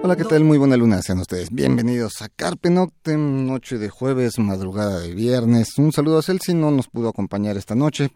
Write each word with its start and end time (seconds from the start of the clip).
Hola, 0.00 0.14
¿qué 0.14 0.24
tal? 0.24 0.44
Muy 0.44 0.58
buena 0.58 0.76
luna, 0.76 1.02
sean 1.02 1.18
ustedes 1.18 1.50
bienvenidos 1.50 2.22
a 2.22 2.28
Carpe 2.28 2.70
Noctem, 2.70 3.46
noche 3.46 3.78
de 3.78 3.88
jueves, 3.88 4.38
madrugada 4.38 5.00
de 5.00 5.12
viernes. 5.12 5.76
Un 5.76 5.92
saludo 5.92 6.18
a 6.18 6.22
Celsi, 6.22 6.54
no 6.54 6.70
nos 6.70 6.86
pudo 6.86 7.08
acompañar 7.08 7.56
esta 7.56 7.74
noche, 7.74 8.10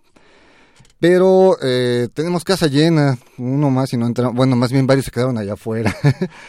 pero 1.00 1.56
eh, 1.60 2.06
tenemos 2.14 2.44
casa 2.44 2.68
llena, 2.68 3.18
uno 3.36 3.68
más 3.70 3.92
y 3.92 3.96
no 3.96 4.06
entraron, 4.06 4.36
bueno, 4.36 4.54
más 4.54 4.70
bien 4.70 4.86
varios 4.86 5.06
se 5.06 5.10
quedaron 5.10 5.36
allá 5.38 5.54
afuera. 5.54 5.94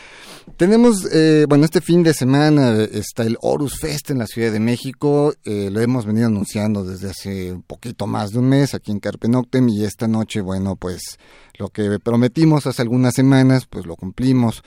tenemos, 0.58 1.12
eh, 1.12 1.48
bueno, 1.50 1.66
este 1.66 1.82
fin 1.82 2.04
de 2.04 2.14
semana 2.14 2.84
está 2.84 3.24
el 3.24 3.38
Horus 3.42 3.80
Fest 3.80 4.12
en 4.12 4.20
la 4.20 4.28
Ciudad 4.28 4.52
de 4.52 4.60
México, 4.60 5.34
eh, 5.46 5.70
lo 5.72 5.82
hemos 5.82 6.06
venido 6.06 6.28
anunciando 6.28 6.86
desde 6.86 7.10
hace 7.10 7.54
un 7.54 7.64
poquito 7.64 8.06
más 8.06 8.34
de 8.34 8.40
un 8.40 8.50
mes 8.50 8.76
aquí 8.76 8.92
en 8.92 9.00
Carpe 9.00 9.28
Noctem 9.30 9.68
y 9.68 9.84
esta 9.84 10.08
noche, 10.08 10.42
bueno, 10.42 10.76
pues 10.76 11.18
lo 11.58 11.70
que 11.70 12.00
prometimos 12.00 12.68
hace 12.68 12.84
algunas 12.84 13.16
semanas, 13.16 13.66
pues 13.66 13.88
lo 13.88 13.96
cumplimos. 13.96 14.62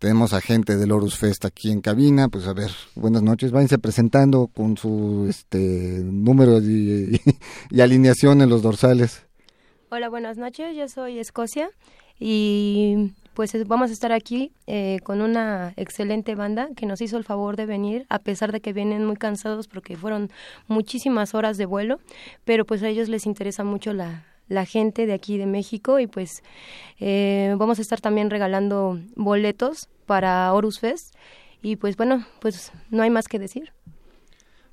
Tenemos 0.00 0.32
a 0.32 0.40
gente 0.40 0.78
del 0.78 0.92
Horus 0.92 1.18
Fest 1.18 1.44
aquí 1.44 1.70
en 1.70 1.82
cabina, 1.82 2.30
pues 2.30 2.46
a 2.46 2.54
ver, 2.54 2.70
buenas 2.94 3.22
noches, 3.22 3.52
váyanse 3.52 3.78
presentando 3.78 4.46
con 4.46 4.78
su 4.78 5.26
este 5.28 5.58
número 6.02 6.58
y, 6.58 7.20
y 7.70 7.80
alineación 7.82 8.40
en 8.40 8.48
los 8.48 8.62
dorsales. 8.62 9.26
Hola, 9.90 10.08
buenas 10.08 10.38
noches. 10.38 10.74
Yo 10.74 10.88
soy 10.88 11.18
Escocia 11.18 11.68
y 12.18 13.12
pues 13.34 13.52
vamos 13.66 13.90
a 13.90 13.92
estar 13.92 14.10
aquí 14.12 14.52
eh, 14.66 15.00
con 15.04 15.20
una 15.20 15.74
excelente 15.76 16.34
banda 16.34 16.70
que 16.74 16.86
nos 16.86 17.02
hizo 17.02 17.18
el 17.18 17.24
favor 17.24 17.56
de 17.56 17.66
venir, 17.66 18.06
a 18.08 18.20
pesar 18.20 18.52
de 18.52 18.62
que 18.62 18.72
vienen 18.72 19.04
muy 19.04 19.16
cansados 19.16 19.68
porque 19.68 19.98
fueron 19.98 20.30
muchísimas 20.66 21.34
horas 21.34 21.58
de 21.58 21.66
vuelo, 21.66 22.00
pero 22.46 22.64
pues 22.64 22.82
a 22.82 22.88
ellos 22.88 23.10
les 23.10 23.26
interesa 23.26 23.64
mucho 23.64 23.92
la, 23.92 24.24
la 24.50 24.66
gente 24.66 25.06
de 25.06 25.14
aquí 25.14 25.38
de 25.38 25.46
México 25.46 25.98
y 26.00 26.06
pues 26.06 26.42
eh, 26.98 27.54
vamos 27.56 27.78
a 27.78 27.82
estar 27.82 28.00
también 28.00 28.28
regalando 28.28 29.00
boletos 29.16 29.88
para 30.04 30.52
Horus 30.52 30.80
Fest 30.80 31.14
y 31.62 31.76
pues 31.76 31.96
bueno, 31.96 32.26
pues 32.40 32.72
no 32.90 33.02
hay 33.02 33.10
más 33.10 33.28
que 33.28 33.38
decir. 33.38 33.72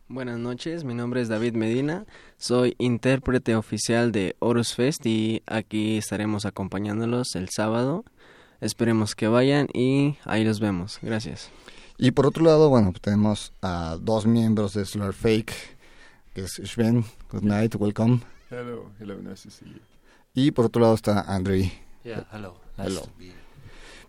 Buenas 0.09 0.39
noches, 0.39 0.83
mi 0.83 0.93
nombre 0.93 1.21
es 1.21 1.27
David 1.27 1.53
Medina, 1.53 2.05
soy 2.37 2.75
intérprete 2.79 3.55
oficial 3.55 4.11
de 4.11 4.35
Horus 4.39 4.73
Fest 4.73 5.05
y 5.05 5.43
aquí 5.45 5.97
estaremos 5.97 6.45
acompañándolos 6.45 7.35
el 7.35 7.49
sábado. 7.49 8.03
Esperemos 8.59 9.15
que 9.15 9.27
vayan 9.27 9.67
y 9.73 10.15
ahí 10.25 10.43
los 10.43 10.59
vemos. 10.59 10.97
Gracias. 11.03 11.51
Y 11.99 12.11
por 12.11 12.25
otro 12.25 12.43
lado, 12.43 12.69
bueno, 12.69 12.93
tenemos 12.99 13.53
a 13.61 13.97
dos 14.01 14.25
miembros 14.25 14.73
de 14.73 14.85
Slur 14.85 15.13
Fake, 15.13 15.53
que 16.33 16.41
es 16.41 16.61
Sven, 16.63 17.05
good 17.31 17.43
night, 17.43 17.75
welcome. 17.75 18.21
Hello, 18.49 18.91
hello, 18.99 19.15
nice 19.21 19.43
to 19.43 19.51
see 19.51 19.65
you. 19.65 19.81
Y 20.33 20.51
por 20.51 20.65
otro 20.65 20.81
lado 20.81 20.95
está 20.95 21.21
Andrew. 21.21 21.63
Yeah, 22.03 22.25
hello, 22.31 22.55
nice 22.77 22.89
Hello. 22.89 23.01
to 23.01 23.11
be 23.17 23.25
here. 23.25 23.47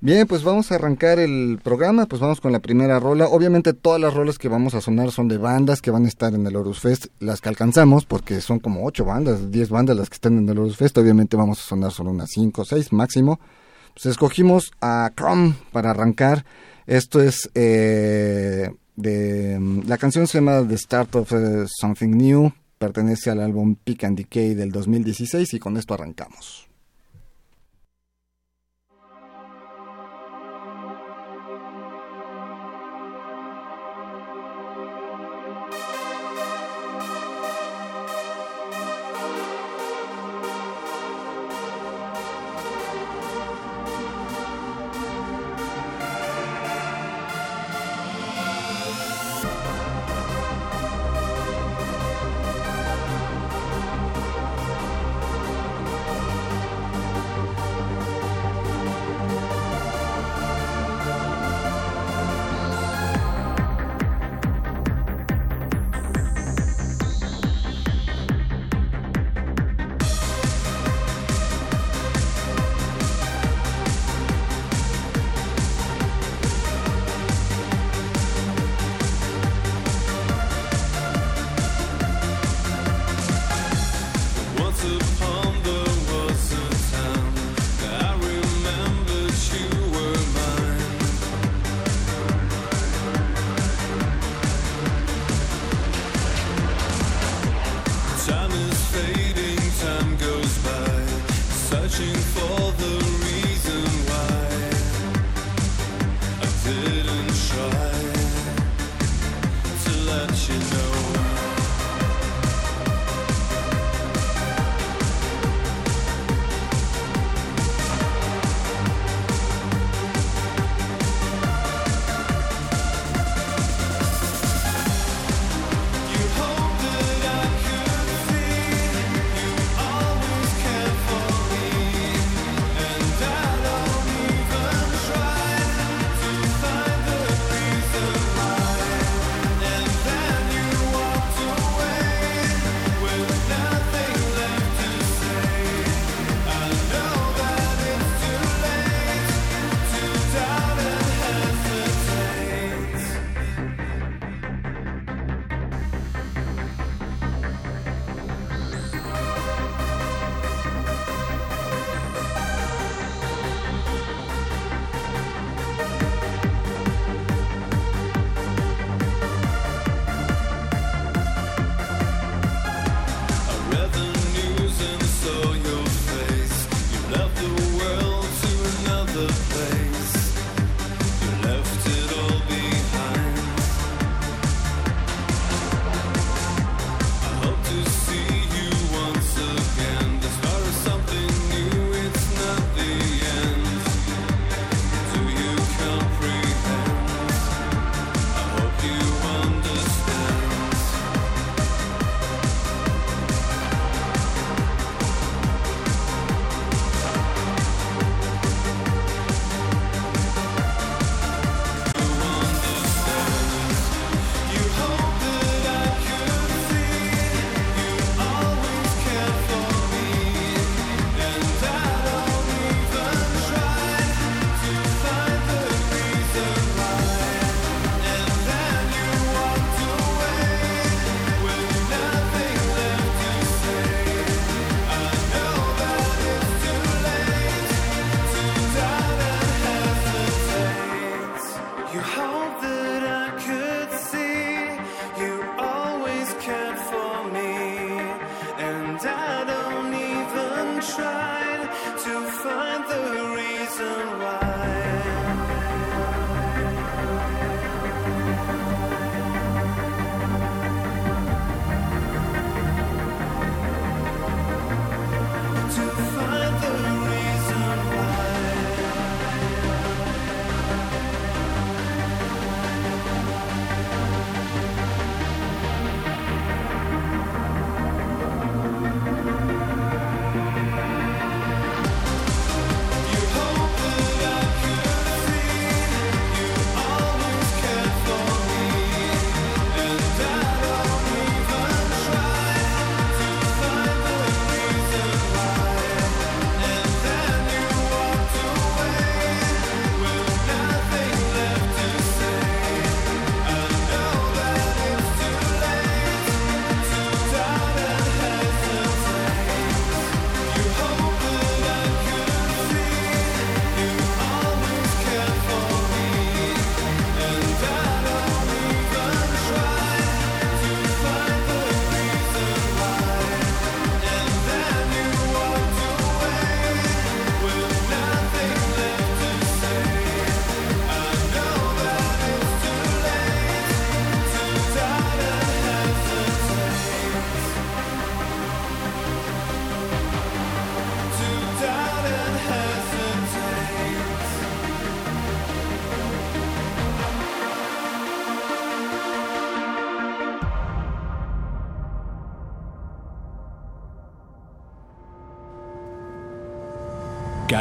Bien, 0.01 0.29
pues 0.29 0.45
vamos 0.45 0.71
a 0.71 0.77
arrancar 0.77 1.19
el 1.19 1.59
programa, 1.61 2.07
pues 2.07 2.21
vamos 2.21 2.41
con 2.41 2.53
la 2.53 2.61
primera 2.61 3.01
rola. 3.01 3.27
Obviamente 3.27 3.73
todas 3.73 4.01
las 4.01 4.15
rolas 4.15 4.39
que 4.39 4.49
vamos 4.49 4.75
a 4.75 4.81
sonar 4.81 5.11
son 5.11 5.27
de 5.27 5.39
bandas 5.39 5.83
que 5.83 5.91
van 5.91 6.05
a 6.05 6.09
estar 6.09 6.33
en 6.35 6.47
el 6.47 6.55
Horus 6.55 6.79
Fest, 6.79 7.07
las 7.19 7.41
que 7.41 7.49
alcanzamos, 7.49 8.05
porque 8.05 8.41
son 8.41 8.61
como 8.61 8.87
ocho 8.87 9.05
bandas, 9.05 9.51
diez 9.51 9.71
bandas 9.71 9.97
las 9.97 10.09
que 10.09 10.15
están 10.15 10.39
en 10.39 10.49
el 10.49 10.57
Horus 10.57 10.77
Fest, 10.77 10.97
obviamente 10.99 11.37
vamos 11.37 11.59
a 11.59 11.63
sonar 11.63 11.91
solo 11.91 12.11
unas 12.11 12.31
cinco 12.31 12.63
o 12.63 12.65
seis 12.65 12.93
máximo. 12.93 13.41
Pues 13.93 14.07
escogimos 14.07 14.71
a 14.81 15.11
Chrome 15.17 15.55
para 15.73 15.91
arrancar. 15.91 16.45
Esto 16.87 17.21
es 17.21 17.51
eh, 17.55 18.71
de... 18.95 19.83
La 19.85 19.99
canción 19.99 20.29
se 20.29 20.39
llama 20.39 20.65
The 20.67 20.79
Start 20.79 21.17
of 21.17 21.33
eh, 21.33 21.65
Something 21.67 22.11
New, 22.11 22.53
pertenece 22.79 23.31
al 23.31 23.41
álbum 23.41 23.77
Pick 23.77 24.05
and 24.05 24.17
Decay 24.17 24.55
del 24.55 24.71
2016 24.73 25.55
y 25.55 25.59
con 25.59 25.77
esto 25.77 25.95
arrancamos. 25.95 26.68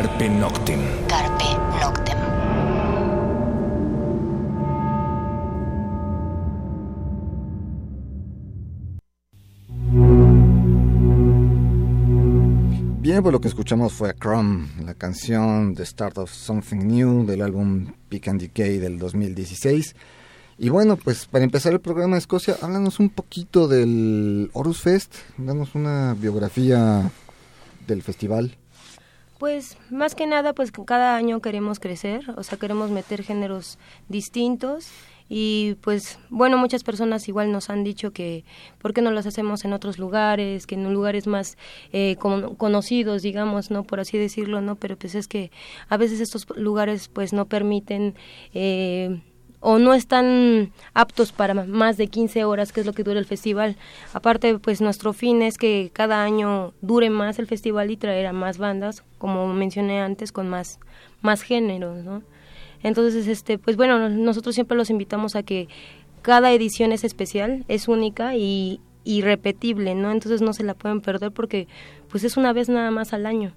Carpe 0.08 0.30
Noctem. 0.30 0.80
Carpe 1.10 1.44
Noctem. 1.82 2.18
Bien, 13.02 13.22
pues 13.22 13.34
lo 13.34 13.42
que 13.42 13.50
escuchamos 13.50 13.92
fue 13.92 14.10
a 14.10 14.14
Crumb, 14.14 14.70
la 14.86 14.94
canción 14.94 15.76
The 15.76 15.86
Start 15.86 16.20
of 16.20 16.32
Something 16.32 16.88
New 16.88 17.26
del 17.26 17.42
álbum 17.42 17.92
Pick 18.08 18.30
and 18.30 18.40
Decay 18.40 18.78
del 18.78 19.00
2016. 19.00 19.94
Y 20.58 20.70
bueno, 20.70 20.96
pues 20.96 21.26
para 21.26 21.44
empezar 21.44 21.74
el 21.74 21.82
programa 21.82 22.16
de 22.16 22.20
Escocia, 22.20 22.56
háblanos 22.62 23.02
un 23.02 23.10
poquito 23.10 23.68
del 23.68 24.50
Horus 24.54 24.82
Fest, 24.82 25.16
danos 25.38 25.76
una 25.76 26.14
biografía 26.14 27.12
del 27.86 28.02
festival. 28.04 28.56
Pues 29.38 29.78
más 29.92 30.16
que 30.16 30.26
nada, 30.26 30.54
pues 30.54 30.72
cada 30.72 31.16
año 31.16 31.42
queremos 31.42 31.80
crecer, 31.80 32.24
o 32.36 32.44
sea, 32.44 32.58
queremos 32.58 32.90
meter 32.90 33.22
géneros 33.22 33.78
distintos 34.10 34.90
y 35.30 35.76
pues 35.82 36.20
bueno, 36.30 36.58
muchas 36.58 36.84
personas 36.84 37.28
igual 37.28 37.52
nos 37.52 37.70
han 37.70 37.84
dicho 37.84 38.12
que 38.12 38.46
por 38.80 38.94
qué 38.94 39.02
no 39.02 39.12
los 39.12 39.28
hacemos 39.28 39.64
en 39.64 39.74
otros 39.74 40.00
lugares, 40.00 40.66
que 40.66 40.74
en 40.76 40.92
lugares 40.92 41.28
más 41.28 41.58
eh, 41.92 42.16
conocidos, 42.18 43.22
digamos, 43.22 43.70
no 43.70 43.84
por 43.84 44.00
así 44.00 44.18
decirlo, 44.18 44.62
no, 44.62 44.76
pero 44.76 44.98
pues 44.98 45.14
es 45.14 45.28
que 45.28 45.52
a 45.88 45.98
veces 45.98 46.20
estos 46.20 46.48
lugares 46.56 47.08
pues 47.08 47.32
no 47.32 47.46
permiten 47.46 48.16
eh, 48.56 49.22
o 49.70 49.80
no 49.80 49.94
están 49.94 50.72
aptos 50.94 51.34
para 51.34 51.54
más 51.54 51.98
de 51.98 52.08
15 52.08 52.46
horas, 52.46 52.72
que 52.72 52.80
es 52.80 52.86
lo 52.86 52.94
que 52.94 53.04
dura 53.04 53.20
el 53.20 53.26
festival. 53.26 53.76
Aparte, 54.14 54.60
pues 54.60 54.80
nuestro 54.80 55.12
fin 55.12 55.42
es 55.42 55.58
que 55.58 55.92
cada 55.92 56.24
año 56.24 56.74
dure 56.82 57.10
más 57.10 57.38
el 57.38 57.48
festival 57.48 57.92
y 57.92 57.98
traer 57.98 58.28
a 58.28 58.32
más 58.32 58.60
bandas, 58.60 59.04
como 59.18 59.46
mencioné 59.54 60.00
antes, 60.00 60.32
con 60.32 60.48
más, 60.48 60.80
más 61.22 61.42
géneros, 61.42 62.02
¿no? 62.06 62.24
Entonces, 62.82 63.28
este, 63.28 63.58
pues 63.58 63.76
bueno, 63.76 64.08
nosotros 64.08 64.56
siempre 64.56 64.78
los 64.78 64.90
invitamos 64.90 65.36
a 65.36 65.44
que 65.44 65.68
cada 66.22 66.54
edición 66.54 66.94
es 66.94 67.04
especial, 67.04 67.66
es 67.68 67.90
única 67.90 68.38
y, 68.38 68.80
y 69.04 69.22
repetible, 69.22 69.96
¿no? 69.96 70.14
Entonces 70.14 70.42
no 70.42 70.54
se 70.54 70.64
la 70.64 70.76
pueden 70.76 71.02
perder 71.02 71.34
porque 71.34 71.68
pues 72.10 72.24
es 72.24 72.38
una 72.38 72.54
vez 72.54 72.70
nada 72.70 72.90
más 72.90 73.12
al 73.12 73.26
año. 73.26 73.52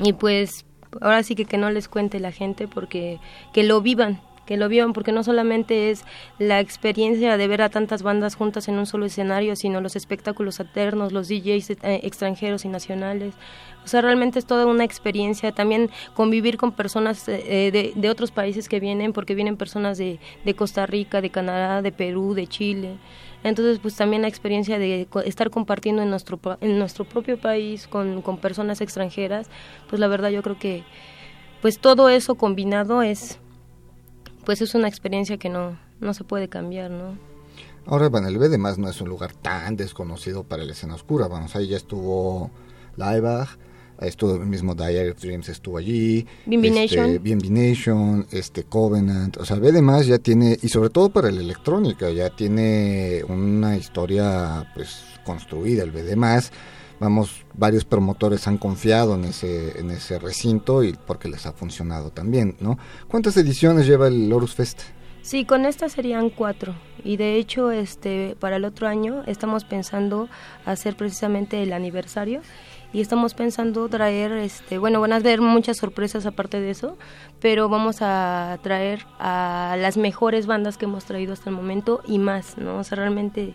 Y 0.00 0.12
pues 0.12 0.66
ahora 1.00 1.22
sí 1.22 1.36
que 1.36 1.44
que 1.44 1.56
no 1.56 1.70
les 1.70 1.86
cuente 1.86 2.18
la 2.18 2.32
gente 2.32 2.66
porque 2.66 3.20
que 3.52 3.62
lo 3.62 3.80
vivan, 3.80 4.20
que 4.50 4.56
lo 4.56 4.68
vieron, 4.68 4.92
porque 4.94 5.12
no 5.12 5.22
solamente 5.22 5.92
es 5.92 6.04
la 6.40 6.58
experiencia 6.58 7.36
de 7.36 7.46
ver 7.46 7.62
a 7.62 7.68
tantas 7.68 8.02
bandas 8.02 8.34
juntas 8.34 8.66
en 8.66 8.80
un 8.80 8.86
solo 8.86 9.06
escenario, 9.06 9.54
sino 9.54 9.80
los 9.80 9.94
espectáculos 9.94 10.58
alternos, 10.58 11.12
los 11.12 11.28
DJs 11.28 11.70
eh, 11.70 12.00
extranjeros 12.02 12.64
y 12.64 12.68
nacionales. 12.68 13.32
O 13.84 13.86
sea, 13.86 14.00
realmente 14.00 14.40
es 14.40 14.46
toda 14.46 14.66
una 14.66 14.82
experiencia. 14.82 15.52
También 15.52 15.88
convivir 16.14 16.56
con 16.56 16.72
personas 16.72 17.28
eh, 17.28 17.70
de, 17.72 17.92
de, 17.94 18.10
otros 18.10 18.32
países 18.32 18.68
que 18.68 18.80
vienen, 18.80 19.12
porque 19.12 19.36
vienen 19.36 19.56
personas 19.56 19.98
de, 19.98 20.18
de 20.44 20.54
Costa 20.54 20.84
Rica, 20.84 21.20
de 21.20 21.30
Canadá, 21.30 21.80
de 21.80 21.92
Perú, 21.92 22.34
de 22.34 22.48
Chile. 22.48 22.96
Entonces, 23.44 23.78
pues 23.78 23.94
también 23.94 24.22
la 24.22 24.28
experiencia 24.28 24.80
de 24.80 25.06
estar 25.26 25.50
compartiendo 25.50 26.02
en 26.02 26.10
nuestro, 26.10 26.40
en 26.60 26.76
nuestro 26.76 27.04
propio 27.04 27.38
país 27.38 27.86
con, 27.86 28.20
con 28.20 28.38
personas 28.38 28.80
extranjeras, 28.80 29.48
pues 29.88 30.00
la 30.00 30.08
verdad 30.08 30.30
yo 30.30 30.42
creo 30.42 30.58
que 30.58 30.82
pues 31.62 31.78
todo 31.78 32.08
eso 32.08 32.34
combinado 32.34 33.02
es 33.02 33.38
pues 34.50 34.62
es 34.62 34.74
una 34.74 34.88
experiencia 34.88 35.36
que 35.36 35.48
no, 35.48 35.78
no 36.00 36.12
se 36.12 36.24
puede 36.24 36.48
cambiar, 36.48 36.90
¿no? 36.90 37.16
Ahora, 37.86 38.08
bueno, 38.08 38.26
el 38.26 38.36
B 38.36 38.46
además 38.46 38.78
no 38.78 38.88
es 38.88 39.00
un 39.00 39.08
lugar 39.08 39.32
tan 39.32 39.76
desconocido 39.76 40.42
para 40.42 40.64
la 40.64 40.72
escena 40.72 40.96
oscura. 40.96 41.28
Vamos, 41.28 41.54
ahí 41.54 41.68
ya 41.68 41.76
estuvo 41.76 42.50
Laibach, 42.96 43.50
estuvo 44.00 44.34
el 44.34 44.46
mismo 44.46 44.74
Dire 44.74 45.12
Dreams 45.12 45.50
estuvo 45.50 45.78
allí, 45.78 46.26
Bimbination, 46.46 48.22
este, 48.22 48.38
este 48.40 48.64
Covenant, 48.64 49.36
o 49.36 49.44
sea, 49.44 49.54
B 49.54 49.68
además 49.68 50.08
ya 50.08 50.18
tiene 50.18 50.58
y 50.60 50.68
sobre 50.68 50.90
todo 50.90 51.10
para 51.10 51.30
la 51.30 51.42
electrónica 51.42 52.10
ya 52.10 52.30
tiene 52.30 53.22
una 53.28 53.76
historia 53.76 54.68
pues 54.74 55.04
construida 55.24 55.84
el 55.84 55.92
B 55.92 56.00
además 56.00 56.50
vamos, 57.00 57.44
varios 57.54 57.84
promotores 57.84 58.46
han 58.46 58.58
confiado 58.58 59.14
en 59.14 59.24
ese, 59.24 59.80
en 59.80 59.90
ese 59.90 60.18
recinto 60.18 60.84
y 60.84 60.92
porque 60.92 61.28
les 61.28 61.46
ha 61.46 61.52
funcionado 61.52 62.10
también, 62.10 62.56
¿no? 62.60 62.78
¿Cuántas 63.08 63.36
ediciones 63.36 63.86
lleva 63.86 64.06
el 64.08 64.32
Horus 64.32 64.54
Fest? 64.54 64.82
Sí, 65.22 65.44
con 65.44 65.66
esta 65.66 65.88
serían 65.88 66.30
cuatro 66.30 66.74
y 67.04 67.16
de 67.16 67.36
hecho, 67.36 67.70
este, 67.70 68.36
para 68.38 68.56
el 68.56 68.64
otro 68.64 68.86
año 68.86 69.22
estamos 69.26 69.64
pensando 69.64 70.28
hacer 70.64 70.96
precisamente 70.96 71.62
el 71.62 71.72
aniversario 71.72 72.42
y 72.92 73.00
estamos 73.00 73.34
pensando 73.34 73.88
traer, 73.88 74.32
este, 74.32 74.78
bueno, 74.78 75.00
van 75.00 75.12
a 75.12 75.16
haber 75.16 75.40
muchas 75.40 75.76
sorpresas 75.76 76.26
aparte 76.26 76.60
de 76.60 76.70
eso, 76.70 76.98
pero 77.40 77.68
vamos 77.68 77.98
a 78.00 78.58
traer 78.62 79.06
a 79.18 79.76
las 79.78 79.96
mejores 79.96 80.46
bandas 80.46 80.76
que 80.76 80.86
hemos 80.86 81.04
traído 81.04 81.32
hasta 81.32 81.50
el 81.50 81.56
momento 81.56 82.00
y 82.06 82.18
más, 82.18 82.58
¿no? 82.58 82.78
O 82.78 82.84
sea, 82.84 82.96
realmente, 82.96 83.54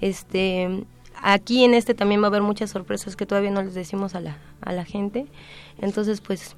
este, 0.00 0.84
Aquí 1.22 1.64
en 1.64 1.74
este 1.74 1.94
también 1.94 2.20
va 2.20 2.26
a 2.26 2.28
haber 2.28 2.42
muchas 2.42 2.70
sorpresas 2.70 3.16
que 3.16 3.26
todavía 3.26 3.50
no 3.50 3.62
les 3.62 3.74
decimos 3.74 4.14
a 4.14 4.20
la, 4.20 4.38
a 4.60 4.72
la 4.72 4.84
gente. 4.84 5.26
Entonces, 5.78 6.20
pues 6.20 6.56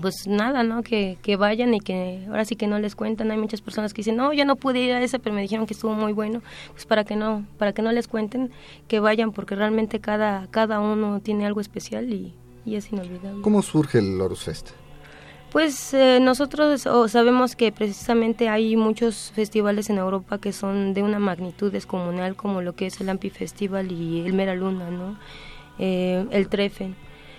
pues 0.00 0.26
nada, 0.26 0.62
¿no? 0.62 0.82
Que, 0.82 1.18
que 1.22 1.36
vayan 1.36 1.74
y 1.74 1.80
que 1.80 2.24
ahora 2.28 2.44
sí 2.44 2.56
que 2.56 2.66
no 2.66 2.78
les 2.78 2.96
cuentan. 2.96 3.30
Hay 3.30 3.38
muchas 3.38 3.60
personas 3.60 3.94
que 3.94 4.00
dicen, 4.00 4.16
no, 4.16 4.32
yo 4.32 4.44
no 4.44 4.56
pude 4.56 4.80
ir 4.80 4.92
a 4.92 5.02
ese, 5.02 5.18
pero 5.18 5.34
me 5.34 5.42
dijeron 5.42 5.66
que 5.66 5.74
estuvo 5.74 5.94
muy 5.94 6.12
bueno. 6.12 6.42
Pues 6.72 6.84
para 6.84 7.04
que 7.04 7.16
no, 7.16 7.46
para 7.58 7.72
que 7.72 7.82
no 7.82 7.92
les 7.92 8.08
cuenten, 8.08 8.50
que 8.88 9.00
vayan, 9.00 9.32
porque 9.32 9.54
realmente 9.54 10.00
cada, 10.00 10.48
cada 10.50 10.80
uno 10.80 11.20
tiene 11.20 11.46
algo 11.46 11.60
especial 11.60 12.12
y, 12.12 12.34
es 12.66 12.90
inolvidable. 12.90 13.42
¿Cómo 13.42 13.62
surge 13.62 13.98
el 13.98 14.20
Horus 14.20 14.44
Fest? 14.44 14.70
Pues 15.54 15.94
eh, 15.94 16.18
nosotros 16.20 16.80
sabemos 17.06 17.54
que 17.54 17.70
precisamente 17.70 18.48
hay 18.48 18.74
muchos 18.74 19.30
festivales 19.36 19.88
en 19.88 19.98
Europa 19.98 20.38
que 20.38 20.52
son 20.52 20.94
de 20.94 21.04
una 21.04 21.20
magnitud 21.20 21.70
descomunal 21.70 22.34
como 22.34 22.60
lo 22.60 22.74
que 22.74 22.86
es 22.86 23.00
el 23.00 23.08
Ampi 23.08 23.30
Festival 23.30 23.92
y 23.92 24.26
el 24.26 24.32
Mera 24.32 24.56
Luna, 24.56 24.90
¿no? 24.90 25.16
Eh, 25.78 26.26
el 26.32 26.48
Treffen. 26.48 26.96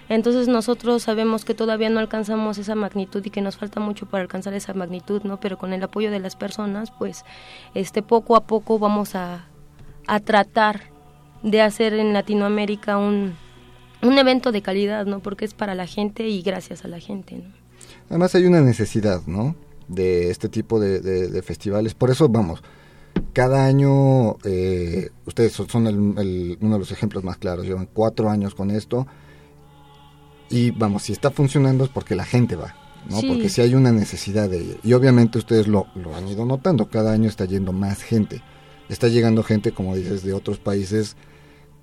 Entonces 0.07 0.47
nosotros 0.47 1.03
sabemos 1.03 1.43
que 1.43 1.53
todavía 1.53 1.89
no 1.89 1.99
alcanzamos 1.99 2.57
esa 2.57 2.73
magnitud 2.73 3.21
y 3.25 3.31
que 3.31 3.41
nos 3.41 3.57
falta 3.57 3.81
mucho 3.81 4.05
para 4.05 4.21
alcanzar 4.21 4.53
esa 4.53 4.73
magnitud, 4.73 5.23
¿no? 5.23 5.41
Pero 5.41 5.57
con 5.57 5.73
el 5.73 5.83
apoyo 5.83 6.09
de 6.09 6.19
las 6.19 6.37
personas, 6.37 6.91
pues, 6.97 7.25
este 7.73 8.01
poco 8.01 8.37
a 8.37 8.45
poco 8.47 8.79
vamos 8.79 9.15
a, 9.15 9.45
a 10.07 10.21
tratar 10.21 10.83
de 11.43 11.61
hacer 11.61 11.91
en 11.93 12.13
Latinoamérica 12.13 12.97
un, 12.97 13.35
un 14.01 14.17
evento 14.17 14.53
de 14.53 14.61
calidad, 14.61 15.05
¿no? 15.05 15.19
Porque 15.19 15.43
es 15.43 15.53
para 15.53 15.75
la 15.75 15.85
gente 15.85 16.29
y 16.29 16.41
gracias 16.43 16.85
a 16.85 16.87
la 16.87 17.01
gente, 17.01 17.35
¿no? 17.39 17.64
Además 18.09 18.35
hay 18.35 18.45
una 18.45 18.61
necesidad, 18.61 19.21
¿no? 19.25 19.55
De 19.87 20.29
este 20.29 20.49
tipo 20.49 20.79
de, 20.79 21.41
festivales. 21.41 21.93
Por 21.93 22.11
eso, 22.11 22.29
vamos, 22.29 22.63
cada 23.33 23.65
año, 23.65 24.37
eh, 24.43 25.09
ustedes 25.25 25.53
son 25.53 25.87
uno 25.87 26.73
de 26.73 26.79
los 26.79 26.91
ejemplos 26.91 27.23
más 27.23 27.37
claros, 27.37 27.65
llevan 27.65 27.89
cuatro 27.91 28.29
años 28.29 28.55
con 28.55 28.71
esto. 28.71 29.07
Y 30.49 30.71
vamos, 30.71 31.03
si 31.03 31.13
está 31.13 31.31
funcionando 31.31 31.83
es 31.83 31.89
porque 31.89 32.15
la 32.15 32.25
gente 32.25 32.55
va, 32.55 32.75
¿no? 33.09 33.21
Porque 33.27 33.49
si 33.49 33.61
hay 33.61 33.73
una 33.73 33.91
necesidad 33.91 34.49
de 34.49 34.77
Y 34.83 34.93
obviamente 34.93 35.39
ustedes 35.39 35.67
lo, 35.67 35.87
lo 35.95 36.15
han 36.15 36.27
ido 36.27 36.45
notando, 36.45 36.89
cada 36.89 37.11
año 37.11 37.27
está 37.27 37.45
yendo 37.45 37.73
más 37.73 38.03
gente. 38.03 38.41
Está 38.87 39.07
llegando 39.07 39.41
gente, 39.41 39.71
como 39.71 39.95
dices, 39.95 40.23
de 40.23 40.33
otros 40.33 40.59
países 40.59 41.15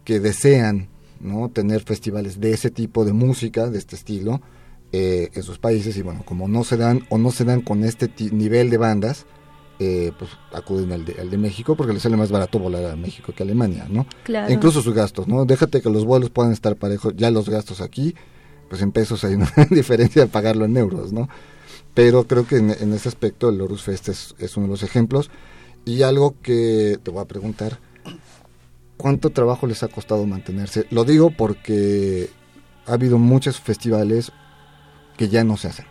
que 0.04 0.20
desean, 0.20 0.88
¿no? 1.20 1.48
Tener 1.48 1.82
festivales 1.82 2.38
de 2.38 2.52
ese 2.52 2.70
tipo 2.70 3.04
de 3.04 3.12
música, 3.12 3.68
de 3.68 3.78
este 3.78 3.96
estilo 3.96 4.40
eh, 4.92 5.30
en 5.32 5.42
sus 5.42 5.58
países 5.58 5.96
y 5.96 6.02
bueno, 6.02 6.22
como 6.24 6.48
no 6.48 6.64
se 6.64 6.76
dan 6.76 7.06
o 7.08 7.16
no 7.16 7.30
se 7.30 7.44
dan 7.44 7.62
con 7.62 7.82
este 7.82 8.10
nivel 8.30 8.68
de 8.68 8.76
bandas, 8.76 9.24
eh, 9.78 10.12
pues 10.18 10.30
acuden 10.52 10.92
al 10.92 11.04
de, 11.06 11.18
al 11.18 11.30
de, 11.30 11.38
México 11.38 11.76
porque 11.76 11.94
les 11.94 12.02
sale 12.02 12.16
más 12.16 12.30
barato 12.30 12.58
volar 12.58 12.84
a 12.84 12.94
México 12.94 13.32
que 13.34 13.42
a 13.42 13.46
Alemania, 13.46 13.86
¿no? 13.88 14.06
Claro. 14.22 14.52
incluso 14.52 14.82
sus 14.82 14.94
gastos, 14.94 15.26
¿no? 15.26 15.44
Déjate 15.46 15.80
que 15.80 15.88
los 15.88 16.04
vuelos 16.04 16.28
puedan 16.30 16.52
estar 16.52 16.76
parejos, 16.76 17.14
ya 17.16 17.30
los 17.30 17.48
gastos 17.48 17.80
aquí, 17.80 18.14
pues 18.68 18.82
en 18.82 18.92
pesos 18.92 19.24
hay 19.24 19.34
una 19.34 19.50
diferencia 19.70 20.22
de 20.22 20.28
pagarlo 20.28 20.66
en 20.66 20.76
euros, 20.76 21.12
¿no? 21.12 21.28
Pero 21.94 22.26
creo 22.26 22.46
que 22.46 22.56
en, 22.56 22.92
ese 22.92 23.08
aspecto 23.08 23.48
el 23.48 23.60
Horus 23.60 23.82
Fest 23.82 24.08
es, 24.08 24.34
es 24.38 24.56
uno 24.56 24.66
de 24.66 24.72
los 24.72 24.82
ejemplos 24.82 25.30
y 25.84 26.02
algo 26.02 26.34
que 26.42 26.98
te 27.02 27.10
voy 27.10 27.22
a 27.22 27.26
preguntar, 27.26 27.78
¿cuánto 28.98 29.30
trabajo 29.30 29.66
les 29.66 29.82
ha 29.82 29.88
costado 29.88 30.26
mantenerse? 30.26 30.86
Lo 30.90 31.04
digo 31.04 31.30
porque 31.30 32.30
ha 32.86 32.92
habido 32.92 33.18
muchos 33.18 33.60
festivales 33.60 34.32
que 35.22 35.28
ya 35.28 35.44
no 35.44 35.56
se 35.56 35.68
hacen. 35.68 35.86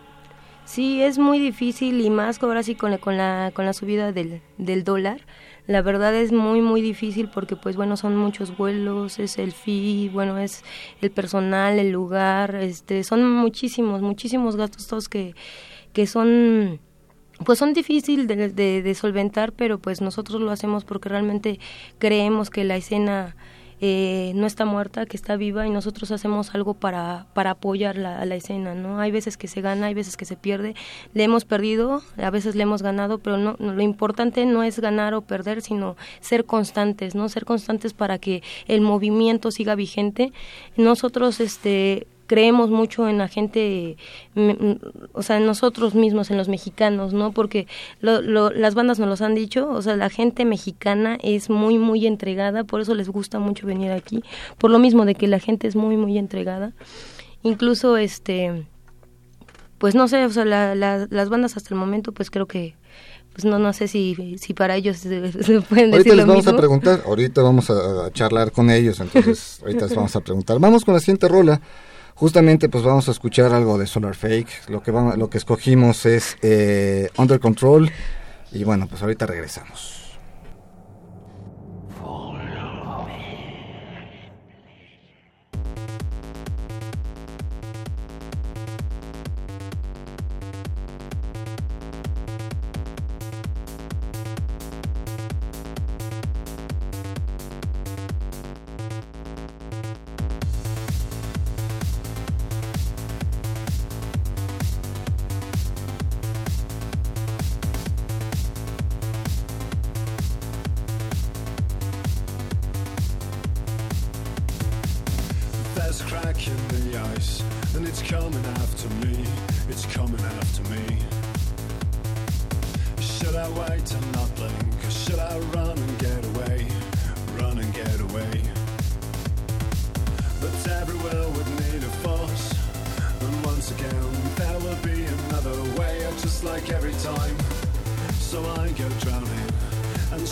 Sí, 0.65 1.01
es 1.01 1.17
muy 1.17 1.39
difícil 1.39 2.01
y 2.01 2.09
más 2.09 2.43
ahora 2.43 2.63
sí 2.63 2.75
con 2.75 2.91
la, 2.91 2.97
con 2.97 3.15
la, 3.15 3.51
con 3.53 3.65
la 3.65 3.71
subida 3.71 4.11
del, 4.11 4.41
del 4.57 4.83
dólar. 4.83 5.21
La 5.67 5.81
verdad 5.81 6.13
es 6.13 6.33
muy, 6.33 6.59
muy 6.59 6.81
difícil 6.81 7.29
porque 7.29 7.55
pues 7.55 7.77
bueno, 7.77 7.95
son 7.95 8.17
muchos 8.17 8.57
vuelos, 8.57 9.19
es 9.19 9.37
el 9.37 9.53
fee, 9.53 10.09
bueno, 10.11 10.37
es 10.37 10.65
el 11.01 11.11
personal, 11.11 11.79
el 11.79 11.91
lugar, 11.91 12.55
este, 12.55 13.05
son 13.05 13.31
muchísimos, 13.31 14.01
muchísimos 14.01 14.57
gastos 14.57 14.87
todos 14.87 15.07
que, 15.07 15.33
que 15.93 16.07
son 16.07 16.81
pues 17.45 17.57
son 17.57 17.73
difíciles 17.73 18.27
de, 18.27 18.49
de, 18.49 18.81
de, 18.81 18.95
solventar, 18.95 19.53
pero 19.53 19.79
pues 19.79 20.01
nosotros 20.01 20.41
lo 20.41 20.51
hacemos 20.51 20.83
porque 20.83 21.07
realmente 21.07 21.57
creemos 21.99 22.49
que 22.49 22.65
la 22.65 22.75
escena 22.75 23.37
eh, 23.81 24.31
no 24.35 24.45
está 24.45 24.63
muerta, 24.63 25.07
que 25.07 25.17
está 25.17 25.35
viva 25.35 25.65
y 25.65 25.71
nosotros 25.71 26.11
hacemos 26.11 26.53
algo 26.53 26.75
para, 26.75 27.25
para 27.33 27.51
apoyar 27.51 27.97
la, 27.97 28.23
la 28.25 28.35
escena, 28.35 28.75
¿no? 28.75 28.99
Hay 28.99 29.11
veces 29.11 29.37
que 29.37 29.47
se 29.47 29.61
gana, 29.61 29.87
hay 29.87 29.95
veces 29.95 30.17
que 30.17 30.25
se 30.25 30.37
pierde, 30.37 30.75
le 31.13 31.23
hemos 31.23 31.45
perdido, 31.45 32.03
a 32.17 32.29
veces 32.29 32.55
le 32.55 32.63
hemos 32.63 32.83
ganado, 32.83 33.17
pero 33.17 33.37
no, 33.37 33.55
lo 33.57 33.81
importante 33.81 34.45
no 34.45 34.61
es 34.61 34.79
ganar 34.79 35.15
o 35.15 35.21
perder, 35.21 35.63
sino 35.63 35.97
ser 36.19 36.45
constantes, 36.45 37.15
¿no? 37.15 37.27
Ser 37.27 37.43
constantes 37.43 37.93
para 37.93 38.19
que 38.19 38.43
el 38.67 38.81
movimiento 38.81 39.49
siga 39.49 39.73
vigente. 39.73 40.31
Nosotros, 40.77 41.39
este, 41.39 42.07
creemos 42.31 42.69
mucho 42.69 43.09
en 43.09 43.17
la 43.17 43.27
gente, 43.27 43.97
mm, 44.35 44.51
mm, 44.51 44.79
o 45.11 45.21
sea, 45.21 45.35
en 45.35 45.45
nosotros 45.45 45.95
mismos, 45.95 46.31
en 46.31 46.37
los 46.37 46.47
mexicanos, 46.47 47.11
¿no? 47.11 47.33
Porque 47.33 47.67
las 47.99 48.73
bandas 48.73 48.99
nos 48.99 49.09
los 49.09 49.21
han 49.21 49.35
dicho, 49.35 49.69
o 49.69 49.81
sea, 49.81 49.97
la 49.97 50.09
gente 50.09 50.45
mexicana 50.45 51.17
es 51.23 51.49
muy, 51.49 51.77
muy 51.77 52.07
entregada, 52.07 52.63
por 52.63 52.79
eso 52.79 52.95
les 52.95 53.09
gusta 53.09 53.39
mucho 53.39 53.67
venir 53.67 53.91
aquí, 53.91 54.23
por 54.57 54.71
lo 54.71 54.79
mismo 54.79 55.03
de 55.03 55.13
que 55.13 55.27
la 55.27 55.39
gente 55.39 55.67
es 55.67 55.75
muy, 55.75 55.97
muy 55.97 56.17
entregada. 56.17 56.71
Incluso, 57.43 57.97
este, 57.97 58.65
pues 59.77 59.93
no 59.93 60.07
sé, 60.07 60.23
o 60.23 60.29
sea, 60.29 60.45
las 60.45 61.29
bandas 61.29 61.57
hasta 61.57 61.73
el 61.73 61.81
momento, 61.81 62.13
pues 62.13 62.31
creo 62.31 62.45
que 62.45 62.75
pues 63.33 63.43
no 63.43 63.59
no 63.59 63.71
sé 63.71 63.89
si, 63.89 64.37
si 64.37 64.53
para 64.53 64.75
ellos 64.77 64.97
se, 64.97 65.09
pueden 65.69 65.91
decir 65.91 66.11
ahorita 66.11 66.15
les 66.15 66.25
vamos 66.25 66.47
a 66.47 66.57
preguntar 66.57 67.01
ahorita 67.05 67.41
vamos 67.41 67.69
a, 67.69 68.07
a, 68.07 68.11
charlar 68.11 68.51
con 68.51 68.69
ellos 68.69 68.99
entonces 68.99 69.59
ahorita 69.61 69.85
les 69.85 69.95
vamos 69.95 70.13
a 70.17 70.19
preguntar 70.19 70.59
vamos 70.59 70.83
con 70.83 70.93
la 70.93 70.99
siguiente 70.99 71.29
rola 71.29 71.61
Justamente 72.21 72.69
pues 72.69 72.83
vamos 72.83 73.07
a 73.07 73.11
escuchar 73.13 73.51
algo 73.51 73.79
de 73.79 73.87
Solar 73.87 74.13
Fake. 74.13 74.69
Lo 74.69 74.83
que, 74.83 74.91
lo 74.91 75.27
que 75.27 75.39
escogimos 75.39 76.05
es 76.05 76.37
eh, 76.43 77.09
Under 77.17 77.39
Control. 77.39 77.89
Y 78.51 78.63
bueno, 78.63 78.85
pues 78.85 79.01
ahorita 79.01 79.25
regresamos. 79.25 80.00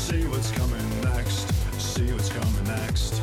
See 0.10 0.25
what's 0.25 0.50
coming 0.50 1.01
next, 1.01 1.54
see 1.80 2.12
what's 2.12 2.30
coming 2.30 2.63
next. 2.63 3.22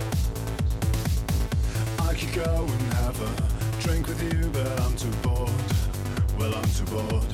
I 1.99 2.14
could 2.14 2.33
go 2.33 2.64
and 2.64 2.93
have 2.93 3.21
a 3.21 3.83
drink 3.83 4.07
with 4.07 4.23
you, 4.23 4.49
but 4.50 4.81
I'm 4.83 4.95
too 4.95 5.11
bored. 5.21 5.50
Well, 6.38 6.55
I'm 6.55 6.71
too 6.71 6.85
bored. 6.85 7.26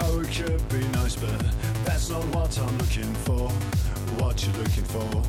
Oh, 0.00 0.20
it 0.20 0.32
could 0.32 0.66
be 0.70 0.88
nice, 0.96 1.16
but 1.16 1.38
that's 1.84 2.08
not 2.08 2.24
what 2.34 2.58
I'm 2.58 2.78
looking 2.78 3.12
for. 3.26 3.50
What 4.18 4.42
you're 4.42 4.56
looking 4.56 4.84
for? 4.84 5.22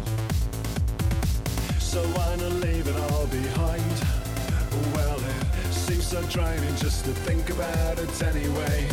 So 1.82 2.02
why 2.02 2.38
not 2.38 2.54
leave 2.64 2.88
it 2.88 2.96
all 3.12 3.28
behind? 3.28 3.92
Well, 4.96 5.20
it 5.20 5.74
seems 5.74 6.08
so 6.08 6.24
draining 6.28 6.78
just 6.78 7.04
to 7.04 7.12
think 7.12 7.50
about 7.50 8.00
it 8.00 8.24
anyway. 8.24 8.88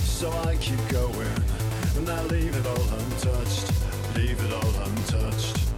So 0.00 0.30
I 0.44 0.56
keep 0.56 0.86
going 0.90 1.61
not 2.06 2.26
leave 2.30 2.54
it 2.54 2.66
all 2.66 2.98
untouched. 2.98 3.72
Leave 4.16 4.40
it 4.44 4.52
all 4.52 4.86
untouched. 4.86 5.71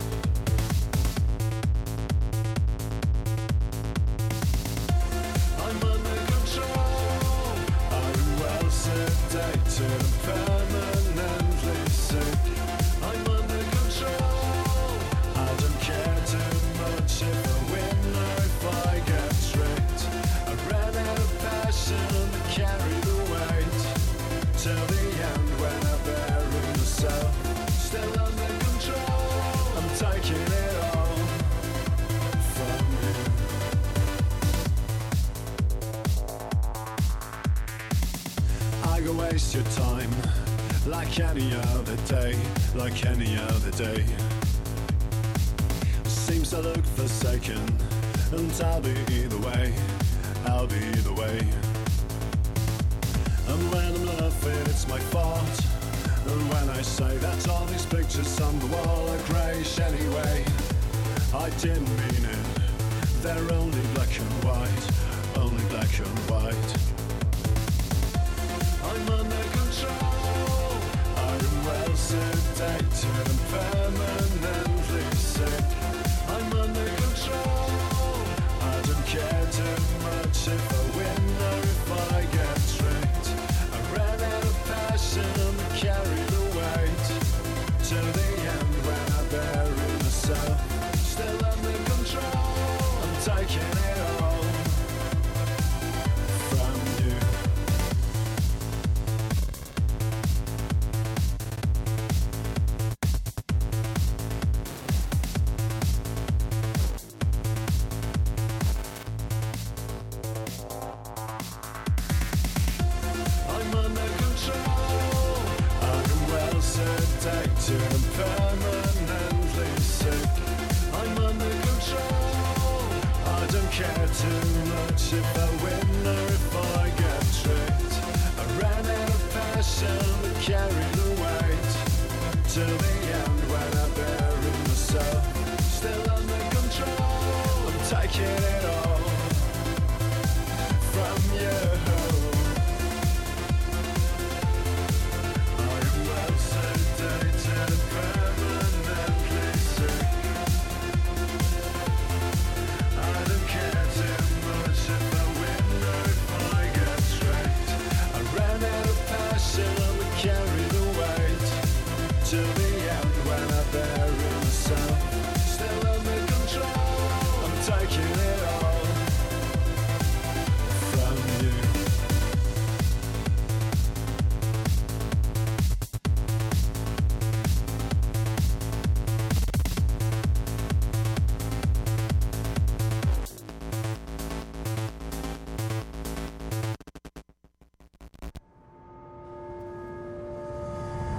searching 80.44 80.58
for 80.58 80.83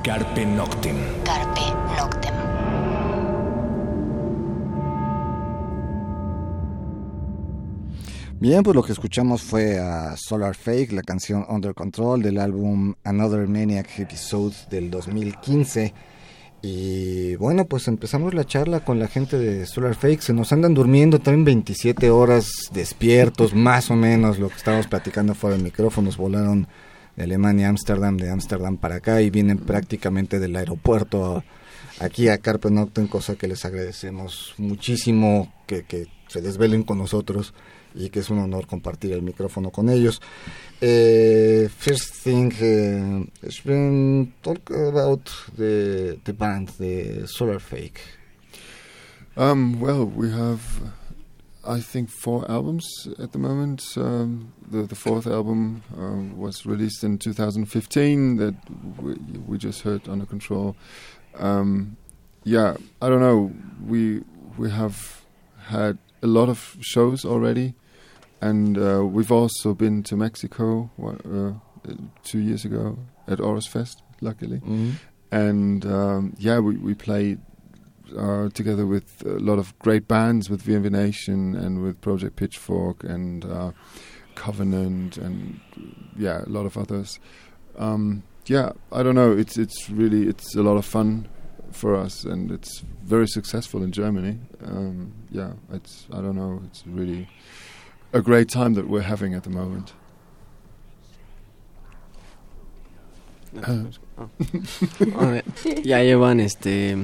Carpe 0.06 0.46
Noctem. 0.46 0.96
Carpe 1.24 1.62
Noctem. 1.98 2.36
Bien, 8.40 8.62
pues 8.62 8.76
lo 8.76 8.84
que 8.84 8.92
escuchamos 8.92 9.42
fue 9.42 9.80
a 9.80 10.16
Solar 10.16 10.54
Fake, 10.54 10.92
la 10.92 11.02
canción 11.02 11.44
Under 11.50 11.74
Control 11.74 12.22
del 12.22 12.38
álbum 12.38 12.94
Another 13.04 13.48
Maniac 13.48 13.98
Episode 13.98 14.54
del 14.70 14.92
2015. 14.92 15.92
Y 16.62 17.36
bueno, 17.38 17.66
pues 17.66 17.88
empezamos 17.88 18.36
la 18.36 18.46
charla 18.46 18.82
con 18.82 19.00
la 19.00 19.08
gente 19.08 19.40
de 19.40 19.66
Solar 19.66 19.96
Fake. 19.96 20.22
Se 20.22 20.34
nos 20.34 20.54
andan 20.54 20.76
durmiendo 20.76 21.18
también 21.18 21.46
27 21.46 22.12
horas 22.12 22.70
despiertos, 22.72 23.56
más 23.56 23.90
o 23.90 23.96
menos 23.96 24.38
lo 24.38 24.50
que 24.50 24.56
estábamos 24.58 24.86
platicando 24.86 25.34
fuera 25.34 25.58
de 25.58 25.64
micrófonos. 25.64 26.16
Volaron 26.16 26.68
de 27.16 27.24
Alemania 27.24 27.68
a 27.68 27.70
Ámsterdam, 27.70 28.18
de 28.18 28.30
Ámsterdam 28.30 28.78
para 28.78 28.96
acá 28.96 29.22
y 29.22 29.30
vienen 29.30 29.58
prácticamente 29.58 30.40
del 30.40 30.56
aeropuerto 30.56 31.44
aquí 32.00 32.28
a 32.28 32.38
Carpe 32.40 32.70
Noctem, 32.70 33.08
cosa 33.08 33.36
que 33.36 33.48
les 33.48 33.64
agradecemos 33.66 34.54
muchísimo 34.58 35.54
que, 35.66 35.84
que 35.84 36.08
se 36.28 36.42
desvelen 36.42 36.84
con 36.84 36.98
nosotros 36.98 37.54
y 37.94 38.10
que 38.10 38.20
es 38.20 38.30
un 38.30 38.40
honor 38.40 38.68
compartir 38.68 39.14
el 39.14 39.22
micrófono 39.22 39.72
con 39.72 39.90
ellos. 39.90 40.22
Uh, 40.82 41.70
first 41.70 42.24
thing, 42.24 42.52
uh, 42.62 44.26
talk 44.42 44.70
about 44.72 45.30
the 45.56 46.20
the 46.26 46.34
band, 46.34 46.70
the 46.78 47.26
Solar 47.26 47.60
Fake. 47.60 48.02
Um, 49.38 49.82
well, 49.82 50.06
we 50.06 50.32
have, 50.32 50.62
I 51.66 51.80
think, 51.80 52.10
four 52.10 52.50
albums 52.50 53.08
at 53.20 53.32
the 53.32 53.40
moment. 53.40 53.84
Um, 53.98 54.54
the 54.70 54.84
the 54.84 54.96
fourth 54.96 55.28
album 55.28 55.84
uh, 55.98 56.36
was 56.36 56.66
released 56.66 57.04
in 57.04 57.18
2015 57.18 58.38
that 58.38 58.56
we, 59.02 59.14
we 59.48 59.58
just 59.58 59.82
heard 59.82 60.08
under 60.08 60.26
control. 60.26 60.76
Um, 61.38 61.98
yeah, 62.44 62.78
I 63.02 63.10
don't 63.10 63.22
know. 63.22 63.52
We 63.86 64.24
we 64.58 64.70
have 64.72 65.26
had 65.68 65.98
a 66.22 66.28
lot 66.28 66.50
of 66.50 66.78
shows 66.82 67.26
already 67.26 67.76
and 68.42 68.78
uh, 68.78 69.04
we've 69.04 69.32
also 69.32 69.74
been 69.74 70.04
to 70.04 70.16
Mexico 70.16 70.90
uh, 71.02 71.54
two 72.24 72.40
years 72.40 72.66
ago 72.66 72.98
at 73.28 73.40
Oros 73.40 73.68
Fest, 73.68 74.02
luckily. 74.22 74.60
Mm-hmm. 74.60 74.92
And 75.32 75.86
um, 75.86 76.36
yeah, 76.38 76.60
we, 76.60 76.78
we 76.78 76.94
played 76.94 77.40
uh, 78.18 78.50
together 78.50 78.86
with 78.86 79.24
a 79.26 79.40
lot 79.40 79.60
of 79.60 79.78
great 79.80 80.08
bands, 80.08 80.50
with 80.50 80.64
VMV 80.66 80.92
Nation 80.92 81.56
and 81.56 81.82
with 81.82 82.02
Project 82.02 82.36
Pitchfork 82.36 83.04
and 83.04 83.46
uh, 83.46 83.72
Covenant 84.36 85.18
and 85.18 85.60
yeah, 86.18 86.44
a 86.46 86.50
lot 86.50 86.66
of 86.66 86.78
others. 86.78 87.20
Um, 87.78 88.24
yeah, 88.46 88.72
I 88.92 89.04
don't 89.04 89.16
know. 89.16 89.32
It's 89.32 89.58
it's 89.58 89.90
really 89.90 90.28
it's 90.28 90.56
a 90.56 90.62
lot 90.62 90.78
of 90.78 90.86
fun 90.86 91.28
for 91.72 91.96
us, 91.96 92.24
and 92.24 92.52
it's 92.52 92.84
very 93.04 93.28
successful 93.28 93.84
in 93.84 93.92
Germany. 93.92 94.40
Um, 94.64 95.14
yeah, 95.32 95.54
it's 95.72 96.08
I 96.12 96.18
don't 96.18 96.36
know. 96.36 96.62
It's 96.66 96.86
really 96.86 97.28
a 98.14 98.22
great 98.22 98.50
time 98.50 98.74
that 98.76 98.88
we're 98.88 99.02
having 99.02 99.34
at 99.34 99.44
the 99.44 99.50
moment. 99.50 99.94
Ah. 103.64 103.86
ya 105.84 105.98
llevan 106.00 106.40
este 106.40 106.98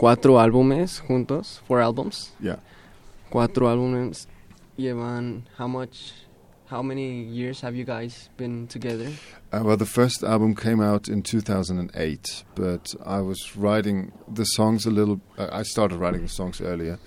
cuatro 0.00 0.38
álbumes 0.38 1.02
juntos, 1.06 1.60
four 1.68 1.82
albums. 1.82 2.32
Yeah. 2.40 2.60
Cuatro 3.30 3.68
álbumes 3.68 4.26
llevan 4.78 5.42
how 5.58 5.68
much 5.68 6.14
how 6.70 6.82
many 6.82 7.24
years 7.24 7.60
have 7.60 7.76
you 7.76 7.84
guys 7.84 8.30
been 8.38 8.66
together? 8.66 9.10
Uh, 9.52 9.60
well, 9.62 9.76
the 9.76 9.84
first 9.84 10.22
album 10.22 10.54
came 10.54 10.80
out 10.80 11.08
in 11.08 11.22
2008, 11.22 12.44
but 12.54 12.94
I 13.04 13.20
was 13.20 13.56
writing 13.56 14.12
the 14.26 14.44
songs 14.44 14.86
a 14.86 14.90
little. 14.90 15.20
Uh, 15.36 15.48
I 15.52 15.64
started 15.64 15.98
writing 15.98 16.22
the 16.22 16.28
songs 16.28 16.62
earlier, 16.62 16.98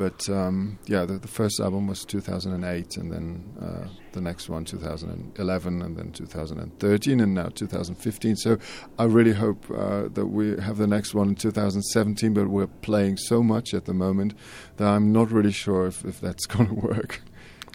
but 0.00 0.30
um, 0.30 0.78
yeah, 0.86 1.04
the, 1.04 1.18
the, 1.18 1.28
first 1.28 1.60
album 1.60 1.86
was 1.86 2.06
2008, 2.06 2.96
and 2.96 3.12
then 3.12 3.44
uh, 3.60 3.86
the 4.12 4.20
next 4.22 4.48
one 4.48 4.64
2011, 4.64 5.82
and 5.82 5.94
then 5.94 6.10
2013, 6.12 7.20
and 7.20 7.34
now 7.34 7.50
2015. 7.50 8.36
So 8.36 8.56
I 8.98 9.04
really 9.04 9.34
hope 9.34 9.62
uh, 9.70 10.08
that 10.14 10.28
we 10.28 10.58
have 10.58 10.78
the 10.78 10.86
next 10.86 11.12
one 11.12 11.28
in 11.28 11.34
2017. 11.34 12.32
But 12.32 12.48
we're 12.48 12.66
playing 12.66 13.18
so 13.18 13.42
much 13.42 13.74
at 13.74 13.84
the 13.84 13.92
moment 13.92 14.32
that 14.78 14.88
I'm 14.88 15.12
not 15.12 15.30
really 15.30 15.52
sure 15.52 15.86
if, 15.86 16.02
if 16.06 16.18
that's 16.18 16.46
going 16.52 16.68
to 16.68 16.74
work. 16.74 17.20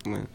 Bueno, 0.04 0.26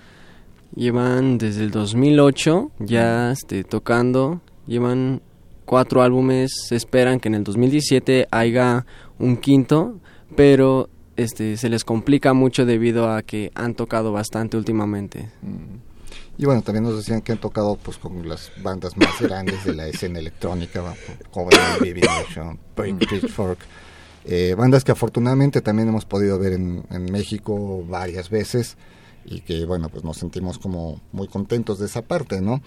llevan 0.77 1.39
desde 1.39 1.65
el 1.65 1.73
2008 1.73 2.71
ya 2.79 3.33
este, 3.33 3.65
tocando, 3.65 4.43
llevan 4.69 5.23
cuatro 5.65 6.03
álbumes, 6.03 6.71
esperan 6.71 7.19
que 7.19 7.29
en 7.31 7.35
el 7.35 7.43
2017 7.43 8.29
haya 8.31 8.87
un 9.19 9.39
quinto, 9.39 9.99
pero 10.37 10.89
este, 11.17 11.57
se 11.57 11.69
les 11.69 11.85
complica 11.85 12.33
mucho 12.33 12.67
debido 12.67 13.11
a 13.11 13.23
que 13.23 13.51
han 13.55 13.75
tocado 13.75 14.13
bastante 14.13 14.57
últimamente. 14.57 15.31
Mm. 15.43 15.91
Y 16.39 16.47
bueno, 16.47 16.63
también 16.63 16.85
nos 16.85 16.97
decían 16.97 17.21
que 17.21 17.33
han 17.33 17.39
tocado 17.39 17.77
pues 17.77 17.99
con 17.99 18.27
las 18.29 18.51
bandas 18.63 18.97
más 18.97 19.21
grandes 19.21 19.65
de 19.65 19.75
la 19.75 19.87
escena 19.89 20.19
electrónica, 20.19 20.95
como 21.31 21.51
Baby 21.81 22.01
Nation, 22.07 22.59
Pitchfork, 22.75 23.59
eh, 24.25 24.55
bandas 24.57 24.83
que 24.83 24.93
afortunadamente 24.93 25.61
también 25.61 25.89
hemos 25.89 26.07
podido 26.07 26.39
ver 26.39 26.55
en, 26.55 26.85
en, 26.91 27.05
México 27.13 27.85
varias 27.87 28.31
veces 28.31 28.77
y 29.25 29.41
que 29.41 29.65
bueno, 29.67 29.89
pues 29.91 30.03
nos 30.05 30.17
sentimos 30.17 30.59
como 30.59 31.01
muy 31.13 31.29
contentos 31.29 31.79
de 31.79 31.87
esa 31.87 32.03
parte, 32.03 32.41
¿no? 32.41 32.63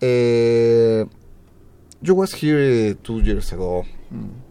Eh, 0.00 1.06
yo 2.02 2.14
was 2.14 2.34
here 2.34 2.94
two 2.96 3.20
years 3.20 3.52
ago. 3.52 3.84
Mm. 4.10 4.45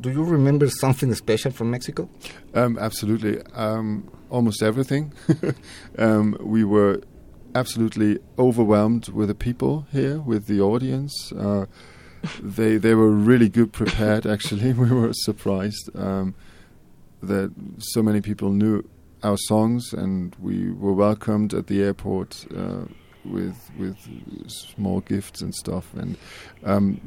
Do 0.00 0.10
you 0.10 0.24
remember 0.24 0.68
something 0.68 1.14
special 1.14 1.50
from 1.50 1.70
Mexico? 1.70 2.08
Um, 2.54 2.78
absolutely. 2.78 3.40
Um, 3.54 4.10
almost 4.30 4.62
everything. 4.62 5.12
um, 5.98 6.36
we 6.40 6.64
were 6.64 7.00
absolutely 7.54 8.18
overwhelmed 8.38 9.08
with 9.08 9.28
the 9.28 9.34
people 9.34 9.86
here, 9.92 10.18
with 10.20 10.46
the 10.46 10.60
audience. 10.60 11.32
Uh, 11.32 11.66
they 12.42 12.76
they 12.76 12.94
were 12.94 13.10
really 13.10 13.48
good 13.48 13.72
prepared. 13.72 14.26
Actually, 14.34 14.72
we 14.72 14.90
were 14.90 15.12
surprised 15.12 15.90
um, 15.94 16.34
that 17.22 17.52
so 17.78 18.02
many 18.02 18.20
people 18.20 18.50
knew 18.50 18.82
our 19.22 19.36
songs, 19.36 19.92
and 19.92 20.34
we 20.40 20.70
were 20.70 20.92
welcomed 20.92 21.54
at 21.54 21.66
the 21.66 21.82
airport. 21.82 22.46
Uh, 22.54 22.84
with 23.24 23.70
with 23.76 23.96
small 24.48 25.00
gifts 25.00 25.42
and 25.42 25.52
stuff, 25.52 25.92
and 25.94 26.16
um, 26.64 27.00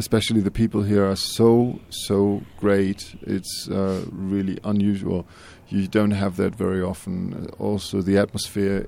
especially 0.00 0.40
the 0.40 0.50
people 0.50 0.82
here 0.82 1.04
are 1.04 1.20
so 1.36 1.78
so 1.90 2.42
great. 2.56 3.00
It's 3.36 3.68
uh, 3.70 4.00
really 4.10 4.58
unusual. 4.64 5.26
You 5.68 5.86
don't 5.98 6.16
have 6.22 6.36
that 6.36 6.54
very 6.56 6.82
often. 6.82 7.48
Also, 7.58 8.00
the 8.00 8.16
atmosphere 8.16 8.86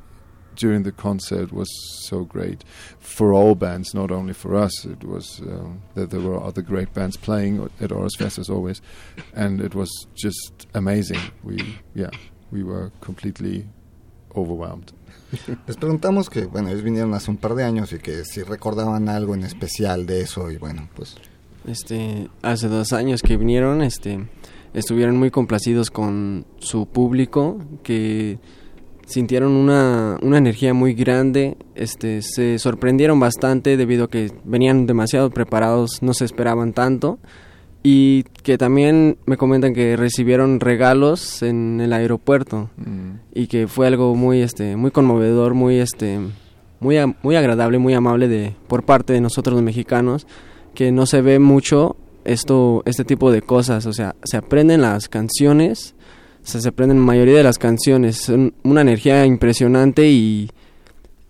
during 0.57 0.83
the 0.83 0.92
concert 0.92 1.53
was 1.53 1.70
so 2.09 2.25
great 2.25 2.64
for 2.98 3.33
all 3.35 3.55
bands, 3.55 3.94
not 3.94 4.11
only 4.11 4.33
for 4.33 4.55
us. 4.55 4.75
It 4.85 5.05
was 5.05 5.40
um, 5.40 5.83
that 5.94 6.11
there 6.11 6.20
were 6.20 6.42
other 6.42 6.62
great 6.62 6.92
bands 6.94 7.16
playing 7.16 7.70
at 7.81 7.92
Oros 7.92 8.16
Fest 8.16 8.38
as 8.38 8.48
always, 8.48 8.81
and 9.35 9.61
it 9.61 9.75
was 9.75 9.90
just 10.14 10.66
amazing. 10.75 11.20
We 11.44 11.79
yeah, 11.94 12.11
we 12.51 12.62
were 12.62 12.90
completely 13.01 13.68
overwhelmed. 14.35 14.92
Les 15.66 15.77
preguntamos 15.77 16.29
que, 16.29 16.45
bueno, 16.45 16.68
ellos 16.68 16.83
vinieron 16.83 17.14
hace 17.14 17.31
un 17.31 17.37
par 17.37 17.55
de 17.55 17.64
años 17.64 17.92
y 17.92 17.99
que 17.99 18.25
si 18.25 18.42
recordaban 18.42 19.09
algo 19.09 19.35
en 19.35 19.45
especial 19.45 20.07
de 20.07 20.23
eso 20.23 20.51
y 20.51 20.57
bueno, 20.57 20.88
pues... 20.95 21.16
Este, 21.66 22.29
hace 22.42 22.68
dos 22.68 22.92
años 22.92 23.23
que 23.23 23.37
vinieron, 23.37 23.83
este, 23.83 24.27
estuvieron 24.75 25.16
muy 25.16 25.31
complacidos 25.31 25.90
con 25.90 26.45
su 26.59 26.87
público, 26.87 27.59
que 27.85 28.40
sintieron 29.07 29.53
una, 29.53 30.18
una 30.23 30.38
energía 30.38 30.75
muy 30.75 30.95
grande, 30.95 31.57
este, 31.77 32.23
se 32.23 32.59
sorprendieron 32.59 33.21
bastante 33.21 33.77
debido 33.77 34.07
a 34.07 34.11
que 34.11 34.33
venían 34.45 34.87
demasiado 34.87 35.31
preparados, 35.31 36.03
no 36.03 36.14
se 36.14 36.25
esperaban 36.25 36.73
tanto 36.73 37.21
y 37.83 38.25
que 38.42 38.59
también 38.59 39.18
me 39.27 39.37
comentan 39.37 39.75
que 39.75 39.97
recibieron 39.97 40.61
regalos 40.61 41.42
en 41.42 41.81
el 41.81 41.92
aeropuerto 41.92 42.71
mm. 42.77 43.11
y 43.35 43.47
que 43.49 43.66
fue 43.66 43.87
algo 43.87 44.14
muy 44.14 44.40
este 44.40 44.77
muy 44.77 44.90
conmovedor 44.90 45.55
muy 45.55 45.79
este 45.79 46.21
muy 46.81 46.97
muy 47.23 47.37
agradable 47.37 47.79
muy 47.79 47.95
amable 47.95 48.29
de 48.29 48.55
por 48.68 48.85
parte 48.85 49.12
de 49.12 49.21
nosotros 49.21 49.55
los 49.55 49.62
mexicanos 49.62 50.27
que 50.75 50.92
no 50.92 51.07
se 51.07 51.23
ve 51.23 51.38
mucho 51.38 51.97
esto, 52.25 52.83
este 52.87 53.05
tipo 53.05 53.31
de 53.31 53.42
cosas, 53.42 53.87
o 53.87 53.92
sea, 53.92 54.14
se 54.25 54.37
aprenden 54.37 54.83
las 54.83 55.09
canciones, 55.09 55.95
se 56.42 56.66
aprenden 56.68 56.99
la 56.99 57.05
mayoría 57.05 57.37
de 57.37 57.42
las 57.42 57.59
canciones, 57.59 58.16
son 58.16 58.55
una 58.62 58.81
energía 58.81 59.25
impresionante 59.27 60.09
y, 60.09 60.51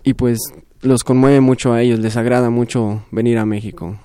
y 0.04 0.14
pues 0.14 0.38
los 0.80 1.04
conmueve 1.04 1.40
mucho 1.40 1.72
a 1.72 1.82
ellos, 1.82 1.98
les 1.98 2.16
agrada 2.16 2.50
mucho 2.50 3.04
venir 3.10 3.38
a 3.38 3.46
México. 3.46 3.96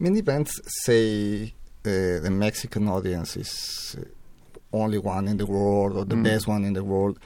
Many 0.00 0.22
bands 0.22 0.60
say 0.84 1.52
uh, 1.84 2.20
the 2.24 2.30
Mexican 2.30 2.88
audience 2.88 3.36
is 3.36 3.96
uh, 3.98 4.04
only 4.72 4.98
one 4.98 5.28
in 5.28 5.36
the 5.36 5.46
world 5.46 5.96
or 5.96 6.04
the 6.06 6.16
Mm. 6.16 6.24
best 6.24 6.48
one 6.48 6.64
in 6.64 6.72
the 6.72 6.82
world, 6.84 7.18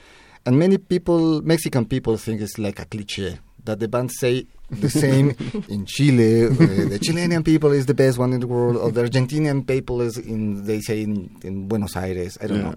and 0.45 0.59
many 0.59 0.77
people, 0.77 1.41
Mexican 1.41 1.85
people, 1.85 2.17
think 2.17 2.41
it's 2.41 2.57
like 2.59 2.79
a 2.81 2.85
cliche 2.85 3.39
that 3.63 3.79
the 3.79 3.87
band 3.87 4.11
say 4.11 4.45
the 4.69 4.89
same 5.03 5.33
in 5.69 5.85
Chile. 5.85 6.45
Uh, 6.47 6.89
the 6.89 6.99
Chilean 7.01 7.43
people 7.43 7.71
is 7.71 7.85
the 7.85 7.93
best 7.93 8.17
one 8.17 8.33
in 8.33 8.39
the 8.41 8.47
world, 8.47 8.75
or 8.77 8.91
the 8.91 9.03
Argentinian 9.03 9.65
people 9.65 10.01
is 10.01 10.17
in 10.17 10.65
they 10.65 10.81
say 10.81 11.01
in, 11.01 11.29
in 11.43 11.67
Buenos 11.69 11.95
Aires. 11.95 12.37
I 12.41 12.47
don't 12.47 12.57
Yeah. 12.59 12.71
know. 12.71 12.75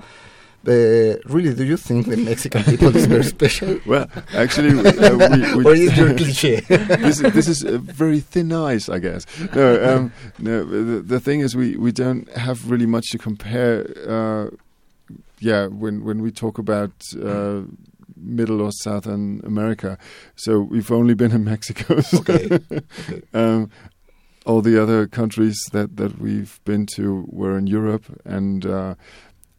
Uh, 0.67 1.17
really, 1.27 1.55
do 1.55 1.65
you 1.65 1.77
think 1.77 2.07
the 2.07 2.17
Mexican 2.17 2.63
people 2.65 2.95
is 2.95 3.07
very 3.07 3.23
special? 3.25 3.79
Well, 3.87 4.07
actually, 4.35 4.71
uh, 4.79 5.17
we, 5.31 5.55
we 5.57 5.65
or 5.71 5.75
is 5.75 5.97
your 5.97 6.15
cliche? 6.15 6.61
this, 6.69 7.21
is- 7.21 7.33
this 7.33 7.49
is 7.49 7.63
a 7.63 7.79
very 7.79 8.21
thin 8.21 8.53
ice, 8.53 8.89
I 8.89 8.99
guess. 8.99 9.25
No, 9.55 9.97
um, 9.97 10.13
no. 10.39 10.65
The, 10.65 11.01
the 11.01 11.21
thing 11.21 11.41
is, 11.41 11.55
we, 11.57 11.77
we 11.77 11.93
don't 11.93 12.29
have 12.37 12.71
really 12.71 12.87
much 12.87 13.11
to 13.13 13.19
compare. 13.19 13.87
Uh, 14.07 14.51
yeah, 15.41 15.67
when 15.69 16.05
when 16.05 16.21
we 16.21 16.33
talk 16.33 16.59
about 16.59 16.91
uh, 17.23 17.61
Middle 18.17 18.61
or 18.61 18.73
Southern 18.73 19.41
America, 19.45 19.97
so 20.35 20.59
we've 20.61 20.91
only 20.91 21.15
been 21.15 21.31
in 21.33 21.45
Mexico. 21.45 22.01
so, 22.01 22.19
Okay. 22.19 22.59
um, 23.33 23.71
all 24.45 24.61
the 24.61 24.83
other 24.83 25.07
countries 25.07 25.57
that 25.73 25.97
that 25.97 26.19
we've 26.21 26.59
been 26.65 26.85
to 26.97 27.25
were 27.29 27.57
in 27.57 27.69
Europe, 27.69 28.05
and 28.25 28.67
uh, 28.67 28.95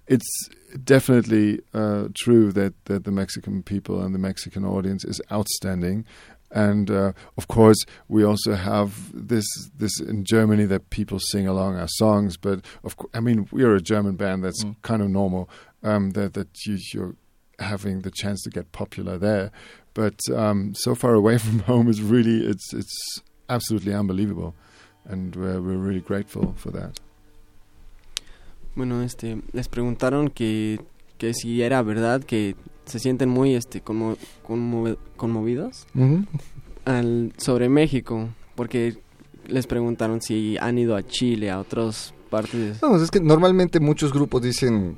it's 0.07 0.49
definitely 0.83 1.61
uh, 1.73 2.07
true 2.15 2.51
that, 2.53 2.73
that 2.85 3.03
the 3.03 3.11
Mexican 3.11 3.63
people 3.63 4.01
and 4.01 4.13
the 4.13 4.19
Mexican 4.19 4.65
audience 4.65 5.03
is 5.05 5.21
outstanding. 5.31 6.05
And 6.51 6.89
uh, 6.89 7.13
of 7.37 7.47
course, 7.47 7.77
we 8.07 8.23
also 8.23 8.55
have 8.55 9.11
this 9.13 9.45
this 9.77 9.99
in 10.01 10.23
Germany 10.25 10.65
that 10.65 10.89
people 10.89 11.19
sing 11.19 11.47
along 11.47 11.77
our 11.77 11.87
songs. 11.87 12.37
But 12.37 12.65
of 12.83 12.97
course, 12.97 13.11
I 13.13 13.19
mean, 13.19 13.47
we 13.51 13.63
are 13.63 13.75
a 13.75 13.81
German 13.81 14.15
band. 14.15 14.43
That's 14.43 14.63
Mm. 14.63 14.75
kind 14.81 15.01
of 15.03 15.09
normal. 15.09 15.47
Um, 15.83 16.11
that 16.11 16.33
that 16.33 16.47
you, 16.65 16.77
you're 16.93 17.15
having 17.59 18.01
the 18.01 18.09
chance 18.11 18.41
to 18.43 18.49
get 18.49 18.71
popular 18.71 19.17
there. 19.19 19.51
But 19.93 20.19
um, 20.35 20.73
so 20.75 20.95
far 20.95 21.13
away 21.13 21.37
from 21.45 21.59
home 21.59 21.87
is 21.87 22.01
really 22.01 22.43
it's 22.47 22.73
it's 22.73 23.21
absolutely 23.47 23.93
unbelievable, 23.93 24.55
and 25.05 25.35
we're, 25.35 25.61
we're 25.61 25.77
really 25.77 26.01
grateful 26.01 26.53
for 26.57 26.71
that. 26.71 26.99
Bueno, 28.79 29.03
este, 29.03 29.41
les 29.51 29.67
preguntaron 29.67 30.29
que, 30.29 30.79
que 31.17 31.33
si 31.33 31.61
era 31.61 31.81
verdad 31.81 32.23
que 32.23 32.55
se 32.85 32.97
sienten 32.97 33.27
muy 33.27 33.53
este, 33.53 33.83
conmo- 33.83 34.15
conmove- 34.47 34.95
conmovidos 35.17 35.85
al, 36.85 37.33
sobre 37.35 37.67
México, 37.67 38.29
porque 38.55 38.95
les 39.47 39.67
preguntaron 39.67 40.21
si 40.21 40.57
han 40.61 40.77
ido 40.77 40.95
a 40.95 41.03
Chile, 41.05 41.51
a 41.51 41.59
otras 41.59 42.13
partes. 42.29 42.79
Vamos, 42.79 43.01
es 43.01 43.11
que 43.11 43.19
normalmente 43.19 43.81
muchos 43.81 44.13
grupos 44.13 44.43
dicen, 44.43 44.95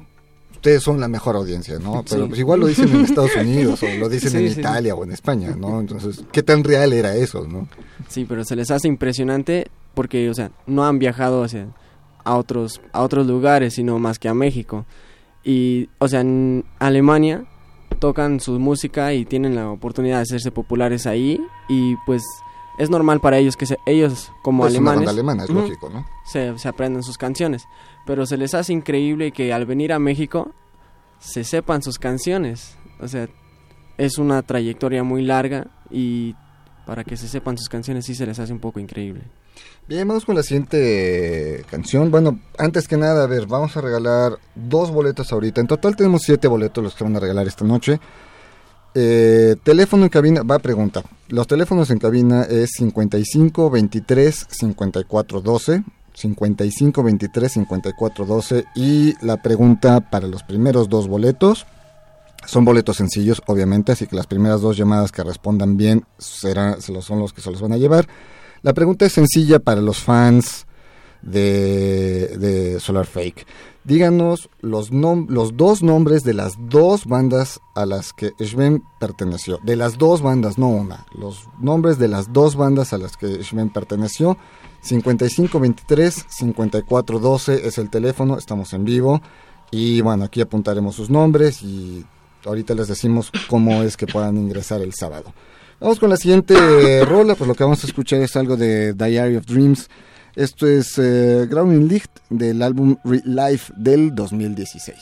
ustedes 0.52 0.84
son 0.84 1.00
la 1.00 1.08
mejor 1.08 1.36
audiencia, 1.36 1.80
¿no? 1.80 2.04
Pero 2.08 2.26
Sí. 2.26 2.30
pues 2.30 2.40
igual 2.40 2.60
lo 2.60 2.68
dicen 2.68 2.88
en 2.90 3.02
Estados 3.06 3.36
Unidos 3.36 3.82
o 3.82 3.88
lo 3.98 4.10
dicen 4.10 4.30
Sí, 4.34 4.38
en 4.46 4.54
sí. 4.54 4.60
Italia 4.60 4.94
o 4.94 5.04
en 5.04 5.12
España, 5.12 5.56
¿no? 5.58 5.80
Entonces, 5.80 6.24
¿qué 6.32 6.44
tan 6.44 6.64
real 6.64 6.94
era 6.94 7.16
eso, 7.16 7.48
no? 7.48 7.68
Sí, 8.10 8.26
pero 8.30 8.44
se 8.44 8.56
les 8.56 8.70
hace 8.70 8.88
impresionante 8.88 9.70
porque, 9.96 10.30
o 10.30 10.36
sea, 10.36 10.52
no 10.68 10.86
han 10.86 11.00
viajado 11.00 11.44
hacia, 11.44 11.68
a 12.24 12.36
otros 12.36 12.82
a 12.94 13.02
otros 13.02 13.28
lugares, 13.28 13.74
sino 13.76 13.98
más 14.00 14.20
que 14.20 14.30
a 14.30 14.34
México. 14.34 14.86
Y, 15.44 15.90
o 16.00 16.08
sea, 16.08 16.22
en 16.22 16.66
Alemania 16.80 17.46
tocan 18.00 18.40
su 18.40 18.60
música 18.60 19.14
y 19.14 19.26
tienen 19.26 19.56
la 19.56 19.70
oportunidad 19.70 20.18
de 20.18 20.22
hacerse 20.24 20.52
populares 20.52 21.06
ahí 21.08 21.40
y 21.68 21.96
pues 22.06 22.24
es 22.78 22.90
normal 22.90 23.20
para 23.20 23.38
ellos 23.38 23.58
que 23.58 23.66
se- 23.66 23.78
ellos 23.86 24.32
como 24.44 24.64
Pues 24.64 24.74
una 24.74 24.92
alemanes 24.92 24.98
banda 25.08 25.12
alemana, 25.12 25.44
es 25.44 25.50
Ujú. 25.50 25.60
lógico, 25.60 25.90
¿no? 25.90 26.06
se, 26.26 26.58
se 26.58 26.68
aprendan 26.68 27.04
sus 27.04 27.18
canciones, 27.18 27.64
pero 28.06 28.26
se 28.26 28.38
les 28.38 28.54
hace 28.54 28.72
increíble 28.74 29.32
que 29.32 29.52
al 29.54 29.66
venir 29.66 29.94
a 29.94 30.00
México 30.00 30.52
se 31.20 31.44
sepan 31.44 31.84
sus 31.84 32.00
canciones. 32.00 32.78
O 33.00 33.08
sea, 33.08 33.28
es 33.98 34.18
una 34.18 34.42
trayectoria 34.42 35.04
muy 35.04 35.22
larga 35.24 35.68
y 35.92 36.36
para 36.86 37.04
que 37.04 37.18
se 37.18 37.28
sepan 37.28 37.58
sus 37.58 37.68
canciones 37.70 38.06
sí 38.06 38.16
se 38.16 38.26
les 38.26 38.40
hace 38.40 38.54
un 38.54 38.60
poco 38.60 38.80
increíble. 38.80 39.22
Bien, 39.92 40.08
vamos 40.08 40.24
con 40.24 40.36
la 40.36 40.44
siguiente 40.44 41.66
canción. 41.70 42.12
Bueno, 42.12 42.40
antes 42.58 42.88
que 42.88 42.96
nada, 42.96 43.26
a 43.26 43.28
ver, 43.28 43.46
vamos 43.46 43.76
a 43.76 43.82
regalar 43.82 44.40
dos 44.56 44.90
boletos 44.90 45.34
ahorita. 45.34 45.60
En 45.60 45.68
total 45.68 45.98
tenemos 45.98 46.22
siete 46.22 46.48
boletos 46.48 46.82
los 46.82 46.96
que 46.96 47.04
van 47.04 47.18
a 47.18 47.20
regalar 47.20 47.46
esta 47.46 47.66
noche. 47.66 48.00
Eh, 48.96 49.58
teléfono 49.64 50.04
en 50.04 50.10
cabina, 50.10 50.44
va 50.44 50.56
a 50.56 50.60
pregunta. 50.60 51.04
Los 51.28 51.46
teléfonos 51.46 51.92
en 51.92 52.00
cabina 52.00 52.44
es 52.44 52.70
55 52.78 53.70
23 53.70 54.48
54 54.50 55.42
12. 55.42 55.84
55 56.14 57.04
23 57.04 57.52
54 57.52 58.26
12. 58.26 58.66
Y 58.76 59.14
la 59.26 59.42
pregunta 59.42 60.10
para 60.10 60.26
los 60.26 60.44
primeros 60.44 60.88
dos 60.88 61.10
boletos. 61.10 61.66
Son 62.46 62.64
boletos 62.64 62.96
sencillos, 62.96 63.42
obviamente, 63.46 63.92
así 63.92 64.08
que 64.08 64.16
las 64.16 64.28
primeras 64.28 64.62
dos 64.62 64.78
llamadas 64.78 65.12
que 65.12 65.22
respondan 65.22 65.76
bien 65.76 66.06
serán, 66.18 66.82
se 66.82 66.94
los, 66.94 67.04
son 67.04 67.20
los 67.20 67.34
que 67.34 67.42
se 67.42 67.52
los 67.52 67.60
van 67.60 67.74
a 67.74 67.78
llevar. 67.78 68.08
La 68.64 68.74
pregunta 68.74 69.06
es 69.06 69.14
sencilla 69.14 69.58
para 69.58 69.82
los 69.82 70.00
fans 70.00 70.68
de, 71.24 72.78
Solar 72.80 73.08
Fake. 73.08 73.48
Díganos 73.84 74.50
los, 74.60 74.92
dos 74.92 75.82
nombres 75.82 76.24
de 76.24 76.36
las 76.36 76.54
dos 76.70 77.06
bandas 77.06 77.60
a 77.74 77.88
las 77.88 78.14
que 78.14 78.34
Sven 78.40 78.84
perteneció. 79.00 79.60
De 79.64 79.76
las 79.76 79.98
dos 79.98 80.22
bandas, 80.22 80.60
no 80.60 80.68
una. 80.68 81.08
Los 81.18 81.48
nombres 81.60 81.98
de 81.98 82.08
las 82.08 82.32
dos 82.34 82.56
bandas 82.56 82.94
a 82.94 83.00
las 83.00 83.18
que 83.18 83.44
Sven 83.44 83.72
perteneció. 83.72 84.38
5523 84.82 86.26
5412 86.30 87.68
es 87.68 87.78
el 87.80 87.90
teléfono, 87.90 88.38
estamos 88.38 88.74
en 88.74 88.86
vivo. 88.86 89.22
Y 89.72 90.02
bueno, 90.02 90.26
aquí 90.26 90.42
apuntaremos 90.42 90.96
sus 90.96 91.10
nombres 91.10 91.64
y 91.64 92.06
ahorita 92.46 92.76
les 92.76 92.88
decimos 92.88 93.32
cómo 93.50 93.82
es 93.82 93.98
que 93.98 94.06
puedan 94.06 94.38
ingresar 94.38 94.82
el 94.82 94.94
sábado. 94.94 95.34
Vamos 95.82 96.00
con 96.00 96.10
la 96.12 96.18
siguiente 96.18 96.54
rola, 97.06 97.36
pues 97.36 97.48
lo 97.48 97.56
que 97.56 97.64
vamos 97.64 97.84
a 97.84 97.88
escuchar 97.88 98.22
es 98.22 98.36
algo 98.36 98.56
de 98.56 98.94
Diary 98.94 99.36
of 99.36 99.46
Dreams. 99.46 99.90
Esto 100.36 100.68
es 100.68 100.98
eh, 100.98 101.48
Grounding 101.50 101.88
Licht 101.90 102.12
del 102.30 102.62
álbum 102.62 102.96
Re- 103.04 103.22
Life 103.26 103.74
del 103.76 104.14
2016. 104.16 104.96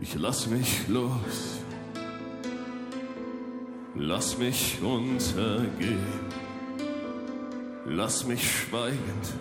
Ich 0.00 0.14
lass 0.16 0.46
mich 0.48 0.88
los, 0.88 1.60
lass 3.94 4.36
mich 4.38 4.78
untergehen, 4.82 5.98
lass 7.86 8.26
mich 8.26 8.42
schweigend 8.42 9.34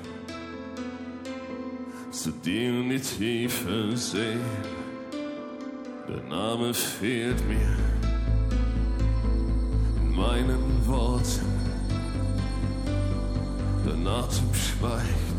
zu 2.11 2.31
dir 2.31 2.69
in 2.69 2.89
die 2.89 2.99
Tiefe 2.99 3.95
sehen. 3.95 4.41
Der 6.07 6.23
Name 6.29 6.73
fehlt 6.73 7.41
mir 7.47 7.77
in 9.97 10.15
meinen 10.15 10.87
Worten, 10.87 11.45
der 13.85 14.11
Atem 14.11 14.53
schweigt 14.53 15.33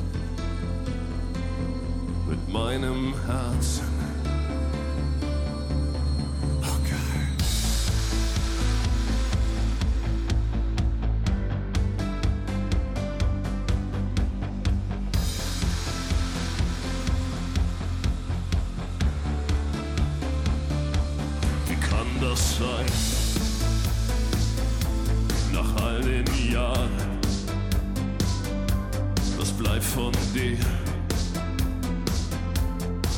mit 2.28 2.48
meinem 2.48 3.14
Herzen. 3.26 3.93
Bleibt 29.74 29.84
von 29.84 30.12
dir 30.34 30.56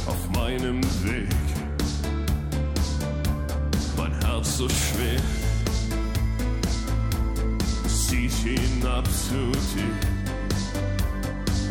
auf 0.07 0.31
meinem 0.31 0.83
Weg? 1.05 1.29
Mein 3.97 4.13
Herz 4.25 4.59
so 4.59 4.69
schwer, 4.69 5.21
es 7.85 8.09
zieht 8.09 8.33
hinab 8.33 9.07
zu 9.07 9.53
dir 9.75 9.95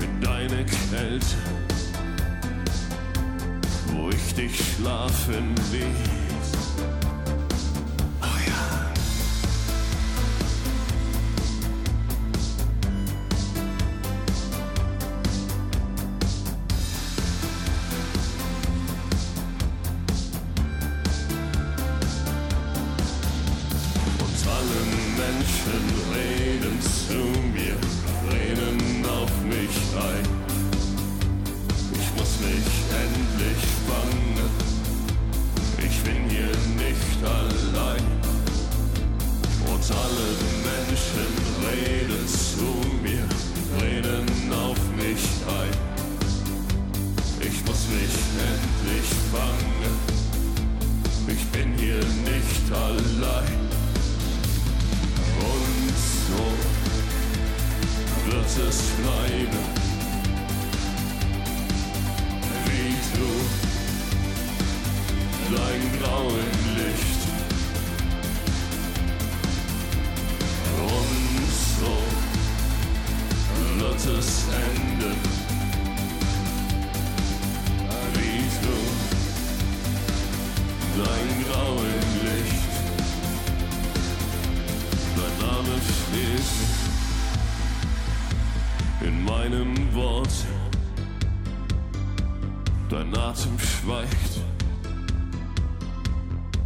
in 0.04 0.22
deine 0.22 0.66
Kälte, 0.66 1.26
wo 3.94 4.10
dich 4.10 4.56
schlafen 4.76 5.56
ließ. 5.72 6.15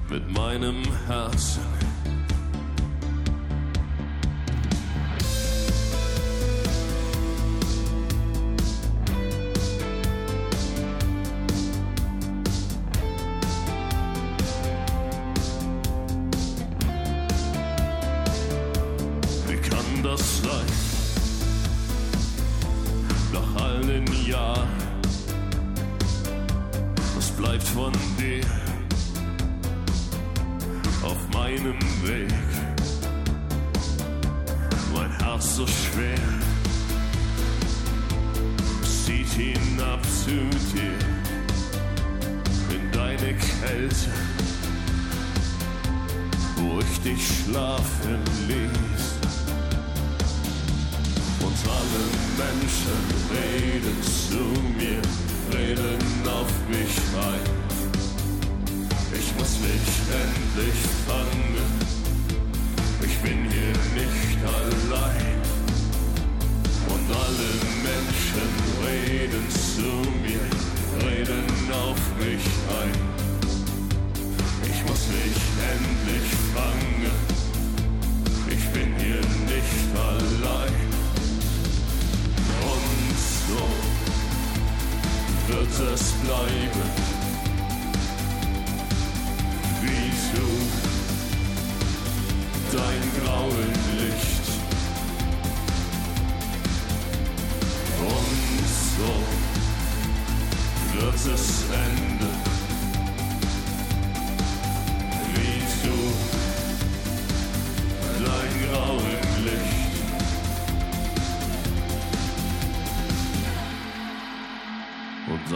Mit 0.09 0.29
meinem 0.31 0.83
Herzen. 1.07 1.88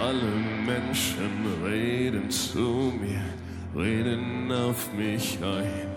Alle 0.03 0.35
Menschen 0.65 1.63
reden 1.63 2.29
zu 2.29 2.91
mir, 3.01 3.23
reden 3.73 4.51
auf 4.51 4.91
mich 4.93 5.39
ein. 5.41 5.91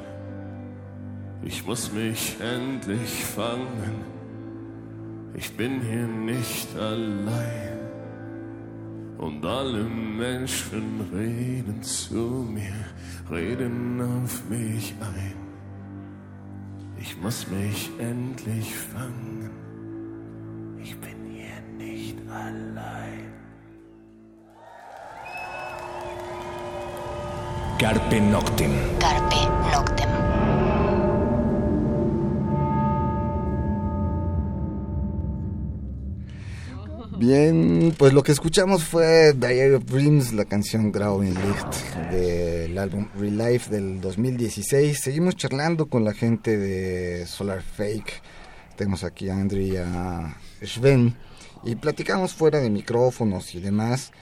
Ich 1.42 1.66
muss 1.66 1.92
mich 1.92 2.36
endlich 2.40 3.24
fangen, 3.24 3.96
ich 5.34 5.56
bin 5.56 5.80
hier 5.80 6.06
nicht 6.06 6.68
allein. 6.76 7.74
Und 9.18 9.44
alle 9.44 9.84
Menschen 9.84 11.00
reden 11.12 11.82
zu 11.82 12.46
mir, 12.56 12.78
reden 13.30 14.00
auf 14.00 14.48
mich 14.48 14.94
ein. 15.00 15.36
Ich 17.00 17.16
muss 17.20 17.46
mich 17.48 17.90
endlich 17.98 18.74
fangen, 18.74 19.50
ich 20.80 20.94
bin 21.00 21.18
hier 21.32 21.60
nicht 21.76 22.16
allein. 22.30 23.05
Carpe 27.78 28.18
Noctem. 28.22 28.72
Carpe 28.98 29.36
Noctem. 29.70 30.08
Bien, 37.18 37.94
pues 37.98 38.14
lo 38.14 38.22
que 38.22 38.32
escuchamos 38.32 38.82
fue 38.82 39.34
Diary 39.34 39.74
of 39.74 39.84
Dreams, 39.84 40.32
la 40.32 40.46
canción 40.46 40.90
Growing 40.90 41.34
Lift 41.34 41.94
del 42.10 42.78
álbum 42.78 43.08
Relife 43.14 43.70
del 43.70 44.00
2016. 44.00 44.98
Seguimos 44.98 45.36
charlando 45.36 45.84
con 45.84 46.02
la 46.02 46.14
gente 46.14 46.56
de 46.56 47.26
Solar 47.26 47.60
Fake. 47.60 48.22
Tenemos 48.76 49.04
aquí 49.04 49.28
a 49.28 49.34
Andrew 49.34 49.60
y 49.60 49.76
a 49.76 50.34
Sven 50.62 51.14
y 51.62 51.76
platicamos 51.76 52.32
fuera 52.32 52.58
de 52.58 52.70
micrófonos 52.70 53.54
y 53.54 53.60
demás. 53.60 54.12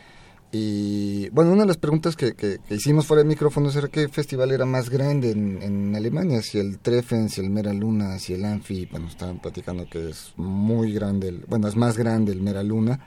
Y 0.57 1.29
bueno, 1.31 1.51
una 1.51 1.63
de 1.63 1.67
las 1.67 1.79
preguntas 1.79 2.15
que, 2.15 2.35
que- 2.35 2.61
hicimos 2.71 3.07
fuera 3.09 3.25
de 3.25 3.29
micrófonos 3.29 3.75
era 3.75 3.89
qué 3.89 4.07
festival 4.09 4.53
era 4.53 4.65
más 4.65 4.89
grande 4.89 5.33
en, 5.33 5.97
Alemania, 5.97 6.43
si 6.43 6.61
el 6.61 6.79
Treffen, 6.79 7.29
si 7.29 7.41
el 7.41 7.51
Mera 7.51 7.73
Luna, 7.73 8.21
si 8.21 8.35
el 8.35 8.45
Anfi. 8.45 8.87
Bueno, 8.87 9.09
estaban 9.09 9.41
platicando 9.41 9.89
que 9.91 10.11
es 10.11 10.33
muy 10.37 10.93
grande, 10.93 11.27
el- 11.31 11.45
bueno, 11.49 11.67
es 11.67 11.75
más 11.75 11.99
grande 11.99 12.31
el 12.31 12.41
Mera 12.41 12.63
Luna. 12.63 13.01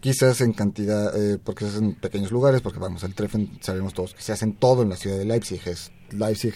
Quizás 0.00 0.40
en 0.40 0.52
cantidad, 0.52 1.14
eh, 1.16 1.38
porque 1.38 1.64
es 1.66 1.76
en 1.76 1.94
pequeños 1.94 2.32
lugares, 2.32 2.60
porque 2.60 2.80
vamos, 2.80 3.04
el 3.04 3.14
Treffen 3.14 3.50
sabemos 3.60 3.94
todos 3.94 4.12
que 4.12 4.22
se 4.22 4.32
hace 4.32 4.44
en 4.44 4.54
todo 4.54 4.82
en 4.82 4.88
la 4.88 4.96
ciudad 4.96 5.16
de 5.16 5.26
Leipzig. 5.26 5.60
Leipzig 6.10 6.54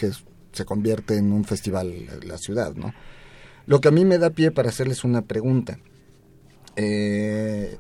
se 0.51 0.65
convierte 0.65 1.17
en 1.17 1.31
un 1.31 1.45
festival 1.45 1.93
eh, 1.93 2.09
la 2.27 2.39
ciudad, 2.39 2.75
¿no? 2.75 2.93
Lo 3.67 3.81
que 3.81 3.87
a 3.87 3.93
mí 3.93 4.05
me 4.05 4.19
da 4.19 4.31
pie 4.31 4.51
para 4.51 4.71
hacerles 4.71 5.05
una 5.05 5.23
pregunta. 5.23 5.79
Eh, 6.75 7.79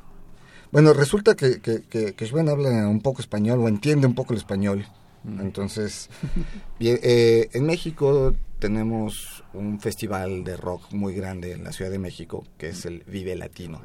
Bueno, 0.70 0.92
resulta 0.92 1.34
que, 1.34 1.60
que, 1.60 1.82
que, 1.82 2.14
que 2.14 2.26
Sven 2.26 2.48
habla 2.48 2.88
un 2.88 3.00
poco 3.00 3.20
español 3.20 3.60
o 3.60 3.68
entiende 3.68 4.06
un 4.06 4.14
poco 4.14 4.32
el 4.32 4.38
español. 4.38 4.86
Mm. 5.24 5.40
Entonces, 5.40 6.10
bien, 6.78 6.98
eh, 7.02 7.48
en 7.52 7.64
México 7.66 8.34
tenemos 8.58 9.44
un 9.54 9.80
festival 9.80 10.44
de 10.44 10.56
rock 10.56 10.92
muy 10.92 11.14
grande 11.14 11.52
en 11.52 11.64
la 11.64 11.72
Ciudad 11.72 11.90
de 11.90 11.98
México, 11.98 12.44
que 12.58 12.70
es 12.70 12.84
el 12.84 13.02
Vive 13.06 13.36
Latino. 13.36 13.80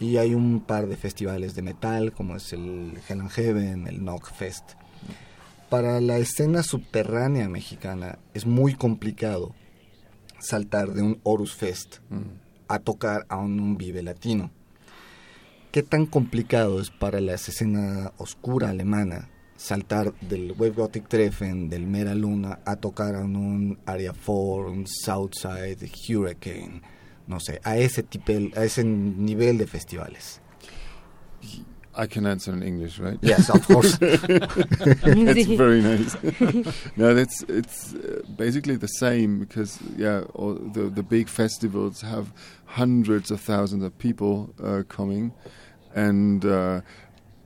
Y 0.00 0.16
hay 0.16 0.34
un 0.34 0.60
par 0.60 0.88
de 0.88 0.96
festivales 0.96 1.54
de 1.54 1.62
metal, 1.62 2.12
como 2.12 2.36
es 2.36 2.52
el 2.52 2.98
Hell 3.08 3.20
and 3.20 3.30
Heaven, 3.30 3.86
el 3.86 3.98
Knock 3.98 4.32
Fest. 4.32 4.72
Para 5.70 6.00
la 6.00 6.18
escena 6.18 6.62
subterránea 6.62 7.48
mexicana 7.48 8.18
es 8.34 8.46
muy 8.46 8.74
complicado 8.74 9.54
saltar 10.38 10.92
de 10.92 11.02
un 11.02 11.20
Horus 11.22 11.54
Fest 11.54 11.96
a 12.68 12.78
tocar 12.78 13.24
a 13.28 13.36
un, 13.36 13.76
Vive 13.76 14.02
Latino. 14.02 14.50
¿Qué 15.74 15.82
tan 15.82 16.06
complicado 16.06 16.80
es 16.80 16.90
para 16.90 17.20
la 17.20 17.34
escena 17.34 18.12
oscura 18.18 18.70
alemana 18.70 19.28
saltar 19.56 20.14
del 20.20 20.52
Wave 20.52 20.70
Gothic 20.70 21.08
Treffen, 21.08 21.68
del 21.68 21.84
Mera 21.84 22.14
Luna, 22.14 22.60
a 22.64 22.76
tocar 22.76 23.16
a 23.16 23.24
un 23.24 23.80
Area 23.84 24.12
4, 24.12 24.70
un 24.70 24.86
Southside 24.86 25.78
Hurricane? 26.08 26.80
No 27.26 27.40
sé, 27.40 27.60
a 27.64 27.76
ese, 27.76 28.04
tipo, 28.04 28.34
a 28.54 28.64
ese 28.64 28.84
nivel 28.84 29.58
de 29.58 29.66
festivales. 29.66 30.40
I 31.96 32.06
can 32.06 32.24
answer 32.24 32.52
in 32.52 32.62
English, 32.62 33.00
right? 33.00 33.18
Yes, 33.20 33.50
of 33.50 33.66
course. 33.66 33.98
that's 33.98 35.44
very 35.44 35.80
nice. 35.80 36.16
no, 36.96 37.14
that's 37.14 37.42
it's 37.48 37.94
uh, 37.94 38.22
basically 38.36 38.76
the 38.76 38.88
same 38.88 39.38
because 39.38 39.78
yeah, 39.96 40.22
all 40.34 40.54
the 40.54 40.90
the 40.90 41.02
big 41.02 41.28
festivals 41.28 42.00
have 42.00 42.32
hundreds 42.64 43.30
of 43.30 43.40
thousands 43.40 43.84
of 43.84 43.96
people 43.98 44.54
uh, 44.62 44.82
coming, 44.88 45.32
and 45.94 46.44
uh, 46.44 46.80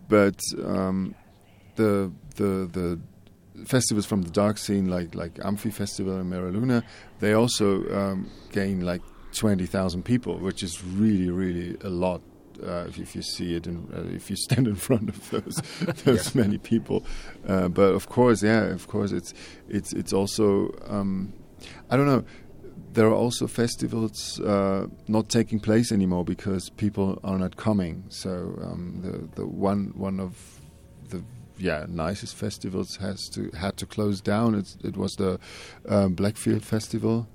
but 0.09 0.41
um, 0.65 1.15
the 1.77 2.11
the 2.37 2.69
the 2.73 3.01
festivals 3.67 4.07
from 4.07 4.23
the 4.23 4.31
dark 4.31 4.59
scene 4.59 4.89
like 4.89 5.15
like 5.15 5.39
Amphi 5.45 5.71
Festival 5.71 6.17
and 6.19 6.31
Mera 6.31 6.51
Luna, 6.51 6.83
they 7.21 7.33
also 7.33 7.89
um, 7.95 8.31
gain 8.53 8.81
like 8.81 9.03
twenty 9.33 9.67
thousand 9.67 10.05
people, 10.05 10.39
which 10.39 10.63
is 10.63 10.83
really 10.85 11.31
really 11.31 11.77
a 11.83 11.89
lot 11.89 12.23
uh, 12.63 12.85
if, 12.89 12.99
if, 12.99 13.15
you 13.15 13.23
see 13.23 13.55
it 13.55 13.67
and 13.67 13.93
uh, 13.95 14.15
if 14.15 14.31
you 14.31 14.37
stand 14.37 14.67
in 14.67 14.75
front 14.89 15.09
of 15.09 15.31
those 15.31 15.55
those 16.05 16.27
yes. 16.27 16.35
many 16.35 16.59
people. 16.59 17.05
Uh, 17.47 17.69
but 17.69 17.95
of 17.95 18.09
course, 18.09 18.43
yeah, 18.43 18.65
of 18.65 18.89
course, 18.89 19.13
it's 19.13 19.35
it's 19.69 19.93
it's 19.93 20.13
also 20.13 20.75
um, 20.89 21.33
I 21.91 21.97
don't 21.97 22.07
know. 22.07 22.25
There 22.93 23.07
are 23.07 23.15
also 23.15 23.47
festivals 23.47 24.41
uh, 24.41 24.87
not 25.07 25.29
taking 25.29 25.61
place 25.61 25.93
anymore 25.93 26.25
because 26.25 26.71
people 26.71 27.21
are 27.23 27.39
not 27.39 27.57
coming. 27.57 28.05
So 28.09 28.59
um, 28.63 29.01
the 29.03 29.43
the 29.43 29.47
one 29.47 29.93
one 29.95 30.21
of 30.21 30.61
the 31.11 31.23
yeah 31.59 31.87
nicest 31.89 32.35
festivals 32.37 32.97
has 32.97 33.29
to 33.35 33.51
had 33.57 33.77
to 33.79 33.87
close 33.87 34.21
down. 34.21 34.55
It's, 34.55 34.77
it 34.83 34.97
was 34.97 35.13
the 35.13 35.39
um, 35.89 36.15
Blackfield 36.15 36.63
Festival 36.63 37.29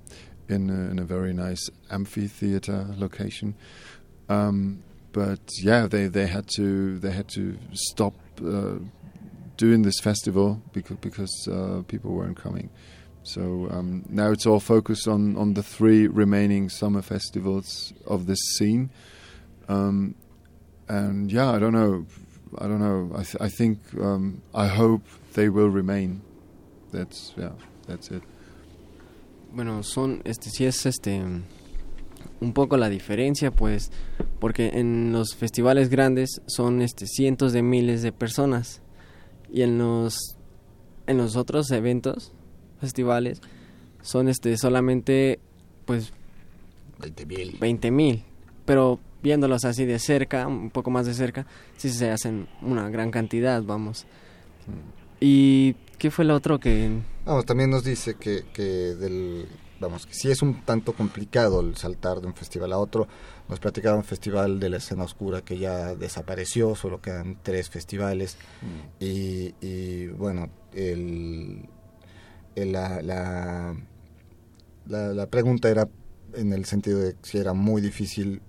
in 0.48 0.70
a, 0.70 0.90
in 0.90 0.98
a 0.98 1.04
very 1.04 1.32
nice 1.32 1.70
amphitheater 1.90 2.86
location. 2.96 3.54
Um, 4.28 4.82
but 5.12 5.40
yeah, 5.62 5.86
they, 5.86 6.08
they 6.08 6.26
had 6.26 6.48
to 6.56 6.98
they 6.98 7.12
had 7.12 7.28
to 7.28 7.56
stop 7.72 8.14
uh, 8.44 8.78
doing 9.56 9.82
this 9.82 10.00
festival 10.00 10.60
because 10.72 10.96
because 10.98 11.48
uh, 11.48 11.82
people 11.86 12.12
weren't 12.12 12.36
coming. 12.36 12.70
So 13.24 13.68
um, 13.70 14.04
now 14.08 14.30
it's 14.32 14.46
all 14.46 14.60
focused 14.60 15.08
on 15.08 15.36
on 15.36 15.54
the 15.54 15.62
three 15.62 16.06
remaining 16.06 16.68
summer 16.68 17.02
festivals 17.02 17.92
of 18.06 18.26
this 18.26 18.38
scene. 18.56 18.90
Um, 19.66 20.14
and 20.88 21.32
yeah, 21.32 21.50
I 21.50 21.58
don't 21.58 21.72
know, 21.72 22.06
I 22.58 22.68
don't 22.68 22.80
know. 22.80 23.10
I, 23.16 23.22
th- 23.24 23.36
I 23.40 23.48
think 23.48 23.80
um, 23.98 24.42
I 24.54 24.68
hope 24.68 25.02
they 25.32 25.48
will 25.48 25.70
remain. 25.70 26.20
That's 26.92 27.32
yeah, 27.36 27.52
that's 27.86 28.10
it. 28.10 28.22
Bueno, 29.52 29.82
son 29.82 30.20
este 30.24 30.50
sí 30.50 30.66
es 30.66 30.84
este 30.84 31.22
un 32.40 32.52
poco 32.52 32.76
la 32.76 32.90
diferencia, 32.90 33.50
pues, 33.50 33.90
porque 34.38 34.72
en 34.74 35.12
los 35.12 35.34
festivales 35.34 35.88
grandes 35.88 36.42
son 36.46 36.82
este, 36.82 37.06
cientos 37.06 37.52
de 37.52 37.62
miles 37.62 38.02
de 38.02 38.12
personas 38.12 38.82
y 39.50 39.62
en 39.62 39.78
los 39.78 40.36
en 41.06 41.18
los 41.18 41.36
otros 41.36 41.70
eventos, 41.70 42.32
festivales, 42.84 43.40
son 44.02 44.28
este 44.28 44.56
solamente, 44.56 45.40
pues, 45.84 46.12
20 47.60 47.90
mil. 47.90 48.24
pero 48.64 49.00
viéndolos 49.22 49.64
así 49.64 49.84
de 49.84 49.98
cerca, 49.98 50.46
un 50.46 50.70
poco 50.70 50.90
más 50.90 51.06
de 51.06 51.14
cerca, 51.14 51.46
sí 51.76 51.90
se 51.90 52.10
hacen 52.10 52.46
una 52.62 52.88
gran 52.90 53.10
cantidad, 53.10 53.62
vamos. 53.62 54.06
¿Y 55.20 55.74
qué 55.98 56.10
fue 56.10 56.24
lo 56.24 56.34
otro 56.34 56.60
que...? 56.60 56.90
Vamos, 57.24 57.46
también 57.46 57.70
nos 57.70 57.84
dice 57.84 58.16
que, 58.16 58.44
que 58.52 58.62
del 58.62 59.48
vamos, 59.80 60.06
que 60.06 60.14
sí 60.14 60.30
es 60.30 60.42
un 60.42 60.62
tanto 60.62 60.92
complicado 60.92 61.60
el 61.60 61.76
saltar 61.76 62.20
de 62.20 62.26
un 62.26 62.34
festival 62.34 62.72
a 62.72 62.78
otro. 62.78 63.06
Nos 63.48 63.60
platicaba 63.60 63.96
un 63.96 64.04
festival 64.04 64.58
de 64.60 64.70
la 64.70 64.78
escena 64.78 65.04
oscura 65.04 65.42
que 65.42 65.58
ya 65.58 65.94
desapareció, 65.94 66.74
solo 66.74 67.00
quedan 67.00 67.38
tres 67.42 67.70
festivales. 67.70 68.36
Mm. 68.62 69.04
Y, 69.04 70.06
bueno, 70.08 70.48
el, 70.72 71.68
la, 72.56 73.02
la, 73.02 73.74
la, 74.86 75.26
pregunta 75.26 75.68
era 75.70 75.88
en 76.34 76.52
el 76.52 76.64
sentido 76.64 77.00
de 77.00 77.16
si 77.22 77.38
era 77.38 77.52
muy 77.52 77.82
difícil 77.82 78.42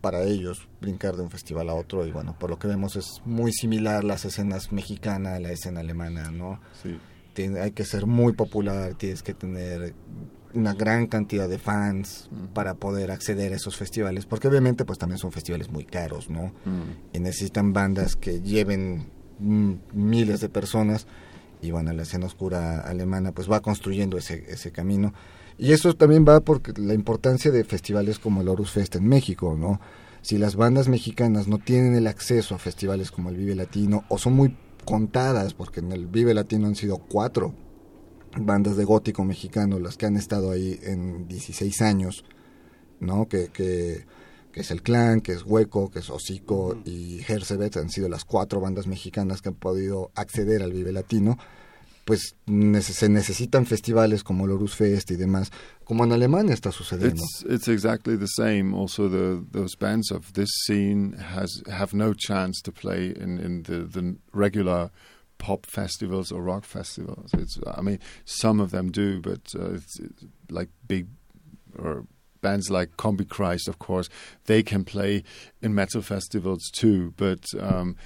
para 0.00 0.22
ellos 0.22 0.68
brincar 0.80 1.16
de 1.16 1.22
un 1.22 1.30
festival 1.30 1.70
a 1.70 1.74
otro 1.74 2.06
y 2.06 2.12
bueno, 2.12 2.36
por 2.38 2.50
lo 2.50 2.58
que 2.58 2.68
vemos 2.68 2.96
es 2.96 3.22
muy 3.24 3.52
similar 3.52 4.04
las 4.04 4.24
escenas 4.24 4.70
mexicana 4.72 5.36
a 5.36 5.40
la 5.40 5.50
escena 5.50 5.80
alemana, 5.80 6.30
¿no? 6.30 6.60
Sí. 6.82 6.98
hay 7.58 7.72
que 7.72 7.84
ser 7.84 8.06
muy 8.06 8.34
popular, 8.34 8.94
tienes 8.94 9.22
que 9.22 9.34
tener 9.34 9.94
una 10.52 10.74
gran 10.74 11.06
cantidad 11.06 11.48
de 11.48 11.58
fans 11.58 12.28
para 12.52 12.74
poder 12.74 13.10
acceder 13.10 13.52
a 13.52 13.56
esos 13.56 13.76
festivales, 13.76 14.26
porque 14.26 14.48
obviamente 14.48 14.84
pues 14.84 14.98
también 14.98 15.18
son 15.18 15.32
festivales 15.32 15.70
muy 15.70 15.84
caros, 15.84 16.30
¿no? 16.30 16.52
Y 17.12 17.18
necesitan 17.18 17.72
bandas 17.72 18.14
que 18.14 18.40
lleven 18.40 19.10
miles 19.38 20.40
de 20.40 20.48
personas 20.48 21.06
y 21.62 21.70
bueno, 21.70 21.92
la 21.92 22.02
escena 22.02 22.26
oscura 22.26 22.80
alemana 22.80 23.32
pues 23.32 23.50
va 23.50 23.60
construyendo 23.60 24.18
ese, 24.18 24.44
ese 24.48 24.72
camino. 24.72 25.12
Y 25.56 25.72
eso 25.72 25.94
también 25.94 26.24
va 26.26 26.40
porque 26.40 26.72
la 26.80 26.94
importancia 26.94 27.50
de 27.50 27.64
festivales 27.64 28.18
como 28.18 28.40
el 28.40 28.48
Horus 28.48 28.72
Fest 28.72 28.96
en 28.96 29.06
México, 29.06 29.56
¿no? 29.58 29.80
Si 30.20 30.38
las 30.38 30.56
bandas 30.56 30.88
mexicanas 30.88 31.48
no 31.48 31.58
tienen 31.58 31.94
el 31.94 32.06
acceso 32.06 32.54
a 32.54 32.58
festivales 32.58 33.10
como 33.10 33.28
el 33.28 33.36
Vive 33.36 33.54
Latino 33.54 34.04
o 34.08 34.18
son 34.18 34.32
muy 34.32 34.56
contadas, 34.84 35.54
porque 35.54 35.80
en 35.80 35.92
el 35.92 36.06
Vive 36.06 36.34
Latino 36.34 36.66
han 36.66 36.74
sido 36.74 36.98
cuatro 36.98 37.54
bandas 38.36 38.76
de 38.76 38.84
gótico 38.84 39.24
mexicano, 39.24 39.78
las 39.78 39.96
que 39.96 40.06
han 40.06 40.16
estado 40.16 40.50
ahí 40.50 40.78
en 40.82 41.28
16 41.28 41.82
años, 41.82 42.24
¿no? 43.00 43.28
Que, 43.28 43.48
que, 43.48 44.06
es 44.60 44.70
El 44.70 44.82
Clan, 44.82 45.20
que 45.20 45.32
es 45.32 45.42
Hueco, 45.44 45.90
que 45.90 46.00
es 46.00 46.10
Hocico 46.10 46.76
y 46.84 47.20
Hercebet, 47.26 47.76
han 47.76 47.90
sido 47.90 48.08
las 48.08 48.24
cuatro 48.24 48.60
bandas 48.60 48.86
mexicanas 48.86 49.42
que 49.42 49.50
han 49.50 49.54
podido 49.54 50.10
acceder 50.14 50.62
al 50.62 50.72
Vive 50.72 50.92
Latino, 50.92 51.38
pues 52.04 52.36
se 52.46 53.08
necesitan 53.08 53.66
festivales 53.66 54.22
como 54.22 54.46
el 54.46 54.68
Fest 54.68 55.10
y 55.10 55.16
demás, 55.16 55.50
como 55.84 56.04
en 56.04 56.12
Alemania 56.12 56.54
está 56.54 56.70
sucediendo. 56.70 57.22
It's, 57.22 57.44
it's 57.48 57.68
exactly 57.68 58.16
the 58.16 58.26
same. 58.26 58.74
Also, 58.74 59.08
the, 59.08 59.42
those 59.52 59.76
bands 59.76 60.10
of 60.10 60.32
this 60.34 60.50
scene 60.66 61.14
has 61.14 61.62
have 61.66 61.94
no 61.94 62.12
chance 62.14 62.60
to 62.62 62.72
play 62.72 63.14
in, 63.16 63.38
in 63.38 63.62
the, 63.62 63.84
the 63.84 64.16
regular 64.32 64.90
pop 65.38 65.66
festivals 65.66 66.30
or 66.30 66.42
rock 66.42 66.64
festivals. 66.64 67.30
It's 67.34 67.58
I 67.66 67.80
mean 67.80 67.98
some 68.24 68.60
of 68.60 68.70
them 68.70 68.90
do, 68.90 69.20
but 69.20 69.54
uh, 69.58 69.74
it's, 69.74 69.98
it's, 69.98 70.24
like 70.50 70.68
big 70.86 71.06
or 71.78 72.06
bands 72.44 72.70
like 72.70 72.96
Combi 72.96 73.26
Christ, 73.26 73.68
of 73.68 73.76
course, 73.78 74.08
they 74.44 74.62
can 74.62 74.84
play 74.84 75.24
in 75.62 75.74
metal 75.74 76.02
festivals 76.02 76.62
too, 76.72 77.12
but. 77.16 77.44
Um, 77.58 77.96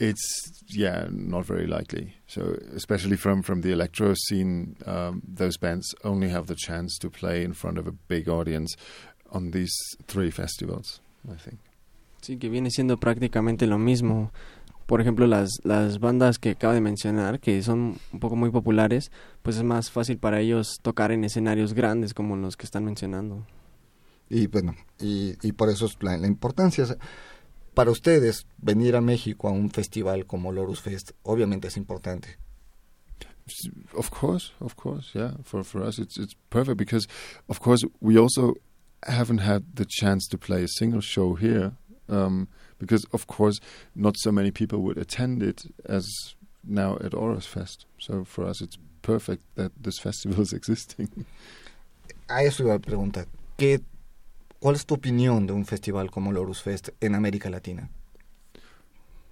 it's 0.00 0.24
yeah, 0.66 1.06
not 1.10 1.44
very 1.46 1.68
likely. 1.68 2.16
So 2.26 2.56
especially 2.74 3.16
from 3.16 3.42
from 3.42 3.60
the 3.60 3.70
electro 3.70 4.14
scene, 4.26 4.74
um, 4.84 5.22
those 5.22 5.56
bands 5.56 5.94
only 6.02 6.28
have 6.28 6.46
the 6.46 6.56
chance 6.56 6.98
to 6.98 7.08
play 7.08 7.44
in 7.44 7.52
front 7.52 7.78
of 7.78 7.86
a 7.86 7.92
big 7.92 8.28
audience 8.28 8.74
on 9.30 9.52
these 9.52 9.74
three 10.08 10.30
festivals. 10.30 11.00
I 11.30 11.36
think. 11.36 11.60
Sí, 12.20 12.36
que 12.36 12.48
viene 12.48 12.70
siendo 12.70 12.96
prácticamente 12.96 13.66
lo 13.66 13.78
mismo. 13.78 14.32
por 14.86 15.00
ejemplo, 15.00 15.26
las, 15.26 15.48
las 15.62 16.00
bandas 16.00 16.38
que 16.38 16.50
acabo 16.50 16.74
de 16.74 16.80
mencionar, 16.80 17.40
que 17.40 17.62
son 17.62 17.96
un 18.12 18.20
poco 18.20 18.36
muy 18.36 18.50
populares, 18.50 19.10
pues 19.42 19.56
es 19.56 19.62
más 19.62 19.90
fácil 19.90 20.18
para 20.18 20.40
ellos 20.40 20.80
tocar 20.82 21.12
en 21.12 21.24
escenarios 21.24 21.72
grandes 21.72 22.12
como 22.12 22.36
los 22.36 22.56
que 22.58 22.66
están 22.66 22.84
mencionando. 22.84 23.46
Y 24.32 24.46
bueno, 24.46 24.74
y, 24.98 25.36
y 25.42 25.52
por 25.52 25.68
eso 25.68 25.84
es 25.84 25.98
la, 26.00 26.16
la 26.16 26.26
importancia. 26.26 26.86
Para 27.74 27.90
ustedes, 27.90 28.46
venir 28.56 28.96
a 28.96 29.02
México 29.02 29.46
a 29.46 29.52
un 29.52 29.70
festival 29.70 30.24
como 30.24 30.52
Lorus 30.52 30.80
Fest, 30.80 31.10
obviamente 31.22 31.68
es 31.68 31.76
importante. 31.76 32.38
Of 33.94 34.10
course, 34.10 34.52
of 34.60 34.74
course, 34.74 35.10
yeah. 35.12 35.34
For 35.42 35.62
for 35.64 35.82
us, 35.82 35.98
it's 35.98 36.16
it's 36.16 36.34
perfect 36.48 36.78
because, 36.78 37.06
of 37.48 37.60
course, 37.60 37.84
we 38.00 38.16
also 38.16 38.54
haven't 39.06 39.40
had 39.40 39.64
the 39.74 39.84
chance 39.84 40.26
to 40.28 40.38
play 40.38 40.64
a 40.64 40.68
single 40.68 41.02
show 41.02 41.34
here. 41.34 41.72
Um, 42.08 42.48
because 42.78 43.06
of 43.12 43.26
course 43.26 43.60
not 43.94 44.16
so 44.18 44.32
many 44.32 44.50
people 44.50 44.80
would 44.80 44.98
attend 44.98 45.42
it 45.42 45.64
as 45.88 46.34
now 46.64 46.96
at 47.04 47.12
Oros 47.14 47.46
Fest. 47.46 47.86
So 47.98 48.24
for 48.24 48.44
us, 48.44 48.60
it's 48.62 48.78
perfect 49.02 49.42
that 49.56 49.72
this 49.80 49.98
festival 50.06 50.40
is 50.40 50.52
existing. 50.54 51.26
A 52.30 52.44
eso 52.44 52.64
iba 52.64 52.74
a 52.74 52.78
preguntar. 52.78 53.26
¿Qué, 53.58 53.80
¿Cuál 54.62 54.76
es 54.76 54.86
tu 54.86 54.94
opinión 54.94 55.46
de 55.46 55.52
un 55.52 55.64
festival 55.64 56.08
como 56.10 56.30
el 56.30 56.36
Horus 56.36 56.62
Fest 56.62 56.90
en 57.00 57.14
América 57.16 57.50
Latina? 57.50 57.88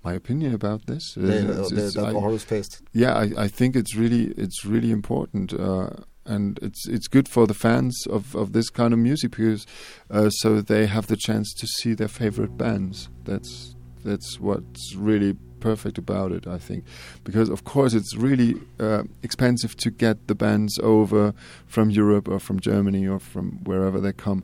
My 0.05 0.15
opinion 0.15 0.55
about 0.55 0.87
this, 0.87 1.15
The, 1.15 1.23
is- 1.63 1.69
the, 1.95 2.01
the 2.01 2.07
I- 2.09 2.13
Horus 2.13 2.43
Fest. 2.45 2.83
yeah, 2.93 3.15
I, 3.15 3.45
I 3.45 3.49
think 3.49 3.77
it's 3.77 3.95
really 3.95 4.33
it's 4.37 4.65
really 4.65 4.91
important, 4.91 5.53
uh, 5.53 5.91
and 6.25 6.59
it's 6.63 6.89
it's 6.89 7.07
good 7.07 7.29
for 7.29 7.47
the 7.47 7.55
fans 7.55 7.95
of, 8.09 8.35
of 8.35 8.53
this 8.53 8.71
kind 8.71 8.93
of 8.93 8.99
music 8.99 9.31
because 9.37 9.67
uh, 10.11 10.31
so 10.31 10.63
they 10.63 10.87
have 10.87 11.07
the 11.07 11.17
chance 11.17 11.53
to 11.55 11.67
see 11.67 11.95
their 11.95 12.09
favorite 12.09 12.57
bands. 12.57 13.09
That's 13.25 13.77
that's 14.03 14.41
what's 14.41 14.97
really 14.97 15.35
perfect 15.61 15.99
about 15.99 16.33
it, 16.33 16.47
I 16.47 16.57
think, 16.59 16.85
because 17.23 17.51
of 17.51 17.65
course 17.65 17.93
it's 17.93 18.17
really 18.17 18.55
uh, 18.81 19.03
expensive 19.23 19.77
to 19.77 19.91
get 19.91 20.27
the 20.29 20.35
bands 20.35 20.79
over 20.83 21.35
from 21.67 21.91
Europe 21.91 22.27
or 22.27 22.41
from 22.41 22.59
Germany 22.59 23.07
or 23.07 23.19
from 23.21 23.61
wherever 23.65 24.01
they 24.01 24.15
come, 24.15 24.43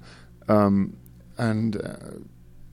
um, 0.48 0.96
and. 1.38 1.76
Uh, 1.76 1.96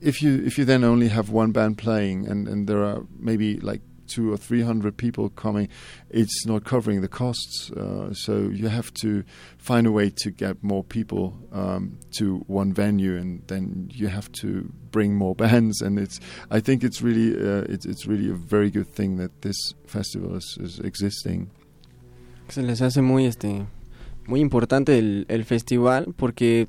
if 0.00 0.20
you 0.20 0.42
if 0.44 0.58
you 0.58 0.66
then 0.66 0.84
only 0.84 1.08
have 1.08 1.30
one 1.30 1.50
band 1.50 1.78
playing 1.78 2.28
and, 2.28 2.46
and 2.46 2.68
there 2.68 2.84
are 2.84 3.06
maybe 3.18 3.58
like 3.60 3.80
two 4.06 4.32
or 4.32 4.36
three 4.36 4.62
hundred 4.62 4.96
people 4.96 5.30
coming, 5.30 5.68
it's 6.10 6.46
not 6.46 6.64
covering 6.64 7.00
the 7.00 7.08
costs. 7.08 7.70
Uh, 7.70 8.12
so 8.12 8.48
you 8.52 8.68
have 8.68 8.92
to 8.94 9.24
find 9.58 9.86
a 9.86 9.92
way 9.92 10.10
to 10.10 10.30
get 10.30 10.62
more 10.62 10.84
people 10.84 11.38
um, 11.52 11.98
to 12.18 12.38
one 12.46 12.72
venue, 12.72 13.16
and 13.16 13.42
then 13.46 13.90
you 13.92 14.08
have 14.08 14.30
to 14.32 14.70
bring 14.90 15.14
more 15.14 15.34
bands. 15.44 15.80
And 15.80 15.98
it's 15.98 16.20
I 16.50 16.60
think 16.60 16.84
it's 16.84 17.02
really 17.02 17.34
uh, 17.34 17.64
it's 17.68 17.86
it's 17.86 18.06
really 18.06 18.28
a 18.28 18.34
very 18.34 18.70
good 18.70 18.88
thing 18.88 19.16
that 19.16 19.42
this 19.42 19.56
festival 19.86 20.36
is, 20.36 20.58
is 20.60 20.78
existing. 20.80 21.50
se 22.48 22.60
les 22.60 22.82
hace 22.82 23.00
muy 23.00 23.24
este 23.24 23.66
muy 24.26 24.40
importante 24.40 24.98
el, 24.98 25.24
el 25.28 25.44
festival 25.44 26.12
porque 26.14 26.68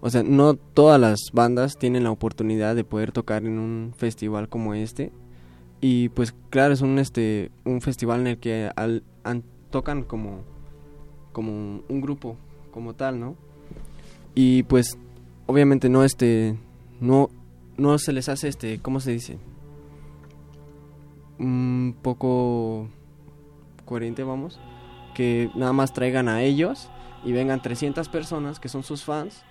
o 0.00 0.10
sea 0.10 0.22
no 0.22 0.54
todas 0.54 1.00
las 1.00 1.18
bandas 1.32 1.78
tienen 1.78 2.04
la 2.04 2.10
oportunidad 2.10 2.74
de 2.76 2.84
poder 2.84 3.12
tocar 3.12 3.44
en 3.44 3.58
un 3.58 3.92
festival 3.96 4.48
como 4.48 4.74
este. 4.74 5.12
Y 5.80 6.08
pues 6.10 6.34
claro 6.50 6.72
es 6.74 6.80
un 6.80 6.98
este 6.98 7.50
un 7.64 7.80
festival 7.80 8.20
en 8.20 8.26
el 8.28 8.38
que 8.38 8.70
al- 8.76 9.02
an- 9.24 9.44
tocan 9.70 10.02
como 10.04 10.40
como 11.32 11.52
un 11.88 12.00
grupo 12.00 12.36
como 12.70 12.94
tal 12.94 13.20
no 13.20 13.36
y 14.34 14.62
pues 14.64 14.98
obviamente 15.46 15.88
no 15.90 16.02
este 16.02 16.56
no 17.00 17.28
no 17.76 17.98
se 17.98 18.12
les 18.14 18.28
hace 18.30 18.48
este 18.48 18.78
cómo 18.80 19.00
se 19.00 19.10
dice 19.12 19.38
un 21.38 21.94
poco 22.02 22.88
coherente 23.84 24.22
vamos 24.22 24.58
que 25.14 25.50
nada 25.54 25.72
más 25.72 25.92
traigan 25.92 26.28
a 26.28 26.42
ellos 26.42 26.88
y 27.24 27.32
vengan 27.32 27.60
300 27.62 28.08
personas 28.08 28.60
que 28.60 28.68
son 28.68 28.82
sus 28.82 29.02
fans, 29.04 29.42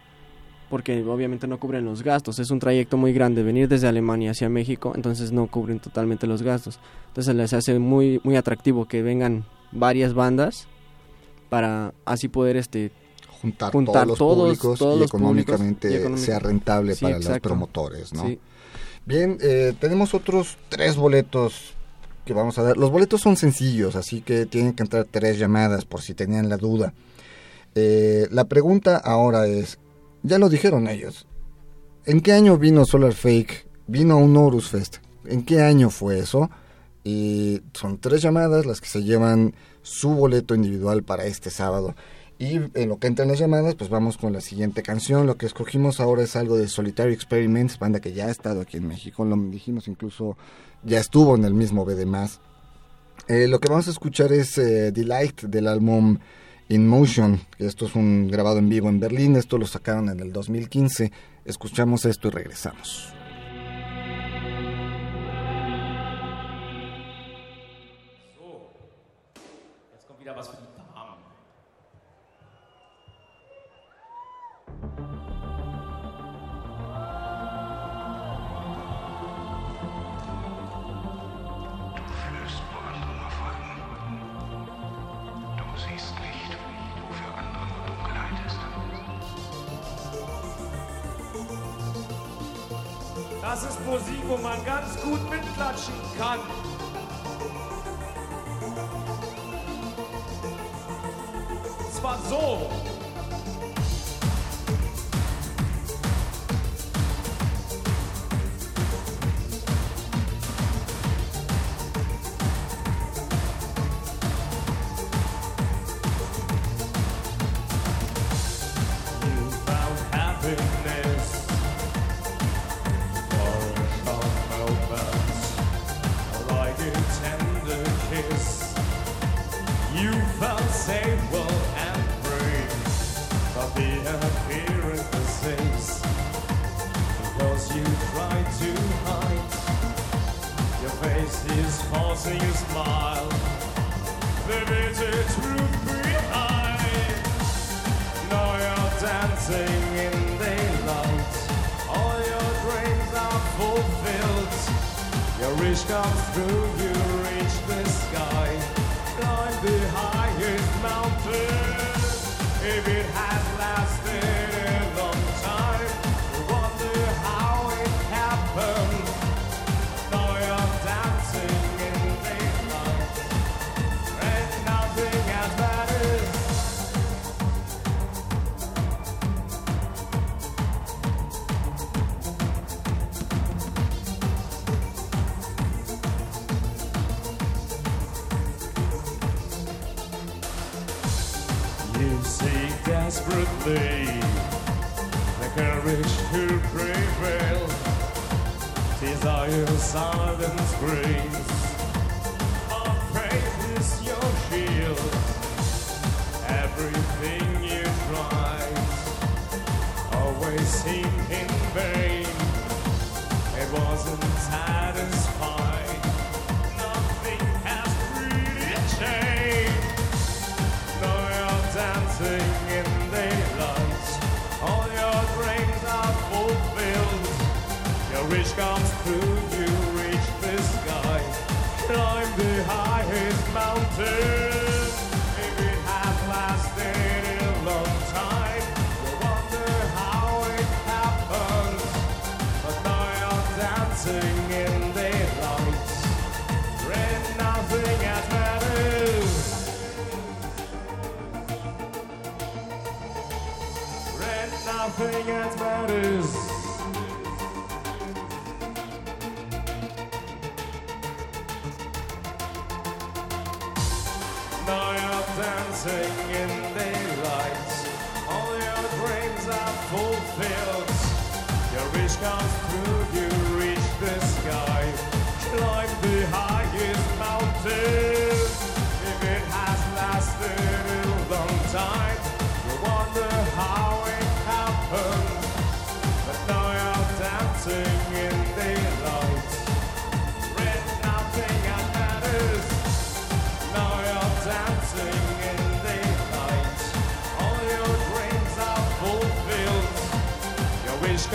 porque 0.69 1.03
obviamente 1.03 1.47
no 1.47 1.59
cubren 1.59 1.85
los 1.85 2.03
gastos. 2.03 2.39
Es 2.39 2.51
un 2.51 2.59
trayecto 2.59 2.97
muy 2.97 3.13
grande 3.13 3.43
venir 3.43 3.67
desde 3.67 3.87
Alemania 3.87 4.31
hacia 4.31 4.49
México, 4.49 4.93
entonces 4.95 5.31
no 5.31 5.47
cubren 5.47 5.79
totalmente 5.79 6.27
los 6.27 6.41
gastos. 6.41 6.79
Entonces 7.07 7.35
les 7.35 7.53
hace 7.53 7.79
muy 7.79 8.19
muy 8.23 8.35
atractivo 8.35 8.87
que 8.87 9.01
vengan 9.01 9.45
varias 9.71 10.13
bandas 10.13 10.67
para 11.49 11.93
así 12.05 12.27
poder 12.27 12.57
este 12.57 12.91
Juntar, 13.41 13.71
Juntar 13.71 14.07
todos 14.07 14.17
los 14.17 14.17
públicos 14.17 14.79
todos 14.79 14.97
y 14.97 14.99
los 15.01 15.11
públicos 15.11 15.55
económicamente 15.55 16.13
y 16.13 16.17
sea 16.17 16.39
rentable 16.39 16.95
Sí, 16.95 17.05
para 17.05 17.19
los 17.19 17.39
promotores, 17.39 18.13
¿no? 18.13 18.25
sí, 18.25 18.39
Bien, 19.05 19.37
eh, 19.41 19.73
tenemos 19.79 20.15
otros 20.15 20.57
tres 20.69 20.95
boletos 20.95 21.75
que 22.25 22.33
vamos 22.33 22.57
a 22.57 22.63
dar. 22.63 22.75
Los 22.75 22.89
boletos 22.89 23.21
son 23.21 23.37
sencillos, 23.37 23.95
así 23.95 24.21
que 24.21 24.47
tienen 24.47 24.73
que 24.73 24.81
entrar 24.81 25.05
tres 25.09 25.37
llamadas 25.37 25.85
por 25.85 26.01
si 26.01 26.15
tenían 26.15 26.49
la 26.49 26.57
duda. 26.57 26.93
Eh, 27.75 28.27
la 28.31 28.45
pregunta 28.45 28.97
ahora 28.97 29.45
es, 29.45 29.77
ya 30.25 30.39
lo 30.39 30.49
dijeron 30.49 30.87
ellos, 30.87 31.27
¿en 32.05 32.21
qué 32.21 32.33
año 32.33 32.57
vino 32.57 32.85
Solar 32.85 33.13
Fake? 33.13 33.67
¿Vino 33.87 34.17
un 34.17 34.35
Horus 34.35 34.69
Fest? 34.69 34.97
¿En 35.25 35.45
qué 35.45 35.61
año 35.61 35.89
fue 35.89 36.19
eso? 36.19 36.49
Y 37.03 37.61
son 37.73 37.99
tres 37.99 38.23
llamadas 38.23 38.65
las 38.65 38.81
que 38.81 38.87
se 38.87 39.03
llevan 39.03 39.53
su 39.83 40.09
boleto 40.09 40.55
individual 40.55 41.03
para 41.03 41.25
este 41.25 41.51
sábado. 41.51 41.95
Y 42.39 42.55
en 42.55 42.89
lo 42.89 42.97
que 42.97 43.07
entran 43.07 43.27
las 43.27 43.39
llamadas, 43.39 43.75
pues 43.75 43.89
vamos 43.89 44.17
con 44.17 44.33
la 44.33 44.41
siguiente 44.41 44.81
canción. 44.81 45.27
Lo 45.27 45.37
que 45.37 45.45
escogimos 45.45 45.99
ahora 45.99 46.23
es 46.23 46.35
algo 46.35 46.57
de 46.57 46.67
Solitary 46.67 47.13
Experiments, 47.13 47.77
banda 47.77 48.01
que 48.01 48.11
ya 48.11 48.25
ha 48.25 48.31
estado 48.31 48.61
aquí 48.61 48.77
en 48.77 48.87
México. 48.87 49.23
Lo 49.23 49.37
dijimos 49.37 49.87
incluso, 49.87 50.35
ya 50.83 50.99
estuvo 50.99 51.35
en 51.35 51.45
el 51.45 51.53
mismo 51.53 51.85
BD 51.85 52.05
Eh, 53.27 53.47
lo 53.47 53.59
que 53.59 53.69
vamos 53.69 53.87
a 53.87 53.91
escuchar 53.91 54.33
es 54.33 54.57
eh, 54.57 54.91
Delight 54.91 55.43
del 55.43 55.67
álbum 55.67 56.17
In 56.69 56.87
Motion. 56.87 57.39
Esto 57.59 57.85
es 57.85 57.95
un 57.95 58.27
grabado 58.27 58.57
en 58.57 58.69
vivo 58.69 58.89
en 58.89 58.99
Berlín. 58.99 59.35
Esto 59.35 59.57
lo 59.57 59.67
sacaron 59.67 60.09
en 60.09 60.19
el 60.19 60.33
2015. 60.33 61.11
Escuchamos 61.45 62.05
esto 62.05 62.27
y 62.29 62.31
regresamos. 62.31 63.13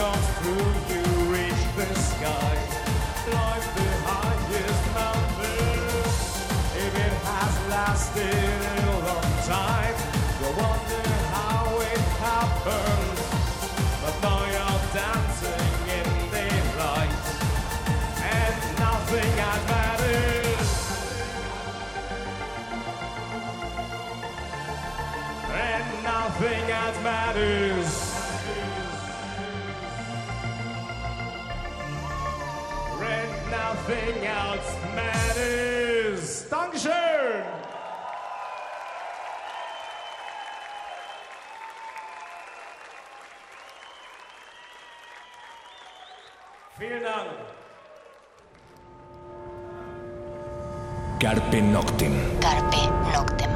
Comes 0.01 0.29
you 0.89 1.03
reach 1.35 1.63
the 1.77 1.95
sky. 1.95 2.57
The 3.27 3.91
highest 4.07 4.85
mountain. 4.95 5.71
If 6.85 6.93
it 7.07 7.15
has 7.29 7.55
lasted 7.69 8.90
happened. 12.21 13.19
But 14.03 14.15
now 14.23 14.41
you're 14.55 14.83
dancing 14.93 15.75
in 15.97 16.09
daylight. 16.31 17.25
And 18.39 18.59
nothing 18.79 19.35
and 25.51 25.95
nothing 26.03 26.67
matters. 27.03 27.91
And 33.01 33.51
nothing 33.51 34.27
else 34.27 34.77
matters. 34.95 36.40
Carpe 51.19 51.63
Noctem. 51.63 52.13
Carpe 52.41 52.77
Noctem. 53.11 53.51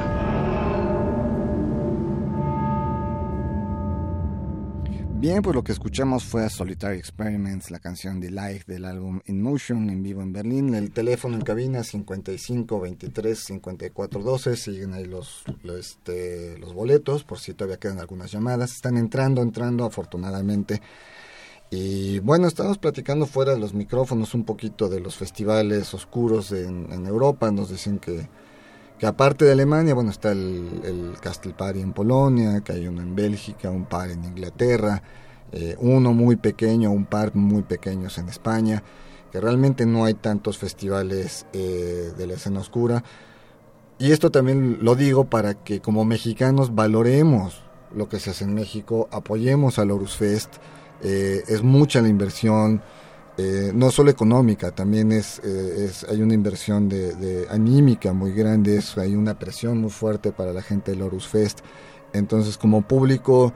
Bien, 5.19 5.43
pues 5.43 5.55
lo 5.55 5.63
que 5.63 5.73
escuchamos 5.73 6.23
fue 6.23 6.43
a 6.43 6.49
Solitary 6.49 6.97
Experiments, 6.97 7.69
la 7.69 7.77
canción 7.77 8.19
de 8.19 8.31
Live 8.31 8.63
del 8.65 8.85
álbum 8.85 9.21
In 9.27 9.43
Motion 9.43 9.91
en 9.91 10.01
vivo 10.01 10.23
en 10.23 10.33
Berlín. 10.33 10.73
El 10.73 10.91
teléfono 10.91 11.35
en 11.35 11.43
cabina 11.43 11.83
55 11.83 12.79
23 12.79 13.37
54 13.37 14.21
12. 14.21 14.55
Siguen 14.55 14.93
ahí 14.93 15.05
los, 15.05 15.43
los, 15.61 15.77
este, 15.77 16.57
los 16.57 16.73
boletos 16.73 17.23
por 17.23 17.37
si 17.37 17.53
todavía 17.53 17.77
quedan 17.77 17.99
algunas 17.99 18.31
llamadas. 18.31 18.71
Están 18.71 18.97
entrando, 18.97 19.43
entrando 19.43 19.85
afortunadamente. 19.85 20.81
Y 21.75 22.19
bueno, 22.19 22.47
estamos 22.47 22.77
platicando 22.77 23.25
fuera 23.25 23.53
de 23.53 23.59
los 23.59 23.73
micrófonos 23.73 24.33
un 24.33 24.45
poquito 24.45 24.87
de 24.87 25.01
los 25.01 25.17
festivales 25.17 25.93
oscuros 25.93 26.53
en, 26.53 27.05
Europa. 27.05 27.51
Nos 27.51 27.69
dicen 27.69 27.99
que, 27.99 28.29
que 28.97 29.05
aparte 29.05 29.43
de 29.43 29.51
Alemania, 29.51 29.93
bueno, 29.93 30.09
está 30.09 30.31
el, 30.31 30.81
el 30.85 31.13
Castle 31.19 31.53
Party 31.53 31.81
en 31.81 31.91
Polonia, 31.91 32.61
que 32.61 32.71
hay 32.71 32.87
uno 32.87 33.01
en 33.01 33.13
Bélgica, 33.13 33.69
un 33.69 33.85
par 33.85 34.09
en 34.09 34.23
Inglaterra, 34.23 35.03
eh, 35.51 35.75
uno 35.79 36.13
muy 36.13 36.37
pequeño, 36.37 36.91
un 36.91 37.05
par 37.05 37.35
muy 37.35 37.63
pequeños 37.63 38.17
en 38.19 38.29
España, 38.29 38.81
que 39.33 39.41
realmente 39.41 39.85
no 39.85 40.05
hay 40.05 40.13
tantos 40.13 40.57
festivales 40.57 41.45
eh, 41.51 42.13
de 42.17 42.27
la 42.27 42.35
escena 42.35 42.61
oscura. 42.61 43.03
Y 43.99 44.11
esto 44.11 44.31
también 44.31 44.77
lo 44.81 44.95
digo 44.95 45.25
para 45.25 45.55
que 45.55 45.81
como 45.81 46.05
mexicanos 46.05 46.73
valoremos 46.73 47.63
lo 47.93 48.07
que 48.07 48.19
se 48.19 48.29
hace 48.29 48.45
en 48.45 48.53
México, 48.53 49.09
apoyemos 49.11 49.77
al 49.77 49.91
Horus 49.91 50.15
Fest, 50.15 50.55
eh, 51.01 51.43
es 51.47 51.63
mucha 51.63 52.01
la 52.01 52.07
inversión, 52.07 52.81
eh, 53.37 53.71
no 53.73 53.91
solo 53.91 54.09
económica, 54.09 54.71
también 54.71 55.11
es, 55.11 55.41
eh, 55.43 55.91
hay 56.09 56.21
una 56.21 56.33
inversión 56.33 56.87
de, 56.89 57.47
anímica 57.49 58.13
muy 58.13 58.31
grande, 58.31 58.77
es, 58.77 58.97
hay 58.97 59.15
una 59.15 59.37
presión 59.37 59.79
muy 59.79 59.89
fuerte 59.89 60.31
para 60.31 60.53
la 60.53 60.61
gente 60.61 60.91
del 60.91 61.01
Horus 61.01 61.27
Fest. 61.27 61.59
Entonces, 62.13 62.57
como 62.57 62.81
público, 62.81 63.53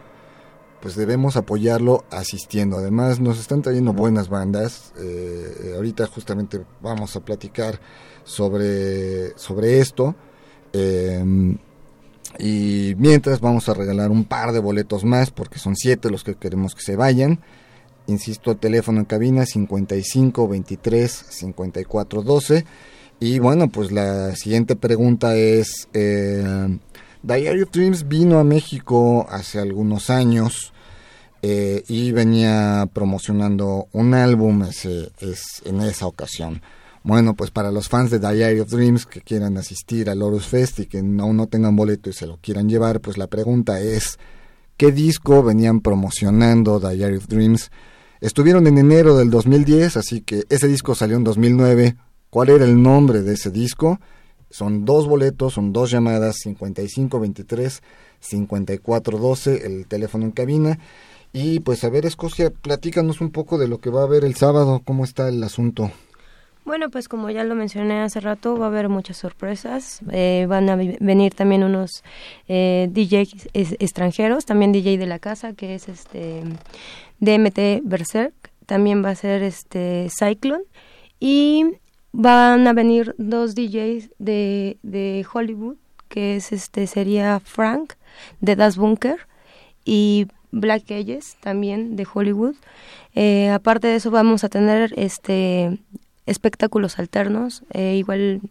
pues 0.82 0.96
debemos 0.96 1.38
apoyarlo 1.38 2.04
asistiendo. 2.12 2.78
Además, 2.78 3.20
nos 3.22 3.40
están 3.40 3.62
trayendo 3.62 3.94
buenas 3.94 4.28
bandas. 4.28 4.94
Ahorita 5.76 6.08
justamente 6.08 6.66
vamos 6.82 7.16
a 7.16 7.22
platicar 7.22 7.80
sobre, 8.26 9.38
sobre 9.38 9.80
esto. 9.80 10.16
Y 12.38 12.94
mientras 12.98 13.40
vamos 13.40 13.68
a 13.70 13.74
regalar 13.74 14.12
un 14.12 14.26
par 14.26 14.52
de 14.52 14.60
boletos 14.60 15.04
más, 15.04 15.32
porque 15.32 15.60
son 15.60 15.76
siete 15.76 16.12
los 16.12 16.24
que 16.24 16.36
queremos 16.36 16.76
que 16.76 16.82
se 16.82 16.96
vayan. 16.96 17.40
Insisto, 18.08 18.58
teléfono 18.58 19.00
en 19.00 19.06
cabina 19.06 19.46
55 19.46 20.48
23 20.48 21.12
54 21.30 22.22
12. 22.22 22.66
Y 23.20 23.40
bueno, 23.40 23.70
pues 23.70 23.92
la 23.92 24.36
siguiente 24.36 24.76
pregunta 24.76 25.36
es: 25.36 25.90
eh, 25.94 26.78
Diary 27.24 27.64
of 27.64 27.72
Dreams 27.72 28.08
vino 28.08 28.40
a 28.40 28.44
México 28.44 29.28
hace 29.30 29.60
algunos 29.60 30.10
años 30.10 30.74
eh, 31.42 31.84
y 31.88 32.12
venía 32.12 32.88
promocionando 32.94 33.88
un 33.92 34.14
álbum 34.14 34.64
ese, 34.64 35.12
es, 35.20 35.62
en 35.66 35.82
esa 35.82 36.08
ocasión. 36.08 36.62
Bueno, 37.04 37.34
pues 37.34 37.50
para 37.50 37.72
los 37.72 37.88
fans 37.88 38.12
de 38.12 38.20
Diary 38.20 38.60
of 38.60 38.70
Dreams 38.70 39.06
que 39.06 39.22
quieran 39.22 39.58
asistir 39.58 40.10
al 40.10 40.22
Horus 40.22 40.48
Fest 40.48 40.80
y 40.80 40.86
que 40.86 41.02
no, 41.02 41.32
no 41.34 41.48
tengan 41.48 41.76
boleto 41.76 42.10
y 42.10 42.14
se 42.14 42.28
lo 42.28 42.38
quieran 42.38 42.68
llevar, 42.68 43.00
pues 43.00 43.18
la 43.18 43.28
pregunta 43.28 43.80
es: 43.80 44.20
¿qué 44.76 44.92
disco 44.92 45.42
venían 45.42 45.80
promocionando 45.80 46.80
Diary 46.80 47.18
of 47.18 47.28
Dreams? 47.28 47.72
Estuvieron 48.22 48.68
en 48.68 48.78
enero 48.78 49.16
del 49.16 49.30
2010, 49.30 49.96
así 49.96 50.22
que 50.22 50.44
ese 50.50 50.68
disco 50.68 50.94
salió 50.94 51.16
en 51.16 51.24
2009. 51.24 51.96
¿Cuál 52.30 52.50
era 52.50 52.66
el 52.66 52.82
nombre 52.82 53.22
de 53.22 53.34
ese 53.34 53.50
disco? 53.50 54.00
Son 54.50 54.84
dos 54.84 55.08
boletos, 55.08 55.54
son 55.54 55.72
dos 55.72 55.90
llamadas, 55.90 56.38
5523, 56.44 57.82
5412, 58.20 59.66
el 59.66 59.88
teléfono 59.88 60.26
en 60.26 60.32
cabina. 60.32 60.80
Y 61.32 61.62
pues 61.62 61.84
a 61.84 61.90
ver, 61.90 62.06
Escocia, 62.06 62.50
platícanos 62.50 63.22
un 63.22 63.32
poco 63.32 63.58
de 63.58 63.68
lo 63.68 63.80
que 63.80 63.90
va 63.90 64.02
a 64.02 64.06
haber 64.06 64.26
el 64.26 64.36
sábado, 64.36 64.82
cómo 64.84 65.06
está 65.06 65.30
el 65.30 65.42
asunto. 65.44 65.92
Bueno, 66.70 66.92
pues 66.92 67.08
como 67.08 67.32
ya 67.32 67.44
lo 67.46 67.56
mencioné 67.56 68.02
hace 68.02 68.20
rato, 68.20 68.56
va 68.56 68.66
a 68.66 68.70
haber 68.70 68.90
muchas 68.90 69.18
sorpresas. 69.18 70.02
Eh, 70.12 70.46
van 70.48 70.70
a 70.70 70.76
venir 70.76 71.34
también 71.34 71.64
unos 71.64 72.04
eh, 72.48 72.88
DJs 72.92 73.48
extranjeros, 73.80 74.46
también 74.46 74.72
DJ 74.72 75.00
de 75.00 75.08
la 75.08 75.18
casa, 75.18 75.54
que 75.54 75.74
es 75.74 75.90
este 75.90 76.44
DMT 77.22 77.82
Berserk, 77.82 78.52
también 78.68 79.04
va 79.04 79.10
a 79.10 79.16
ser 79.16 79.42
este 79.42 80.10
Cyclone 80.16 80.64
y 81.20 81.66
van 82.12 82.68
a 82.68 82.74
venir 82.74 83.16
dos 83.18 83.56
DJs 83.56 84.12
de, 84.20 84.78
de 84.84 85.26
Hollywood, 85.34 85.78
que 86.08 86.36
es 86.36 86.52
este 86.52 86.86
sería 86.86 87.40
Frank 87.40 87.94
de 88.42 88.56
Das 88.56 88.78
Bunker 88.78 89.18
y 89.86 90.28
Black 90.52 90.92
Ages 90.92 91.36
también 91.42 91.96
de 91.96 92.08
Hollywood. 92.12 92.56
Eh, 93.16 93.50
aparte 93.50 93.88
de 93.88 93.96
eso 93.96 94.12
vamos 94.12 94.44
a 94.44 94.50
tener 94.50 94.94
este 94.98 95.80
espectáculos 96.30 97.00
alternos, 97.00 97.64
eh, 97.72 97.96
igual 97.96 98.42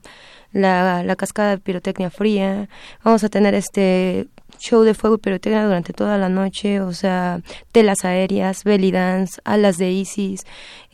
la, 0.53 1.03
la 1.03 1.17
cascada 1.17 1.51
de 1.51 1.59
pirotecnia 1.59 2.11
fría, 2.11 2.69
vamos 3.05 3.25
a 3.25 3.29
tener 3.29 3.55
este 3.55 4.29
show 4.59 4.83
de 4.83 4.95
fuego 4.95 5.17
y 5.17 5.19
pirotecnia 5.19 5.65
durante 5.65 5.93
toda 5.93 6.19
la 6.19 6.29
noche, 6.29 6.81
o 6.81 6.93
sea, 6.93 7.41
telas 7.73 8.05
aéreas, 8.05 8.65
belly 8.65 8.91
dance, 8.91 9.41
alas 9.45 9.79
de 9.79 9.91
Isis, 9.93 10.45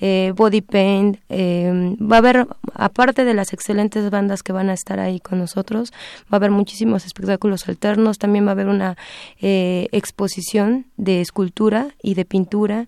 eh, 0.01 0.32
body 0.37 0.61
paint, 0.61 1.18
eh, 1.28 1.97
va 2.01 2.16
a 2.16 2.18
haber, 2.18 2.47
aparte 2.74 3.24
de 3.24 3.35
las 3.35 3.53
excelentes 3.53 4.11
bandas 4.11 4.43
que 4.43 4.53
van 4.53 4.70
a 4.70 4.74
estar 4.74 5.01
ahí 5.01 5.20
con 5.20 5.39
nosotros, 5.39 5.93
va 6.24 6.32
a 6.32 6.37
haber 6.37 6.51
muchísimos 6.51 7.07
espectáculos 7.07 7.68
alternos, 7.68 8.18
también 8.18 8.45
va 8.45 8.51
a 8.51 8.53
haber 8.53 8.68
una 8.68 8.97
eh, 9.41 9.89
exposición 9.93 10.87
de 10.97 11.20
escultura 11.20 11.89
y 12.03 12.14
de 12.14 12.24
pintura, 12.24 12.87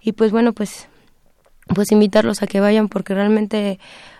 y 0.00 0.12
pues 0.12 0.32
bueno, 0.32 0.52
pues, 0.52 0.88
pues 1.74 1.92
invitarlos 1.92 2.42
a 2.42 2.46
que 2.46 2.60
vayan 2.60 2.88
porque 2.88 3.14
realmente, 3.14 3.78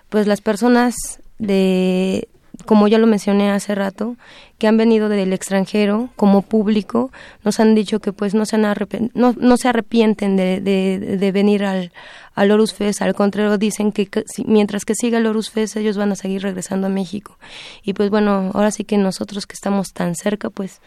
pues 0.09 0.27
las 0.27 0.41
personas 0.41 0.95
de 1.39 2.29
como 2.67 2.89
ya 2.89 2.99
lo 2.99 3.07
mencioné 3.07 3.51
hace 3.51 3.75
rato, 3.75 4.17
que 4.59 4.67
han 4.67 4.77
venido 4.77 5.09
del 5.09 5.33
extranjero 5.33 6.11
como 6.17 6.43
público, 6.43 7.11
nos 7.45 7.61
han 7.61 7.75
dicho 7.75 8.01
que 8.01 8.13
pues 8.13 8.35
no 8.35 8.45
se, 8.47 8.59
no, 8.59 9.35
no 9.39 9.57
se 9.57 9.69
arrepienten 9.69 10.37
de, 10.37 10.61
de, 10.61 11.33
venir 11.33 11.65
al, 11.65 11.93
al 12.35 12.51
Horus 12.51 12.75
Fest, 12.75 13.03
al 13.03 13.15
contrario 13.15 13.59
dicen 13.59 13.93
que, 13.93 14.09
mientras 14.45 14.85
que 14.85 14.95
siga 14.95 15.19
el 15.19 15.27
Horus 15.27 15.51
Fest 15.51 15.77
ellos 15.77 15.97
van 15.97 16.13
a 16.13 16.17
seguir 16.17 16.43
regresando 16.43 16.89
a 16.89 16.91
México. 16.91 17.39
Y 17.83 17.93
pues 17.93 18.11
bueno, 18.11 18.51
ahora 18.55 18.71
sí 18.71 18.85
que 18.85 18.99
nosotros 18.99 19.47
que 19.47 19.55
estamos 19.55 19.93
tan 19.93 20.15
cerca, 20.15 20.51
pues, 20.51 20.81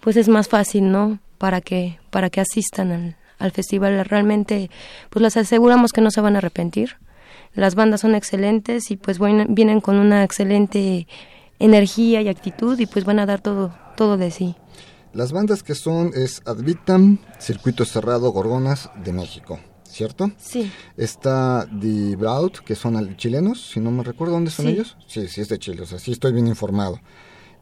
pues 0.00 0.16
es 0.16 0.28
más 0.28 0.48
fácil, 0.48 0.90
¿no? 0.90 1.18
Para 1.38 1.60
que, 1.60 1.98
para 2.10 2.30
que 2.30 2.40
asistan 2.40 2.90
al, 2.90 3.16
al 3.38 3.52
festival. 3.52 4.04
Realmente, 4.04 4.70
pues 5.10 5.22
les 5.22 5.36
aseguramos 5.36 5.92
que 5.92 6.00
no 6.00 6.10
se 6.10 6.20
van 6.20 6.34
a 6.34 6.38
arrepentir 6.38 6.96
las 7.54 7.74
bandas 7.74 8.00
son 8.00 8.14
excelentes 8.14 8.90
y 8.90 8.96
pues 8.96 9.18
vienen 9.20 9.80
con 9.80 9.96
una 9.96 10.24
excelente 10.24 11.06
energía 11.58 12.20
y 12.20 12.28
actitud 12.28 12.78
y 12.78 12.86
pues 12.86 13.04
van 13.04 13.20
a 13.20 13.26
dar 13.26 13.40
todo, 13.40 13.74
todo 13.96 14.16
de 14.16 14.30
sí. 14.30 14.56
Las 15.12 15.30
bandas 15.30 15.62
que 15.62 15.76
son 15.76 16.10
es 16.14 16.42
Advitam, 16.44 17.18
Circuito 17.38 17.84
Cerrado, 17.84 18.32
Gorgonas 18.32 18.90
de 19.04 19.12
México, 19.12 19.60
¿cierto? 19.84 20.32
Sí. 20.36 20.70
Está 20.96 21.68
The 21.80 22.16
Braut, 22.16 22.58
que 22.58 22.74
son 22.74 23.16
chilenos, 23.16 23.70
si 23.70 23.78
no 23.78 23.92
me 23.92 24.02
recuerdo, 24.02 24.34
¿dónde 24.34 24.50
son 24.50 24.66
ellos? 24.66 24.96
Sí, 25.06 25.28
sí 25.28 25.40
es 25.40 25.48
de 25.48 25.58
Chile, 25.60 25.82
o 25.82 25.86
sea, 25.86 26.00
sí 26.00 26.10
estoy 26.10 26.32
bien 26.32 26.48
informado. 26.48 27.00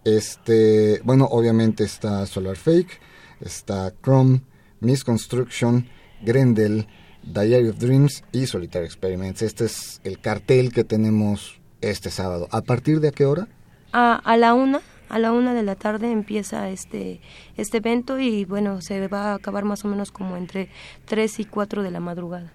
Este, 0.05 1.03
bueno, 1.05 1.29
obviamente 1.31 1.85
está 1.85 2.25
Solar 2.25 2.57
Fake, 2.57 2.99
está 3.41 3.93
Chrome, 4.03 4.41
Misconstruction, 4.83 5.87
Grendel, 6.23 6.87
Diary 7.23 7.69
of 7.69 7.79
Dreams 7.79 8.25
y 8.33 8.47
Solitary 8.47 8.85
Experiments. 8.85 9.43
Este 9.43 9.65
es 9.65 10.01
el 10.05 10.19
cartel 10.21 10.73
que 10.73 10.85
tenemos 10.85 11.61
este 11.81 12.11
sábado. 12.11 12.49
¿A 12.51 12.63
partir 12.63 13.01
de 13.01 13.13
qué 13.13 13.25
hora? 13.25 13.49
A, 13.93 14.15
a 14.15 14.37
la 14.37 14.55
una, 14.55 14.81
a 15.09 15.19
la 15.19 15.33
una 15.33 15.55
de 15.55 15.63
la 15.63 15.75
tarde 15.75 16.11
empieza 16.11 16.71
este, 16.71 17.21
este 17.57 17.79
evento 17.79 18.19
y 18.19 18.45
bueno, 18.45 18.81
se 18.81 19.07
va 19.09 19.33
a 19.33 19.35
acabar 19.35 19.65
más 19.65 19.85
o 19.85 19.89
menos 19.89 20.11
como 20.11 20.37
entre 20.37 20.69
3 21.05 21.41
y 21.41 21.45
4 21.45 21.83
de 21.83 21.91
la 21.91 22.01
madrugada. 22.01 22.53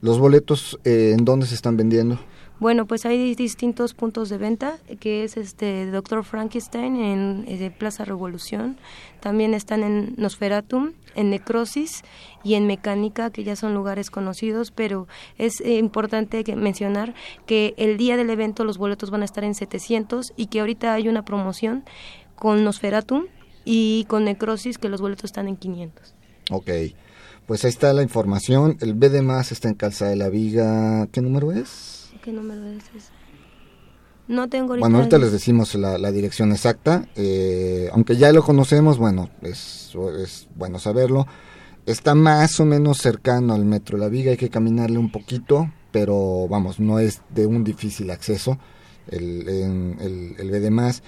¿Los 0.00 0.18
boletos 0.18 0.78
eh, 0.84 1.14
en 1.18 1.24
dónde 1.24 1.46
se 1.46 1.54
están 1.54 1.76
vendiendo? 1.76 2.20
Bueno, 2.58 2.86
pues 2.86 3.04
hay 3.04 3.34
distintos 3.34 3.92
puntos 3.92 4.30
de 4.30 4.38
venta, 4.38 4.78
que 4.98 5.24
es 5.24 5.36
este 5.36 5.90
Dr. 5.90 6.24
Frankenstein 6.24 6.96
en, 6.96 7.44
eh, 7.48 7.70
Plaza 7.70 8.06
Revolución, 8.06 8.78
también 9.20 9.52
están 9.52 9.82
en 9.82 10.14
Nosferatum, 10.16 10.92
en 11.14 11.30
Necrosis 11.30 12.02
y 12.44 12.54
en 12.54 12.66
Mecánica, 12.66 13.30
que 13.30 13.44
ya 13.44 13.56
son 13.56 13.74
lugares 13.74 14.10
conocidos, 14.10 14.70
pero 14.70 15.06
es 15.36 15.60
eh, 15.60 15.76
importante 15.76 16.42
mencionar 16.56 17.14
que 17.44 17.74
el 17.76 17.98
día 17.98 18.16
del 18.16 18.30
evento 18.30 18.64
los 18.64 18.78
boletos 18.78 19.10
van 19.10 19.20
a 19.20 19.26
estar 19.26 19.44
en 19.44 19.54
700 19.54 20.32
y 20.36 20.46
que 20.46 20.60
ahorita 20.60 20.94
hay 20.94 21.08
una 21.08 21.26
promoción 21.26 21.84
con 22.36 22.64
Nosferatum 22.64 23.26
y 23.66 24.06
con 24.08 24.24
Necrosis 24.24 24.78
que 24.78 24.88
los 24.88 25.02
boletos 25.02 25.24
están 25.24 25.48
en 25.48 25.56
500. 25.56 26.14
Ok. 26.50 26.70
Pues 27.46 27.64
ahí 27.64 27.68
está 27.68 27.92
la 27.92 28.02
información. 28.02 28.78
El 28.80 28.94
BD 28.94 29.22
más 29.22 29.52
está 29.52 29.68
en 29.68 29.74
Calzada 29.74 30.10
de 30.10 30.16
la 30.16 30.30
Viga. 30.30 31.06
¿Qué 31.12 31.20
número 31.20 31.52
es? 31.52 32.05
¿Qué 32.26 32.32
número 32.32 32.66
es 32.66 32.82
ese? 32.88 33.12
No 34.26 34.48
tengo 34.48 34.70
ahorita 34.70 34.84
Bueno, 34.84 34.98
ahorita 34.98 35.18
les 35.18 35.30
decimos 35.30 35.76
la, 35.76 36.10
dirección 36.10 36.50
exacta. 36.50 37.06
Eh, 37.14 37.88
aunque 37.92 38.16
ya 38.16 38.32
lo 38.32 38.42
conocemos, 38.42 38.98
bueno, 38.98 39.30
es, 39.42 39.96
es 40.20 40.48
bueno 40.56 40.80
saberlo. 40.80 41.28
Está 41.86 42.16
más 42.16 42.58
o 42.58 42.64
menos 42.64 42.98
cercano 42.98 43.54
al 43.54 43.64
Metro 43.64 43.96
La 43.96 44.08
Viga, 44.08 44.32
hay 44.32 44.36
que 44.36 44.50
caminarle 44.50 44.98
un 44.98 45.12
poquito, 45.12 45.70
pero 45.92 46.48
vamos, 46.48 46.80
no 46.80 46.98
es 46.98 47.22
de 47.30 47.46
un 47.46 47.62
difícil 47.62 48.10
acceso 48.10 48.58
el, 49.06 49.48
el, 49.48 50.52
el 50.52 50.70
más. 50.72 51.04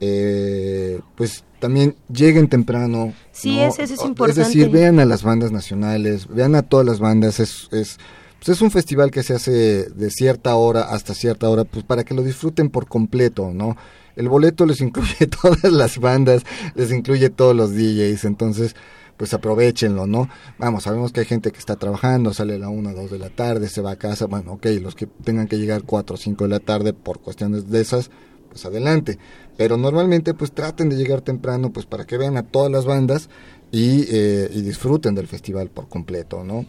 Eh, 0.00 1.02
pues 1.16 1.44
también 1.60 1.96
lleguen 2.10 2.48
temprano. 2.48 3.12
Sí, 3.30 3.60
eso, 3.60 3.82
es 3.82 3.90
importante. 4.02 4.40
Es 4.40 4.46
decir, 4.48 4.70
vean 4.70 5.00
a 5.00 5.04
las 5.04 5.22
bandas 5.22 5.52
nacionales, 5.52 6.28
vean 6.28 6.54
a 6.54 6.62
todas 6.62 6.86
las 6.86 6.98
bandas, 6.98 7.40
es, 7.40 7.68
es 7.72 7.98
pues 8.42 8.56
es 8.56 8.62
un 8.62 8.72
festival 8.72 9.12
que 9.12 9.22
se 9.22 9.34
hace 9.34 9.84
de 9.84 10.10
cierta 10.10 10.56
hora 10.56 10.82
hasta 10.82 11.14
cierta 11.14 11.48
hora, 11.48 11.62
pues 11.62 11.84
para 11.84 12.02
que 12.02 12.12
lo 12.12 12.24
disfruten 12.24 12.70
por 12.70 12.88
completo, 12.88 13.52
¿no? 13.54 13.76
El 14.16 14.28
boleto 14.28 14.66
les 14.66 14.80
incluye 14.80 15.28
todas 15.42 15.70
las 15.70 15.98
bandas, 15.98 16.42
les 16.74 16.90
incluye 16.90 17.30
todos 17.30 17.54
los 17.54 17.70
DJs, 17.72 18.24
entonces 18.24 18.74
pues 19.16 19.32
aprovechenlo, 19.32 20.08
¿no? 20.08 20.28
Vamos, 20.58 20.82
sabemos 20.82 21.12
que 21.12 21.20
hay 21.20 21.26
gente 21.26 21.52
que 21.52 21.60
está 21.60 21.76
trabajando, 21.76 22.34
sale 22.34 22.56
a 22.56 22.58
la 22.58 22.68
una, 22.68 22.92
dos 22.92 23.12
de 23.12 23.20
la 23.20 23.30
tarde, 23.30 23.68
se 23.68 23.80
va 23.80 23.92
a 23.92 23.96
casa, 23.96 24.26
bueno, 24.26 24.54
ok, 24.54 24.66
los 24.80 24.96
que 24.96 25.06
tengan 25.06 25.46
que 25.46 25.58
llegar 25.58 25.84
cuatro 25.84 26.16
o 26.16 26.18
cinco 26.18 26.42
de 26.42 26.50
la 26.50 26.58
tarde 26.58 26.94
por 26.94 27.20
cuestiones 27.20 27.70
de 27.70 27.80
esas, 27.80 28.10
pues 28.48 28.66
adelante. 28.66 29.18
Pero 29.56 29.76
normalmente 29.76 30.34
pues 30.34 30.50
traten 30.50 30.88
de 30.88 30.96
llegar 30.96 31.20
temprano, 31.20 31.72
pues 31.72 31.86
para 31.86 32.06
que 32.06 32.18
vean 32.18 32.36
a 32.36 32.42
todas 32.42 32.72
las 32.72 32.86
bandas 32.86 33.30
y, 33.70 34.04
eh, 34.08 34.50
y 34.52 34.62
disfruten 34.62 35.14
del 35.14 35.28
festival 35.28 35.70
por 35.70 35.88
completo, 35.88 36.42
¿no? 36.42 36.66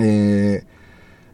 Eh, 0.00 0.62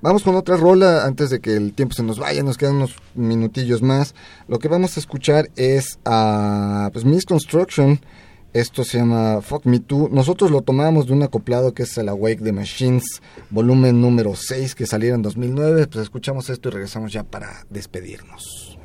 Vamos 0.02 0.22
con 0.22 0.34
otra 0.34 0.56
rola 0.56 1.04
antes 1.04 1.28
de 1.28 1.40
que 1.40 1.54
el 1.54 1.74
tiempo 1.74 1.94
se 1.94 2.02
nos 2.02 2.18
vaya, 2.18 2.42
nos 2.42 2.56
quedan 2.56 2.76
unos 2.76 2.96
minutillos 3.14 3.82
más. 3.82 4.14
Lo 4.48 4.58
que 4.58 4.68
vamos 4.68 4.96
a 4.96 5.00
escuchar 5.00 5.50
es 5.56 5.98
a 6.06 6.88
pues, 6.92 7.04
Miss 7.04 7.26
Construction. 7.26 8.00
Esto 8.54 8.82
se 8.82 8.96
llama 8.96 9.42
Fuck 9.42 9.66
Me 9.66 9.78
Too. 9.78 10.08
Nosotros 10.10 10.50
lo 10.50 10.62
tomamos 10.62 11.06
de 11.06 11.12
un 11.12 11.22
acoplado 11.22 11.74
que 11.74 11.82
es 11.82 11.98
el 11.98 12.08
Awake 12.08 12.42
the 12.42 12.52
Machines, 12.52 13.20
volumen 13.50 14.00
número 14.00 14.34
6 14.34 14.74
que 14.74 14.86
salió 14.86 15.14
en 15.14 15.20
2009. 15.20 15.86
Pues 15.86 16.02
escuchamos 16.02 16.48
esto 16.48 16.70
y 16.70 16.72
regresamos 16.72 17.12
ya 17.12 17.22
para 17.22 17.66
despedirnos. 17.68 18.78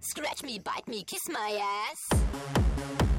Scratch 0.00 0.42
me, 0.44 0.52
bite 0.58 0.88
me, 0.88 1.04
kiss 1.04 1.28
my 1.28 1.58
ass. 1.60 3.11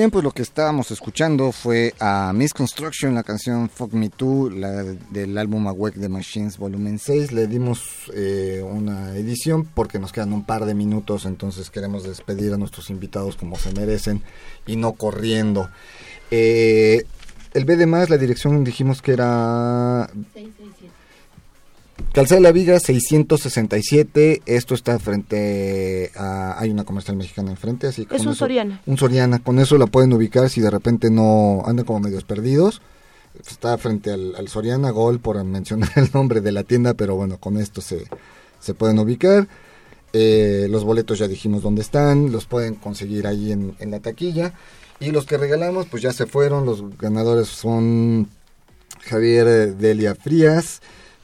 Bien, 0.00 0.10
pues 0.10 0.24
lo 0.24 0.30
que 0.30 0.40
estábamos 0.40 0.90
escuchando 0.92 1.52
fue 1.52 1.92
a 2.00 2.32
Miss 2.32 2.54
Construction, 2.54 3.14
la 3.14 3.22
canción 3.22 3.68
Fuck 3.68 3.92
Me 3.92 4.08
Too, 4.08 4.48
la 4.48 4.82
del 4.82 5.36
álbum 5.36 5.68
Awake 5.68 6.00
the 6.00 6.08
Machines 6.08 6.56
volumen 6.56 6.98
6. 6.98 7.32
Le 7.32 7.46
dimos 7.46 8.10
eh, 8.14 8.64
una 8.66 9.14
edición 9.14 9.66
porque 9.66 9.98
nos 9.98 10.10
quedan 10.10 10.32
un 10.32 10.46
par 10.46 10.64
de 10.64 10.72
minutos, 10.72 11.26
entonces 11.26 11.68
queremos 11.68 12.04
despedir 12.04 12.54
a 12.54 12.56
nuestros 12.56 12.88
invitados 12.88 13.36
como 13.36 13.56
se 13.56 13.74
merecen 13.74 14.22
y 14.66 14.76
no 14.76 14.92
corriendo. 14.94 15.68
Eh, 16.30 17.04
el 17.52 17.66
B 17.66 17.76
de 17.76 17.84
más, 17.84 18.08
la 18.08 18.16
dirección 18.16 18.64
dijimos 18.64 19.02
que 19.02 19.12
era... 19.12 20.08
Calzada 22.12 22.36
de 22.40 22.42
la 22.42 22.52
Viga 22.52 22.80
667, 22.80 24.42
esto 24.46 24.74
está 24.74 24.98
frente 24.98 26.10
a... 26.16 26.58
Hay 26.58 26.70
una 26.70 26.84
comercial 26.84 27.16
mexicana 27.16 27.50
enfrente, 27.52 27.86
así 27.86 28.04
que... 28.04 28.16
Es 28.16 28.22
un 28.22 28.28
eso- 28.28 28.40
Soriana. 28.40 28.80
Un 28.86 28.98
Soriana, 28.98 29.38
con 29.38 29.58
eso 29.60 29.78
la 29.78 29.86
pueden 29.86 30.12
ubicar 30.12 30.50
si 30.50 30.60
de 30.60 30.70
repente 30.70 31.08
no 31.10 31.62
andan 31.66 31.86
como 31.86 32.00
medios 32.00 32.24
perdidos. 32.24 32.82
Está 33.48 33.78
frente 33.78 34.10
al, 34.10 34.34
al 34.36 34.48
Soriana 34.48 34.90
Gol 34.90 35.20
por 35.20 35.42
mencionar 35.44 35.90
el 35.96 36.10
nombre 36.12 36.40
de 36.40 36.50
la 36.52 36.64
tienda, 36.64 36.94
pero 36.94 37.14
bueno, 37.14 37.38
con 37.38 37.56
esto 37.58 37.80
se, 37.80 38.04
se 38.58 38.74
pueden 38.74 38.98
ubicar. 38.98 39.46
Eh, 40.12 40.66
los 40.68 40.82
boletos 40.82 41.20
ya 41.20 41.28
dijimos 41.28 41.62
dónde 41.62 41.82
están, 41.82 42.32
los 42.32 42.44
pueden 42.46 42.74
conseguir 42.74 43.28
ahí 43.28 43.52
en, 43.52 43.76
en 43.78 43.92
la 43.92 44.00
taquilla. 44.00 44.52
Y 44.98 45.12
los 45.12 45.26
que 45.26 45.38
regalamos, 45.38 45.86
pues 45.86 46.02
ya 46.02 46.12
se 46.12 46.26
fueron. 46.26 46.66
Los 46.66 46.82
ganadores 46.98 47.46
son 47.46 48.28
Javier 49.02 49.46
eh, 49.46 49.66
Delia 49.68 50.16
Frías. 50.16 50.82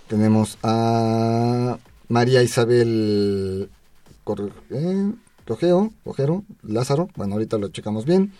Tenemos 0.09 0.59
a 0.63 1.79
María 2.09 2.43
Isabel 2.43 3.69
Cor- 4.25 4.53
eh, 4.71 5.13
Cojero, 5.47 6.45
Lázaro. 6.63 7.09
Bueno, 7.17 7.35
ahorita 7.35 7.59
lo 7.59 7.69
checamos 7.69 8.05
bien. 8.05 8.33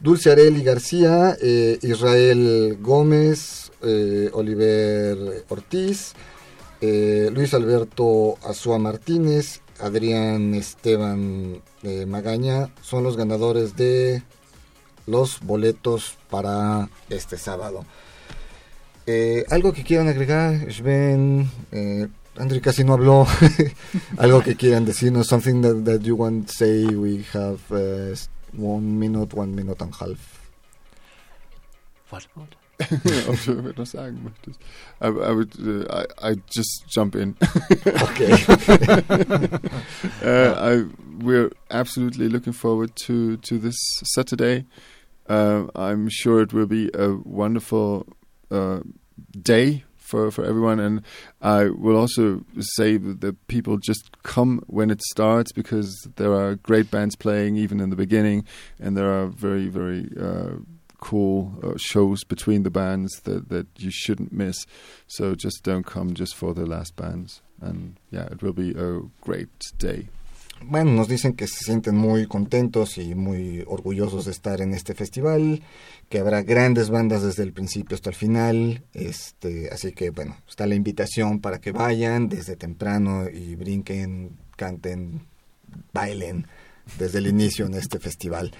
Dulce 0.00 0.32
Areli 0.32 0.62
García, 0.64 1.36
eh, 1.40 1.78
Israel 1.82 2.78
Gómez, 2.80 3.70
eh, 3.82 4.30
Oliver 4.32 5.44
Ortiz, 5.48 6.12
Luis 6.80 7.54
Alberto 7.54 8.34
Azúa 8.44 8.76
Martínez, 8.78 9.60
Adrián 9.78 10.52
Esteban 10.54 11.62
Magaña 12.08 12.70
son 12.82 13.04
los 13.04 13.16
ganadores 13.16 13.76
de 13.76 14.24
los 15.06 15.38
boletos 15.42 16.16
para 16.28 16.88
este 17.08 17.36
sábado. 17.38 17.84
Eh, 19.06 19.44
algo 19.50 19.72
que 19.72 19.82
quieran 19.82 20.08
agregar, 20.08 20.70
Sven, 20.70 21.50
eh, 21.72 22.06
André 22.36 22.60
casi 22.60 22.84
no 22.84 22.94
habló, 22.94 23.26
algo 24.16 24.42
que 24.42 24.54
quieran 24.56 24.84
decirnos, 24.84 25.26
something 25.26 25.60
that, 25.60 25.84
that 25.84 26.02
you 26.02 26.16
want 26.16 26.46
to 26.46 26.52
say, 26.52 26.86
we 26.86 27.24
have 27.34 27.60
uh, 27.70 28.14
one 28.56 28.98
minute, 28.98 29.34
one 29.34 29.54
minute 29.54 29.82
and 29.82 29.92
a 29.92 30.04
half. 30.04 30.38
Ob 33.28 33.36
du 33.44 33.68
etwas 33.68 33.90
sagen 33.90 34.24
möchtest. 34.24 34.60
I, 35.00 35.06
I 35.06 35.32
would, 35.32 35.54
uh, 35.60 36.04
I, 36.20 36.30
I 36.30 36.34
just 36.50 36.84
jump 36.88 37.14
in. 37.14 37.36
Okay. 38.02 38.32
uh, 40.22 40.54
I, 40.58 40.84
we're 41.20 41.50
absolutely 41.70 42.28
looking 42.28 42.52
forward 42.52 42.96
to 43.06 43.36
to 43.36 43.58
this 43.58 43.76
Saturday. 44.14 44.64
Uh, 45.28 45.66
I'm 45.76 46.08
sure 46.08 46.42
it 46.42 46.52
will 46.52 46.66
be 46.66 46.90
a 46.94 47.14
wonderful 47.24 48.06
uh, 48.52 48.80
day 49.40 49.84
for 49.96 50.30
for 50.30 50.44
everyone, 50.44 50.78
and 50.78 51.02
I 51.40 51.70
will 51.70 51.96
also 51.96 52.44
say 52.58 52.98
that 52.98 53.46
people 53.48 53.78
just 53.78 54.22
come 54.22 54.62
when 54.66 54.90
it 54.90 55.00
starts 55.02 55.52
because 55.52 55.90
there 56.16 56.34
are 56.34 56.56
great 56.56 56.90
bands 56.90 57.16
playing 57.16 57.56
even 57.56 57.80
in 57.80 57.90
the 57.90 57.96
beginning, 57.96 58.44
and 58.78 58.96
there 58.96 59.10
are 59.10 59.26
very 59.26 59.68
very. 59.68 60.08
Uh, 60.20 60.56
cool 61.02 61.52
uh, 61.64 61.72
shows 61.76 62.22
between 62.22 62.62
the 62.62 62.70
bands 62.70 63.10
that, 63.24 63.48
that 63.48 63.66
you 63.76 63.90
shouldn't 63.90 64.32
miss. 64.32 64.64
So 65.08 65.34
just 65.34 65.64
don't 65.64 65.84
come 65.84 66.14
just 66.14 66.36
for 66.36 66.54
the 66.54 66.64
last 66.64 66.94
bands. 66.94 67.42
And 67.60 67.96
yeah, 68.12 68.26
it 68.26 68.40
will 68.40 68.52
be 68.52 68.70
a 68.70 69.00
great 69.20 69.48
day. 69.78 70.06
Bueno, 70.66 70.92
nos 70.92 71.08
dicen 71.08 71.34
que 71.34 71.46
se 71.46 71.64
sienten 71.64 71.96
muy 71.96 72.26
contentos 72.26 72.98
y 72.98 73.14
muy 73.14 73.64
orgullosos 73.66 74.24
de 74.26 74.30
estar 74.30 74.60
en 74.60 74.74
este 74.74 74.94
festival, 74.94 75.62
que 76.08 76.18
habrá 76.18 76.42
grandes 76.42 76.90
bandas 76.90 77.22
desde 77.22 77.42
el 77.42 77.52
principio 77.52 77.94
hasta 77.94 78.10
el 78.10 78.16
final, 78.16 78.82
este, 78.94 79.70
así 79.70 79.92
que 79.92 80.10
bueno, 80.10 80.36
está 80.48 80.66
la 80.66 80.74
invitación 80.74 81.40
para 81.40 81.60
que 81.60 81.72
vayan 81.72 82.28
desde 82.28 82.56
temprano 82.56 83.28
y 83.28 83.54
brinquen, 83.54 84.36
canten, 84.56 85.26
bailen 85.92 86.46
desde 86.98 87.18
el 87.18 87.26
inicio 87.26 87.66
en 87.66 87.74
este 87.74 87.98
festival. 87.98 88.52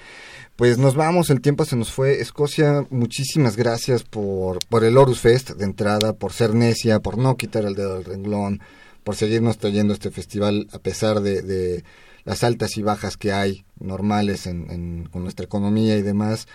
Pues 0.57 0.79
nos 0.79 0.95
vamos, 0.95 1.31
el 1.31 1.41
tiempo 1.41 1.65
se 1.65 1.77
nos 1.77 1.91
fue. 1.91 2.21
Escocia, 2.21 2.87
muchísimas 2.91 3.57
gracias 3.57 4.03
por, 4.03 4.59
por 4.67 4.85
el 4.85 4.97
Horus 4.97 5.21
Fest 5.21 5.51
de 5.51 5.65
entrada, 5.65 6.13
por 6.13 6.33
ser 6.33 6.55
necia, 6.55 7.01
por 7.01 7.19
no 7.19 7.37
quitar 7.37 7.65
el 7.65 7.75
dedo 7.75 7.95
del 7.95 8.05
renglón, 8.05 8.61
por 9.05 9.17
seguirnos 9.17 9.59
trayendo 9.59 9.93
este 9.95 10.11
festival 10.11 10.69
a 10.73 10.79
pesar 10.79 11.21
de, 11.21 11.43
de 11.43 11.85
las 12.25 12.45
altas 12.45 12.77
y 12.77 12.83
bajas 12.83 13.17
que 13.17 13.33
hay 13.33 13.65
normales 13.81 14.47
en, 14.47 14.71
en- 14.71 15.09
con 15.11 15.23
nuestra 15.23 15.45
economía 15.45 15.97
y 15.97 16.03
demás. 16.03 16.47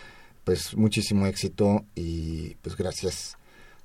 Pues 0.43 0.77
muchísimo 0.77 1.27
éxito 1.27 1.83
y 1.95 2.55
pues 2.61 2.77
gracias 2.77 3.37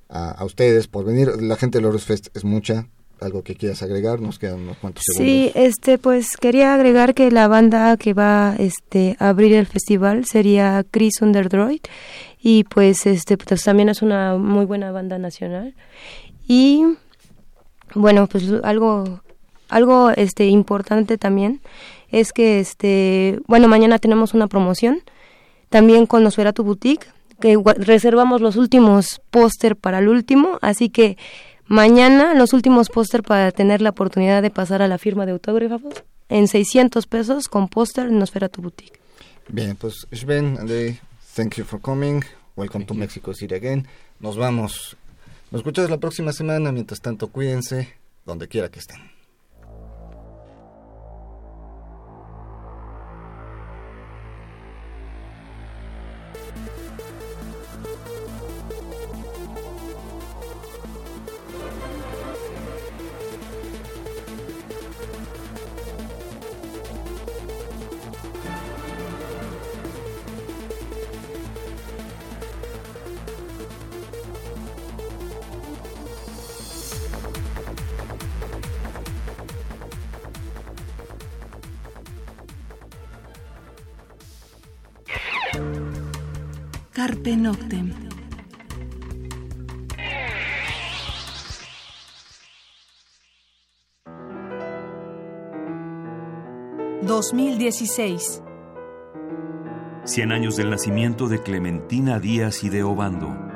a, 0.07 0.31
a 0.31 0.45
ustedes 0.45 0.87
por 0.87 1.03
venir. 1.05 1.29
La 1.41 1.57
gente 1.57 1.77
del 1.79 1.85
Horus 1.85 2.05
Fest 2.05 2.27
es 2.35 2.43
mucha. 2.45 2.87
Algo 3.19 3.41
que 3.43 3.55
quieras 3.55 3.81
agregar, 3.83 4.19
nos 4.19 4.37
quedan 4.39 4.61
unos 4.61 4.77
cuantos 4.77 5.03
Sí, 5.05 5.49
segundos. 5.51 5.53
este, 5.55 5.97
pues 5.97 6.35
quería 6.35 6.73
agregar 6.73 7.13
que 7.13 7.31
la 7.31 7.47
banda 7.47 7.95
que 7.95 8.13
va 8.13 8.55
este, 8.59 9.15
a 9.19 9.29
abrir 9.29 9.53
el 9.53 9.65
festival 9.65 10.25
sería 10.25 10.83
Chris 10.89 11.21
Underdroid 11.21 11.79
y 12.41 12.65
pues 12.65 13.05
este 13.05 13.37
pues 13.37 13.63
también 13.63 13.87
es 13.87 14.01
una 14.01 14.35
muy 14.35 14.65
buena 14.65 14.91
banda 14.91 15.19
nacional 15.19 15.73
y 16.47 16.83
bueno 17.95 18.27
pues 18.27 18.45
algo 18.63 19.21
algo 19.69 20.11
este 20.11 20.45
importante 20.47 21.17
también 21.17 21.61
es 22.09 22.33
que 22.33 22.59
este 22.59 23.39
bueno 23.47 23.67
mañana 23.67 23.99
tenemos 23.99 24.33
una 24.33 24.47
promoción 24.47 25.01
también 25.69 26.05
con 26.05 26.23
Nosferatu 26.23 26.63
Boutique 26.63 27.07
que 27.39 27.57
reservamos 27.77 28.41
los 28.41 28.55
últimos 28.55 29.21
póster 29.31 29.75
para 29.75 29.99
el 29.99 30.07
último 30.07 30.59
así 30.61 30.89
que 30.89 31.17
Mañana 31.67 32.33
los 32.33 32.53
últimos 32.53 32.89
póster 32.89 33.23
para 33.23 33.51
tener 33.51 33.81
la 33.81 33.91
oportunidad 33.91 34.41
de 34.41 34.49
pasar 34.49 34.81
a 34.81 34.87
la 34.87 34.97
firma 34.97 35.25
de 35.25 35.31
autógrafos 35.31 36.03
en 36.29 36.47
600 36.47 37.07
pesos 37.07 37.47
con 37.47 37.69
póster 37.69 38.07
en 38.07 38.19
Nosferatu 38.19 38.61
Boutique. 38.61 38.99
Bien, 39.47 39.75
pues 39.75 40.05
Sven, 40.11 40.57
Andrei, 40.59 40.99
thank 41.35 41.55
you 41.55 41.63
for 41.63 41.79
coming. 41.79 42.21
Welcome 42.55 42.85
to 42.85 42.93
Mexico 42.93 43.33
City 43.33 43.55
again. 43.55 43.87
Nos 44.19 44.37
vamos. 44.37 44.97
Nos 45.53 45.59
escuchamos 45.59 45.91
la 45.91 45.99
próxima 45.99 46.33
semana. 46.33 46.71
Mientras 46.71 46.99
tanto, 46.99 47.27
cuídense 47.27 47.87
donde 48.25 48.47
quiera 48.47 48.71
que 48.71 48.79
estén. 48.79 49.12
Carpe 87.23 87.37
Noctem. 87.37 87.93
...2016... 97.03 98.43
100 100.05 100.31
años 100.33 100.57
del 100.57 100.69
nacimiento 100.69 101.29
de 101.29 101.41
Clementina 101.41 102.19
Díaz 102.19 102.65
y 102.65 102.69
de 102.69 102.83
Obando. 102.83 103.52